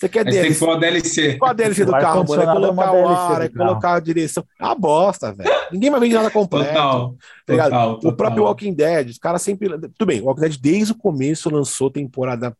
[0.00, 0.48] Você quer Mas DLC?
[0.48, 1.36] Tem que pôr a DLC.
[1.36, 2.42] Qual a DLC do carro, mano?
[2.42, 4.42] É colocar o ar, é colocar a direção.
[4.58, 5.50] É uma bosta, velho.
[5.70, 6.68] Ninguém vai vender nada completo.
[6.68, 7.14] Total,
[7.44, 9.68] tá total, total, O próprio Walking Dead, os caras sempre.
[9.68, 12.56] Tudo bem, o Walking Dead desde o começo lançou temporada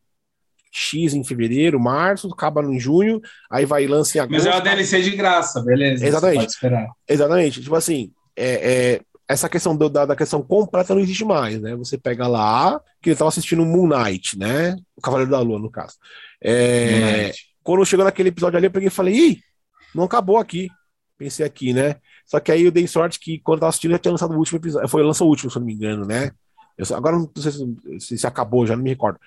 [0.70, 4.44] X em fevereiro, março, acaba em junho, aí vai e lança em agosto.
[4.44, 6.06] Mas é uma DLC de graça, beleza?
[6.06, 6.58] Exatamente.
[7.08, 7.62] Exatamente.
[7.62, 11.74] Tipo assim, é, é, essa questão do, da, da, questão completa não existe mais, né?
[11.76, 14.76] Você pega lá, que ele estava assistindo Moon Knight, né?
[14.94, 15.94] O Cavaleiro da Lua, no caso.
[16.42, 19.40] É, quando chegou naquele episódio ali, eu peguei e falei, ih,
[19.94, 20.68] não acabou aqui.
[21.18, 21.96] Pensei aqui, né?
[22.24, 24.38] Só que aí eu dei sorte que quando eu tava assistindo, já tinha lançado o
[24.38, 24.88] último episódio.
[24.88, 26.30] Foi lançou o último, se eu não me engano, né?
[26.78, 27.52] Eu, agora não sei
[27.98, 29.18] se, se, acabou, já não me recordo.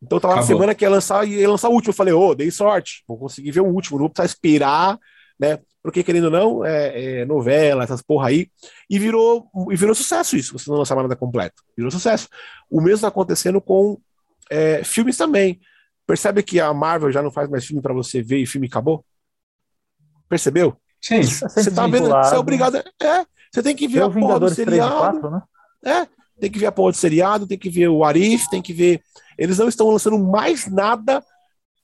[0.00, 0.48] Então eu tava acabou.
[0.48, 1.90] na semana que ia lançar e ia lançar o último.
[1.90, 4.98] Eu falei, ô, oh, dei sorte, vou conseguir ver o último, não vou precisar esperar,
[5.38, 5.58] né?
[5.82, 8.48] Porque, querendo ou não, é, é, novela, essas porra aí.
[8.88, 11.62] E virou, e virou sucesso isso, você não lançar nada completo.
[11.76, 12.28] Virou sucesso.
[12.70, 13.98] O mesmo tá acontecendo com
[14.50, 15.58] é, filmes também.
[16.10, 19.04] Percebe que a Marvel já não faz mais filme para você ver e filme acabou?
[20.28, 20.76] Percebeu?
[21.00, 21.22] Sim.
[21.22, 22.08] Você tá vendo?
[22.08, 22.78] Você é obrigado.
[22.78, 25.20] É, você tem que ver a porra do seriado.
[25.20, 25.42] 4, né?
[25.84, 26.08] É,
[26.40, 29.00] tem que ver a porra do seriado, tem que ver o Arif, tem que ver.
[29.38, 31.24] Eles não estão lançando mais nada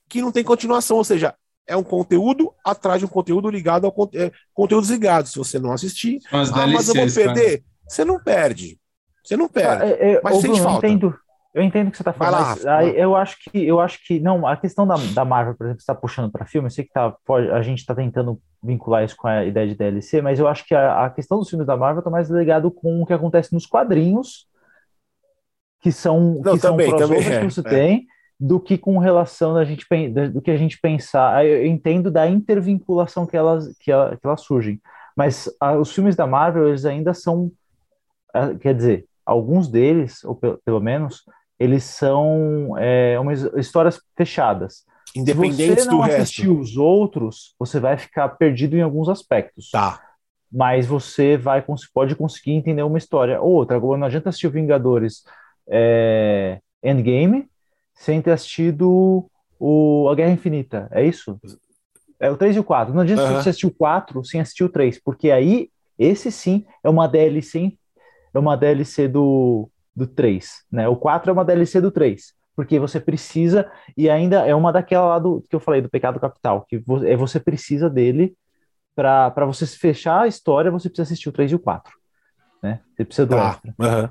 [0.09, 1.33] que não tem continuação, ou seja,
[1.65, 5.31] é um conteúdo atrás de um conteúdo ligado ao é, conteúdos ligados.
[5.31, 7.59] Se você não assistir, mas, ah, mas eu vou perder.
[7.59, 7.65] Cara.
[7.87, 8.81] Você não perde.
[9.23, 9.85] Você não perde.
[9.85, 10.85] Ah, é, é, mas sente falta.
[10.85, 11.17] Entendo,
[11.57, 14.21] eu entendo o que você está falando, lá, mas eu acho que eu acho que
[14.21, 16.93] não, a questão da, da Marvel, por exemplo, está puxando para filme, eu sei que
[16.93, 20.47] tá, pode, a gente está tentando vincular isso com a ideia de DLC, mas eu
[20.47, 23.15] acho que a, a questão dos filmes da Marvel está mais ligado com o que
[23.15, 24.47] acontece nos quadrinhos,
[25.81, 27.63] que são não, que também, são também, é, que você é.
[27.71, 28.07] tem,
[28.39, 29.87] do que com relação da gente
[30.31, 31.43] do que a gente pensar.
[31.47, 34.79] Eu entendo da intervinculação que elas que, ela, que elas surgem,
[35.17, 37.51] mas a, os filmes da Marvel eles ainda são,
[38.61, 41.25] quer dizer, alguns deles, ou pelo menos
[41.59, 44.85] eles são é, umas histórias fechadas.
[45.15, 49.71] Independentes Se você não assistir os outros, você vai ficar perdido em alguns aspectos.
[49.71, 50.01] Tá.
[50.53, 53.77] Mas você vai pode conseguir entender uma história ou outra.
[53.77, 55.25] Agora, não adianta assistir o Vingadores
[55.69, 57.49] é, Endgame
[57.95, 59.27] sem ter assistido
[59.59, 60.89] o, a Guerra Infinita.
[60.93, 61.41] É isso?
[62.21, 62.95] É o 3 e o 4.
[62.95, 66.89] Não adianta você assistir o 4 sem assistir o 3, porque aí, esse sim é
[66.89, 67.73] uma DLC,
[68.35, 70.87] é uma DLC do, do 3, né?
[70.87, 75.07] O 4 é uma DLC do 3, porque você precisa, e ainda é uma daquela
[75.07, 78.37] lá do que eu falei, do pecado capital, que é você precisa dele
[78.95, 81.93] para você fechar a história, você precisa assistir o 3 e o 4,
[82.63, 82.81] né?
[82.95, 83.75] Você precisa do ah, extra.
[83.79, 84.09] Uhum.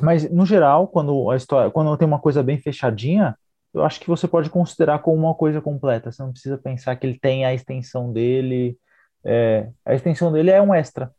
[0.00, 3.36] Mas, no geral, quando a história, quando tem uma coisa bem fechadinha,
[3.72, 6.10] eu acho que você pode considerar como uma coisa completa.
[6.10, 8.76] Você não precisa pensar que ele tem a extensão dele.
[9.24, 11.12] É, a extensão dele é um extra.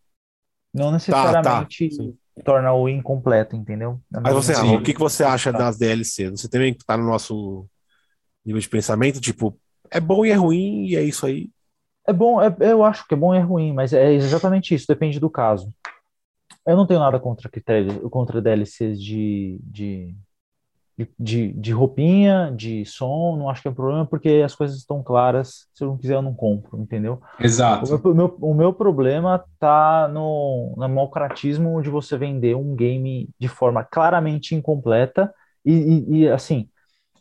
[0.73, 2.11] Não necessariamente tá, tá
[2.43, 3.99] torna o incompleto, entendeu?
[4.09, 6.29] Mas você, Rafa, o que, que você acha das DLC?
[6.29, 7.65] Você também está no nosso
[8.45, 9.57] nível de pensamento, tipo,
[9.89, 11.49] é bom e é ruim, e é isso aí.
[12.07, 14.87] É bom, é, eu acho que é bom e é ruim, mas é exatamente isso,
[14.87, 15.73] depende do caso.
[16.65, 20.15] Eu não tenho nada contra critérios, contra DLCs de, de,
[21.19, 25.01] de, de roupinha, de som, não acho que é um problema, porque as coisas estão
[25.03, 25.67] claras.
[25.73, 27.19] Se eu não quiser, eu não compro, entendeu?
[27.39, 27.95] Exato.
[27.95, 33.29] O meu, o meu, o problema tá no, no malcratismo de você vender um game
[33.39, 35.33] de forma claramente incompleta
[35.65, 36.67] e, e, e assim.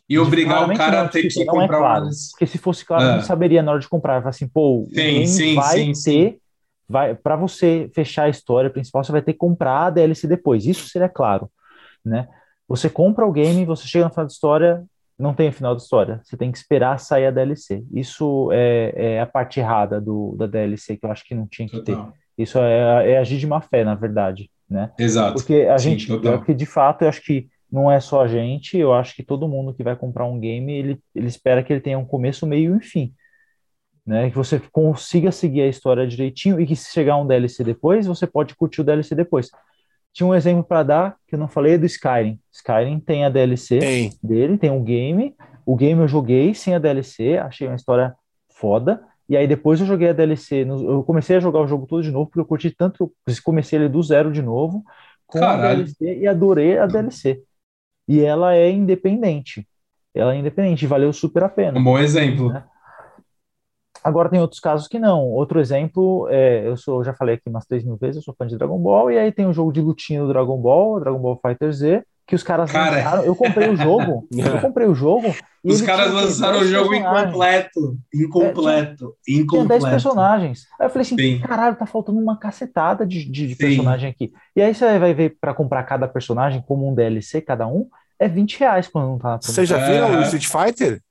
[0.09, 2.45] E obrigar o cara não, a ter tipo, que não é comprar claro, umas- Porque
[2.47, 3.21] se fosse claro, Ah.
[3.21, 4.19] saberia na hora de comprar.
[4.19, 6.39] Vai assim, pô, o Sim, game sim, vai sim, ter,
[6.87, 10.65] vai, para você fechar a história principal, você vai ter que comprar a DLC depois.
[10.65, 11.49] Isso seria claro,
[12.05, 12.27] né?
[12.71, 14.83] Você compra o game, você chega no final da história,
[15.19, 16.21] não tem o final da história.
[16.23, 17.83] Você tem que esperar sair a DLC.
[17.93, 21.67] Isso é, é a parte errada do, da DLC que eu acho que não tinha
[21.67, 21.97] que ter.
[22.37, 24.89] Isso é, é agir de má fé, na verdade, né?
[24.97, 25.33] Exato.
[25.33, 28.93] Porque a gente, porque de fato, eu acho que não é só a gente, eu
[28.93, 31.99] acho que todo mundo que vai comprar um game, ele, ele espera que ele tenha
[31.99, 33.13] um começo, meio e fim.
[34.05, 34.29] Né?
[34.29, 38.25] Que você consiga seguir a história direitinho e que se chegar um DLC depois, você
[38.25, 39.49] pode curtir o DLC depois.
[40.13, 42.39] Tinha um exemplo para dar, que eu não falei, é do Skyrim.
[42.51, 44.11] Skyrim tem a DLC Tem.
[44.21, 45.35] dele, tem um game.
[45.65, 48.13] O game eu joguei sem a DLC, achei uma história
[48.49, 49.01] foda.
[49.29, 50.65] E aí depois eu joguei a DLC.
[50.67, 53.35] Eu comecei a jogar o jogo todo de novo, porque eu curti tanto que eu
[53.43, 54.83] comecei ele do zero de novo,
[55.25, 55.85] com a Caralho.
[55.85, 57.41] DLC e adorei a DLC.
[58.07, 59.65] E ela é independente.
[60.13, 61.79] Ela é independente, e valeu super a pena.
[61.79, 62.51] Um bom exemplo.
[62.51, 62.61] Né?
[64.03, 65.29] Agora tem outros casos que não.
[65.29, 68.47] Outro exemplo, é, eu sou, já falei aqui umas 3 mil vezes, eu sou fã
[68.47, 71.39] de Dragon Ball, e aí tem o jogo de lutinha do Dragon Ball, Dragon Ball
[71.45, 72.97] Fighter Z, que os caras Cara.
[72.97, 73.23] lançaram.
[73.23, 75.35] Eu comprei o jogo, eu comprei o jogo.
[75.63, 77.27] e Os caras tinha lançaram o 10 jogo personagens.
[77.27, 77.97] incompleto.
[78.13, 79.15] Incompleto.
[79.23, 79.89] Tinha 10 Incompleto.
[79.89, 80.65] personagens.
[80.79, 81.39] Aí eu falei assim, Sim.
[81.39, 84.31] caralho, tá faltando uma cacetada de, de, de personagem aqui.
[84.55, 87.87] E aí você vai ver para comprar cada personagem como um DLC, cada um,
[88.17, 89.37] é 20 reais quando não tá.
[89.41, 90.19] Vocês já viram Aham.
[90.19, 91.01] o Street Fighter?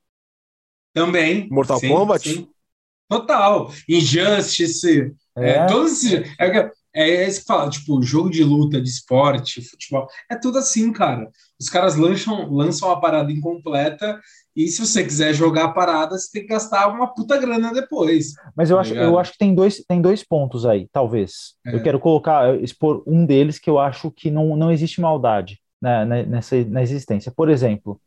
[0.95, 1.49] Também.
[1.51, 2.29] Mortal Sim, Kombat?
[2.29, 2.49] sim.
[3.11, 3.71] Total.
[3.89, 5.13] Injustice.
[5.37, 5.67] É, É.
[5.67, 6.13] todos esses.
[6.39, 10.09] É, é isso que fala, tipo, jogo de luta, de esporte, futebol.
[10.31, 11.29] É tudo assim, cara.
[11.61, 14.19] Os caras lançam, lançam a parada incompleta.
[14.57, 18.33] E se você quiser jogar a parada, você tem que gastar uma puta grana depois.
[18.57, 19.07] Mas eu Tá acho, ligado?
[19.09, 21.55] eu acho que tem dois, tem dois pontos aí, talvez.
[21.67, 21.75] É.
[21.75, 26.05] Eu quero colocar, expor um deles que eu acho que não, não existe maldade né,
[26.05, 27.31] né, nessa, na existência.
[27.35, 28.01] Por exemplo,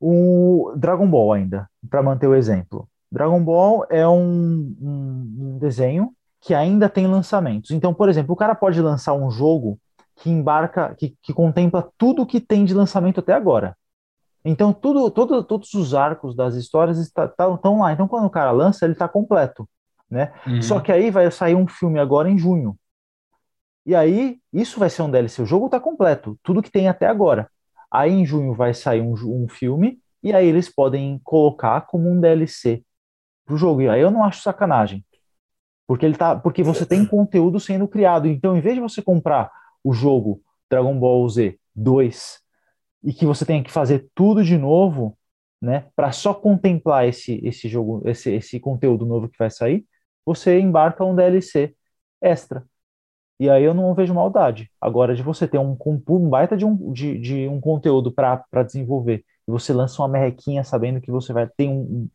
[0.00, 2.88] o Dragon Ball ainda, para manter o exemplo.
[3.10, 7.70] Dragon Ball é um, um- um desenho que ainda tem lançamentos.
[7.70, 9.78] Então, por exemplo, o cara pode lançar um jogo
[10.16, 13.76] que embarca, que, que contempla tudo que tem de lançamento até agora.
[14.44, 17.92] Então, tudo, todo, todos os arcos das histórias estão lá.
[17.92, 19.68] Então, quando o cara lança, ele está completo.
[20.10, 20.32] Né?
[20.46, 20.62] Uhum.
[20.62, 22.76] Só que aí vai sair um filme agora em junho.
[23.84, 25.42] E aí, isso vai ser um DLC.
[25.42, 27.50] O jogo está completo, tudo que tem até agora.
[27.90, 32.20] Aí em junho vai sair um, um filme, e aí eles podem colocar como um
[32.20, 32.84] DLC
[33.50, 33.82] pro jogo.
[33.82, 35.04] E aí eu não acho sacanagem.
[35.86, 38.28] Porque ele tá, porque você tem conteúdo sendo criado.
[38.28, 39.50] Então, em vez de você comprar
[39.82, 40.40] o jogo
[40.70, 42.38] Dragon Ball Z 2
[43.02, 45.18] e que você tenha que fazer tudo de novo,
[45.60, 49.84] né, para só contemplar esse esse jogo, esse esse conteúdo novo que vai sair,
[50.24, 51.74] você embarca um DLC
[52.22, 52.64] extra.
[53.40, 54.70] E aí eu não vejo maldade.
[54.80, 59.24] Agora, de você ter um, um baita de um, de, de um conteúdo para desenvolver,
[59.48, 62.08] e você lança uma merrequinha sabendo que você vai ter um.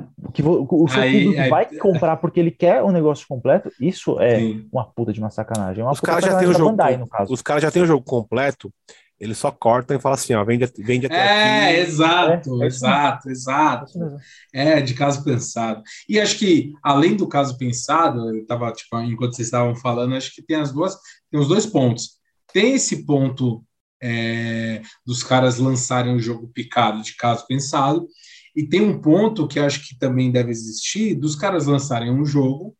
[0.00, 4.18] Um- que o seu Aí- aí- vai comprar porque ele quer o negócio completo, isso
[4.20, 4.68] é Sim.
[4.72, 5.80] uma puta de uma sacanagem.
[5.82, 6.70] É uma Os caras já têm o jogo.
[6.70, 7.32] Bandai, no caso.
[7.32, 8.72] Os caras já têm o jogo completo,
[9.20, 11.80] eles só cortam e falam assim, ó, vende, vende até É, aqui.
[11.80, 13.98] exato, É, é exato, exato.
[13.98, 14.18] mesmo.
[14.52, 15.80] É, de caso pensado.
[16.08, 20.34] E acho que, além do caso pensado, eu tava, tipo, enquanto vocês estavam falando, acho
[20.34, 20.96] que tem as duas,
[21.30, 22.20] tem os dois pontos.
[22.52, 23.62] Tem esse ponto
[24.02, 28.08] é, dos caras lançarem o jogo picado de caso pensado,
[28.54, 32.76] e tem um ponto que acho que também deve existir, dos caras lançarem um jogo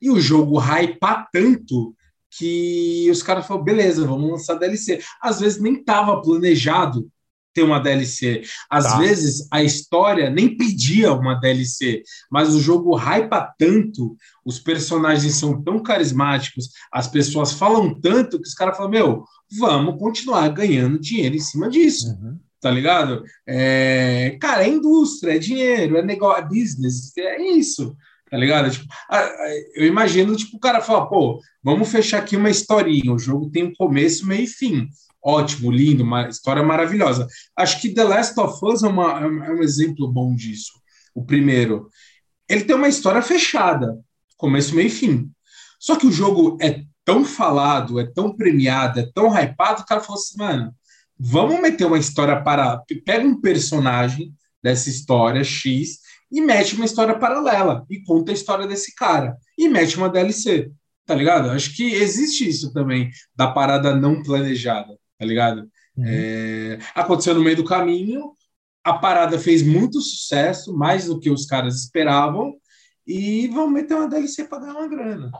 [0.00, 1.94] e o jogo hypar tanto
[2.36, 5.00] que os caras falam, beleza, vamos lançar DLC.
[5.20, 7.08] Às vezes nem estava planejado
[7.54, 8.42] ter uma DLC.
[8.70, 8.98] Às Tá.
[8.98, 15.62] vezes a história nem pedia uma DLC, mas o jogo hypa tanto, os personagens são
[15.62, 19.24] tão carismáticos, as pessoas falam tanto que os caras falam, meu,
[19.58, 22.38] vamos continuar ganhando dinheiro em cima disso Uhum.
[22.62, 23.24] Tá ligado?
[23.46, 27.96] É, cara, é indústria, é dinheiro, é negócio, é business, é isso,
[28.30, 28.70] tá ligado?
[28.70, 28.86] Tipo,
[29.74, 33.64] eu imagino, tipo, o cara fala, pô, vamos fechar aqui uma historinha, o jogo tem
[33.64, 34.88] um começo, meio e fim.
[35.24, 37.26] Ótimo, lindo, uma história maravilhosa.
[37.56, 40.72] Acho que The Last of Us é, uma- é é um exemplo bom disso.
[41.14, 41.88] O primeiro.
[42.48, 43.96] Ele tem uma história fechada,
[44.36, 45.30] começo, meio e fim.
[45.78, 50.00] Só que o jogo é tão falado, é tão premiado, é tão hypado, o cara
[50.00, 50.74] falou assim, mano,
[51.18, 52.82] vamos meter uma história para.
[53.04, 54.32] Pega um personagem
[54.62, 55.98] dessa história X
[56.30, 60.70] e mete uma história paralela e conta a história desse cara e mete uma DLC,
[61.04, 61.50] tá ligado?
[61.50, 65.68] Acho que existe isso também da parada não planejada, tá ligado?
[65.96, 66.04] Uhum.
[66.06, 68.32] É, aconteceu no meio do caminho,
[68.82, 72.54] a parada fez muito sucesso, mais do que os caras esperavam,
[73.06, 75.30] e vão meter uma DLC para ganhar uma grana.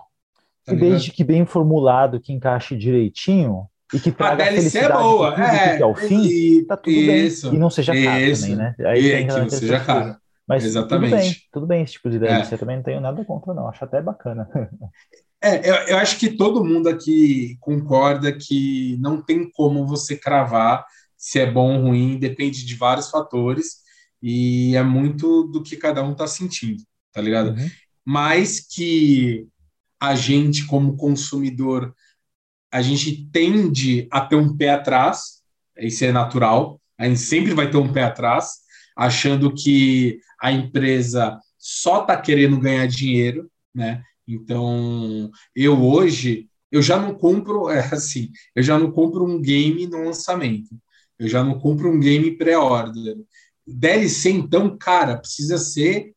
[0.65, 4.93] Tá e desde que bem formulado, que encaixe direitinho, e que traga a DLC é
[4.93, 7.57] boa, é, que fim, e, tá tudo isso, bem.
[7.57, 8.75] E não seja caro isso, também, né?
[8.87, 10.17] Aí e que não seja caro.
[10.47, 11.11] Mas Exatamente.
[11.11, 12.55] tudo bem, tudo bem esse tipo de DLC.
[12.55, 12.59] É.
[12.59, 13.69] também não tenho nada contra, não.
[13.69, 14.49] Acho até bacana.
[15.45, 20.87] É, eu, eu, acho que todo mundo aqui concorda que não tem como você cravar
[21.17, 23.79] se é bom ou ruim, depende de vários fatores
[24.23, 26.83] e é muito do que cada um está sentindo,
[27.13, 27.59] tá ligado?
[27.59, 27.71] Uhum.
[28.05, 29.49] Mas que
[30.01, 31.93] a gente, como consumidor,
[32.73, 35.43] a gente tende a ter um pé atrás,
[35.79, 38.63] isso é natural, a gente sempre vai ter um pé atrás,
[38.97, 44.03] achando que a empresa só está querendo ganhar dinheiro, né?
[44.27, 49.87] Então, eu hoje, eu já não compro, é assim, eu já não compro um game
[49.87, 50.75] no lançamento.
[51.19, 53.17] Eu já não compro um game pré-order.
[53.67, 56.15] DLC, então, cara, precisa ser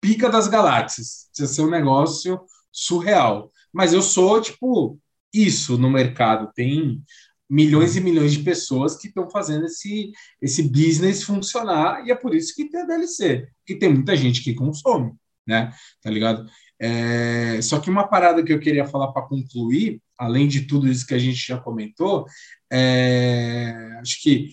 [0.00, 1.28] pica das galáxias.
[1.30, 2.40] Precisa ser um negócio
[2.72, 3.52] surreal.
[3.72, 4.98] Mas eu sou, tipo,
[5.32, 6.50] isso no mercado.
[6.54, 7.02] Tem
[7.48, 12.34] milhões e milhões de pessoas que estão fazendo esse, esse business funcionar e é por
[12.34, 15.14] isso que tem a DLC, que tem muita gente que consome,
[15.46, 15.72] né?
[16.02, 16.46] Tá ligado?
[16.80, 21.06] É, só que uma parada que eu queria falar para concluir, além de tudo isso
[21.06, 22.26] que a gente já comentou,
[22.70, 24.50] é, acho que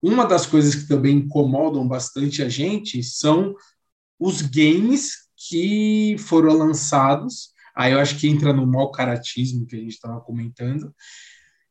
[0.00, 3.54] uma das coisas que também incomodam bastante a gente são
[4.18, 7.50] os games que foram lançados.
[7.78, 10.92] Aí eu acho que entra no mau caratismo que a gente estava comentando,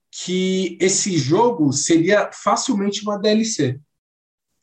[0.10, 3.80] que esse jogo seria facilmente uma DLC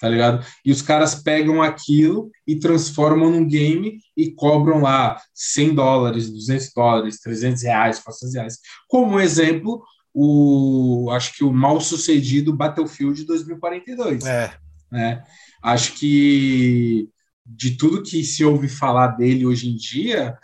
[0.05, 0.45] tá ligado?
[0.63, 6.73] E os caras pegam aquilo e transformam num game e cobram lá 100 dólares, 200
[6.75, 8.59] dólares, 300 reais, 400 reais.
[8.87, 14.27] Como exemplo, o acho que o mal sucedido Battlefield 2042.
[14.27, 14.53] É.
[14.91, 15.25] Né?
[15.63, 17.09] Acho que
[17.47, 20.37] de tudo que se ouve falar dele hoje em dia,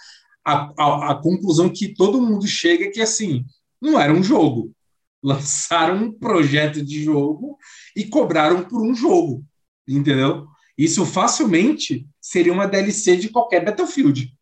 [0.45, 3.45] a, a, a conclusão que todo mundo chega é que assim,
[3.81, 4.73] não era um jogo.
[5.23, 7.59] Lançaram um projeto de jogo
[7.95, 9.45] e cobraram por um jogo
[9.97, 10.47] entendeu?
[10.77, 14.35] Isso facilmente seria uma DLC de qualquer Battlefield.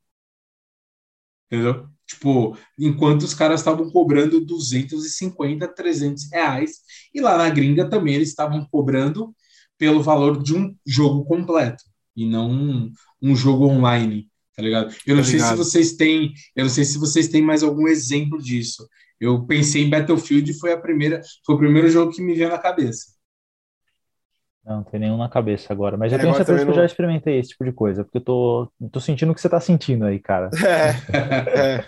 [1.46, 1.88] Entendeu?
[2.06, 6.78] Tipo, enquanto os caras estavam cobrando 250, 300 reais,
[7.12, 9.34] e lá na gringa também eles estavam cobrando
[9.76, 11.84] pelo valor de um jogo completo,
[12.16, 12.92] e não um,
[13.22, 14.28] um jogo online,
[14.58, 14.92] tá ligado?
[15.06, 17.86] Eu não tá sei se vocês têm, eu não sei se vocês têm mais algum
[17.86, 18.88] exemplo disso.
[19.20, 22.58] Eu pensei em Battlefield foi a primeira, foi o primeiro jogo que me veio na
[22.58, 23.12] cabeça.
[24.64, 25.96] Não, não tem nenhum na cabeça agora.
[25.96, 26.72] Mas eu é, tenho certeza que não...
[26.72, 29.48] eu já experimentei esse tipo de coisa, porque eu tô, tô sentindo o que você
[29.48, 30.50] tá sentindo aí, cara.
[30.66, 31.84] É, é.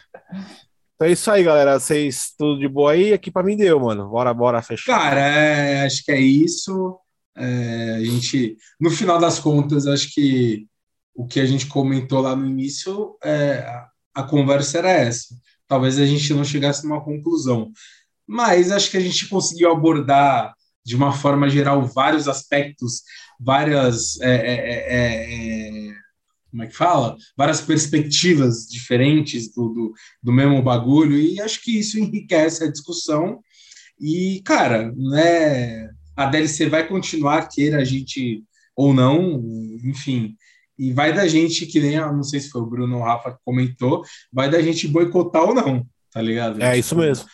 [0.94, 1.80] Então é isso aí, galera.
[1.80, 3.12] Vocês tudo de boa aí?
[3.12, 4.08] Aqui pra mim deu, mano.
[4.08, 4.96] Bora, bora fechar.
[4.96, 7.00] Cara, é, acho que é isso.
[7.36, 10.68] É, a gente, no final das contas, acho que
[11.14, 13.64] o que a gente comentou lá no início, é,
[14.14, 15.34] a, conversa era essa.
[15.66, 17.72] Talvez a gente não chegasse numa conclusão.
[18.26, 20.54] Mas acho que a gente conseguiu abordar
[20.84, 23.02] de uma forma geral, vários aspectos,
[23.38, 24.20] várias.
[24.20, 25.94] É, é, é, é,
[26.50, 27.16] como é que fala?
[27.36, 29.92] Várias perspectivas diferentes do, do,
[30.22, 33.40] do, mesmo bagulho, e acho que isso enriquece a discussão.
[34.00, 38.42] E, cara, né, a DLC vai continuar, queira a gente
[38.74, 39.40] ou não,
[39.84, 40.34] enfim.
[40.80, 43.32] E vai da gente, que nem, não sei se foi o Bruno ou o Rafa
[43.32, 44.02] que comentou,
[44.32, 46.58] vai da gente boicotar ou não, tá ligado?
[46.62, 47.26] É tipo, isso mesmo.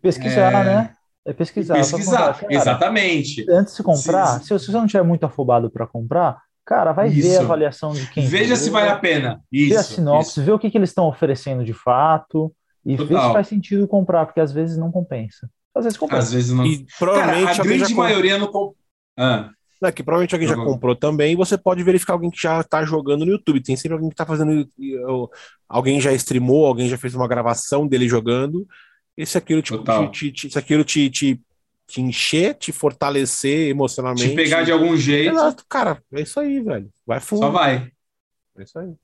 [0.00, 0.64] Pesquisar, é...
[0.64, 0.92] né?
[1.26, 1.74] É pesquisar.
[1.74, 3.44] Pesquisar, cara, exatamente.
[3.50, 7.28] Antes de comprar, se, se você não tiver muito afobado para comprar, cara, vai Isso.
[7.28, 8.26] ver a avaliação de quem.
[8.26, 9.42] Veja se vale a pena.
[9.52, 9.74] Isso.
[9.74, 12.50] Vê a sinopse, vê o que, que eles estão oferecendo de fato
[12.82, 13.08] e Total.
[13.08, 15.50] vê se faz sentido comprar, porque às vezes não compensa.
[15.74, 16.22] Às vezes compensa.
[16.22, 16.64] Às vezes não.
[16.64, 18.80] E provavelmente cara, a grande maioria não compensa.
[19.18, 19.50] Ah.
[19.82, 22.84] É que provavelmente alguém já comprou também, e você pode verificar alguém que já está
[22.84, 23.62] jogando no YouTube.
[23.62, 24.68] Tem sempre alguém que está fazendo.
[25.68, 28.66] Alguém já streamou, alguém já fez uma gravação dele jogando,
[29.16, 31.40] esse aquilo, tipo, te, te, se aquilo te, te,
[31.86, 34.30] te encher, te fortalecer emocionalmente.
[34.30, 35.32] Te pegar de algum jeito.
[35.32, 36.90] Exato, cara, é isso aí, velho.
[37.06, 37.40] Vai fundo.
[37.40, 37.90] Só vai.
[38.56, 38.94] É isso aí.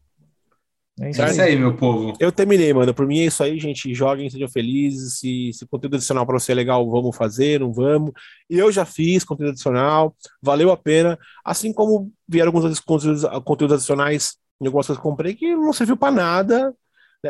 [1.00, 2.12] É isso, é isso aí, meu povo.
[2.20, 2.92] Eu terminei, mano.
[2.92, 3.94] Por mim é isso aí, gente.
[3.94, 5.18] Joguem, sejam felizes.
[5.18, 8.12] Se, se conteúdo adicional para você é legal, vamos fazer, não vamos.
[8.48, 11.18] E eu já fiz conteúdo adicional, valeu a pena.
[11.44, 15.96] Assim como vieram alguns conteúdos, conteúdos adicionais em algumas coisas que comprei que não serviu
[15.96, 16.74] para nada.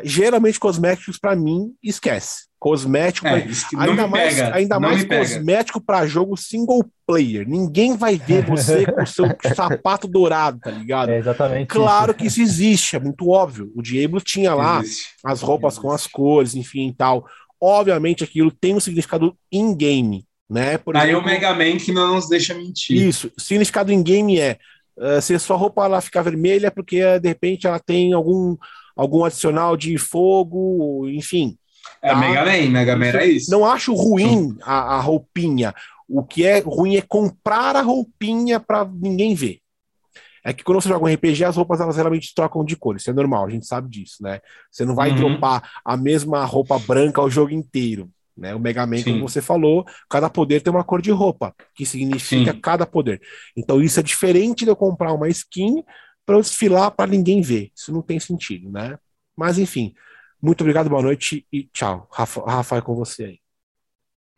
[0.03, 2.52] Geralmente, cosméticos, para mim, esquece.
[2.63, 3.45] Cosmético, é,
[3.77, 7.45] ainda mais, pega, ainda mais cosmético para jogo single player.
[7.45, 11.09] Ninguém vai ver você com o seu sapato dourado, tá ligado?
[11.09, 11.67] É exatamente.
[11.67, 12.19] Claro isso.
[12.19, 13.73] que isso existe, é muito óbvio.
[13.75, 15.09] O Diablo tinha lá existe.
[15.25, 15.83] as roupas existe.
[15.83, 17.27] com as cores, enfim e tal.
[17.61, 20.25] Obviamente aquilo tem um significado in-game.
[20.49, 20.79] Né?
[20.79, 22.97] Por Aí exemplo, o Mega Man que não nos deixa mentir.
[22.97, 23.33] Isso.
[23.37, 24.57] O significado em game é
[24.97, 28.57] uh, se a sua roupa ela ficar vermelha porque uh, de repente ela tem algum,
[28.95, 31.59] algum adicional de fogo, enfim.
[32.03, 32.17] É tá?
[32.17, 33.51] Mega Man, Mega Man é isso.
[33.51, 35.73] Não acho ruim a, a roupinha.
[36.09, 39.61] O que é ruim é comprar a roupinha para ninguém ver.
[40.45, 42.97] É que quando você joga um RPG, as roupas elas realmente trocam de cor.
[42.97, 44.41] Isso é normal, a gente sabe disso, né?
[44.71, 45.17] Você não vai uhum.
[45.17, 48.11] dropar a mesma roupa branca o jogo inteiro.
[48.37, 48.55] Né?
[48.55, 49.13] O Mega Man, Sim.
[49.13, 52.61] como você falou, cada poder tem uma cor de roupa, que significa Sim.
[52.61, 53.21] cada poder.
[53.57, 55.85] Então isso é diferente de eu comprar uma skin
[56.27, 57.71] para eu desfilar para ninguém ver.
[57.77, 58.99] Isso não tem sentido, né?
[59.37, 59.95] Mas enfim,
[60.43, 62.09] muito obrigado, boa noite e tchau.
[62.11, 63.39] Rafa, Rafa é com você aí.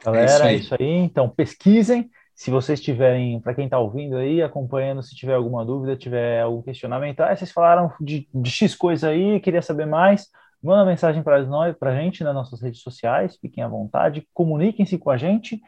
[0.05, 0.55] Galera, é isso aí.
[0.55, 0.89] É isso aí.
[0.99, 2.11] Então pesquisem.
[2.35, 6.61] Se vocês tiverem, para quem está ouvindo aí, acompanhando, se tiver alguma dúvida, tiver algum
[6.61, 10.27] questionamento, ah, vocês falaram de, de X coisa aí, queria saber mais,
[10.61, 14.99] manda mensagem para nós, para a gente nas nossas redes sociais, fiquem à vontade, comuniquem-se
[14.99, 15.63] com a gente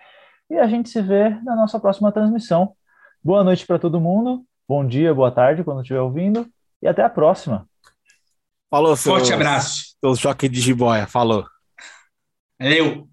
[0.50, 2.74] e a gente se vê na nossa próxima transmissão.
[3.22, 6.48] Boa noite para todo mundo, bom dia, boa tarde quando estiver ouvindo
[6.82, 7.68] e até a próxima.
[8.70, 9.96] Falou, Forte abraço.
[10.00, 11.46] Seus jockey de jiboia, falou.
[12.58, 13.08] Valeu.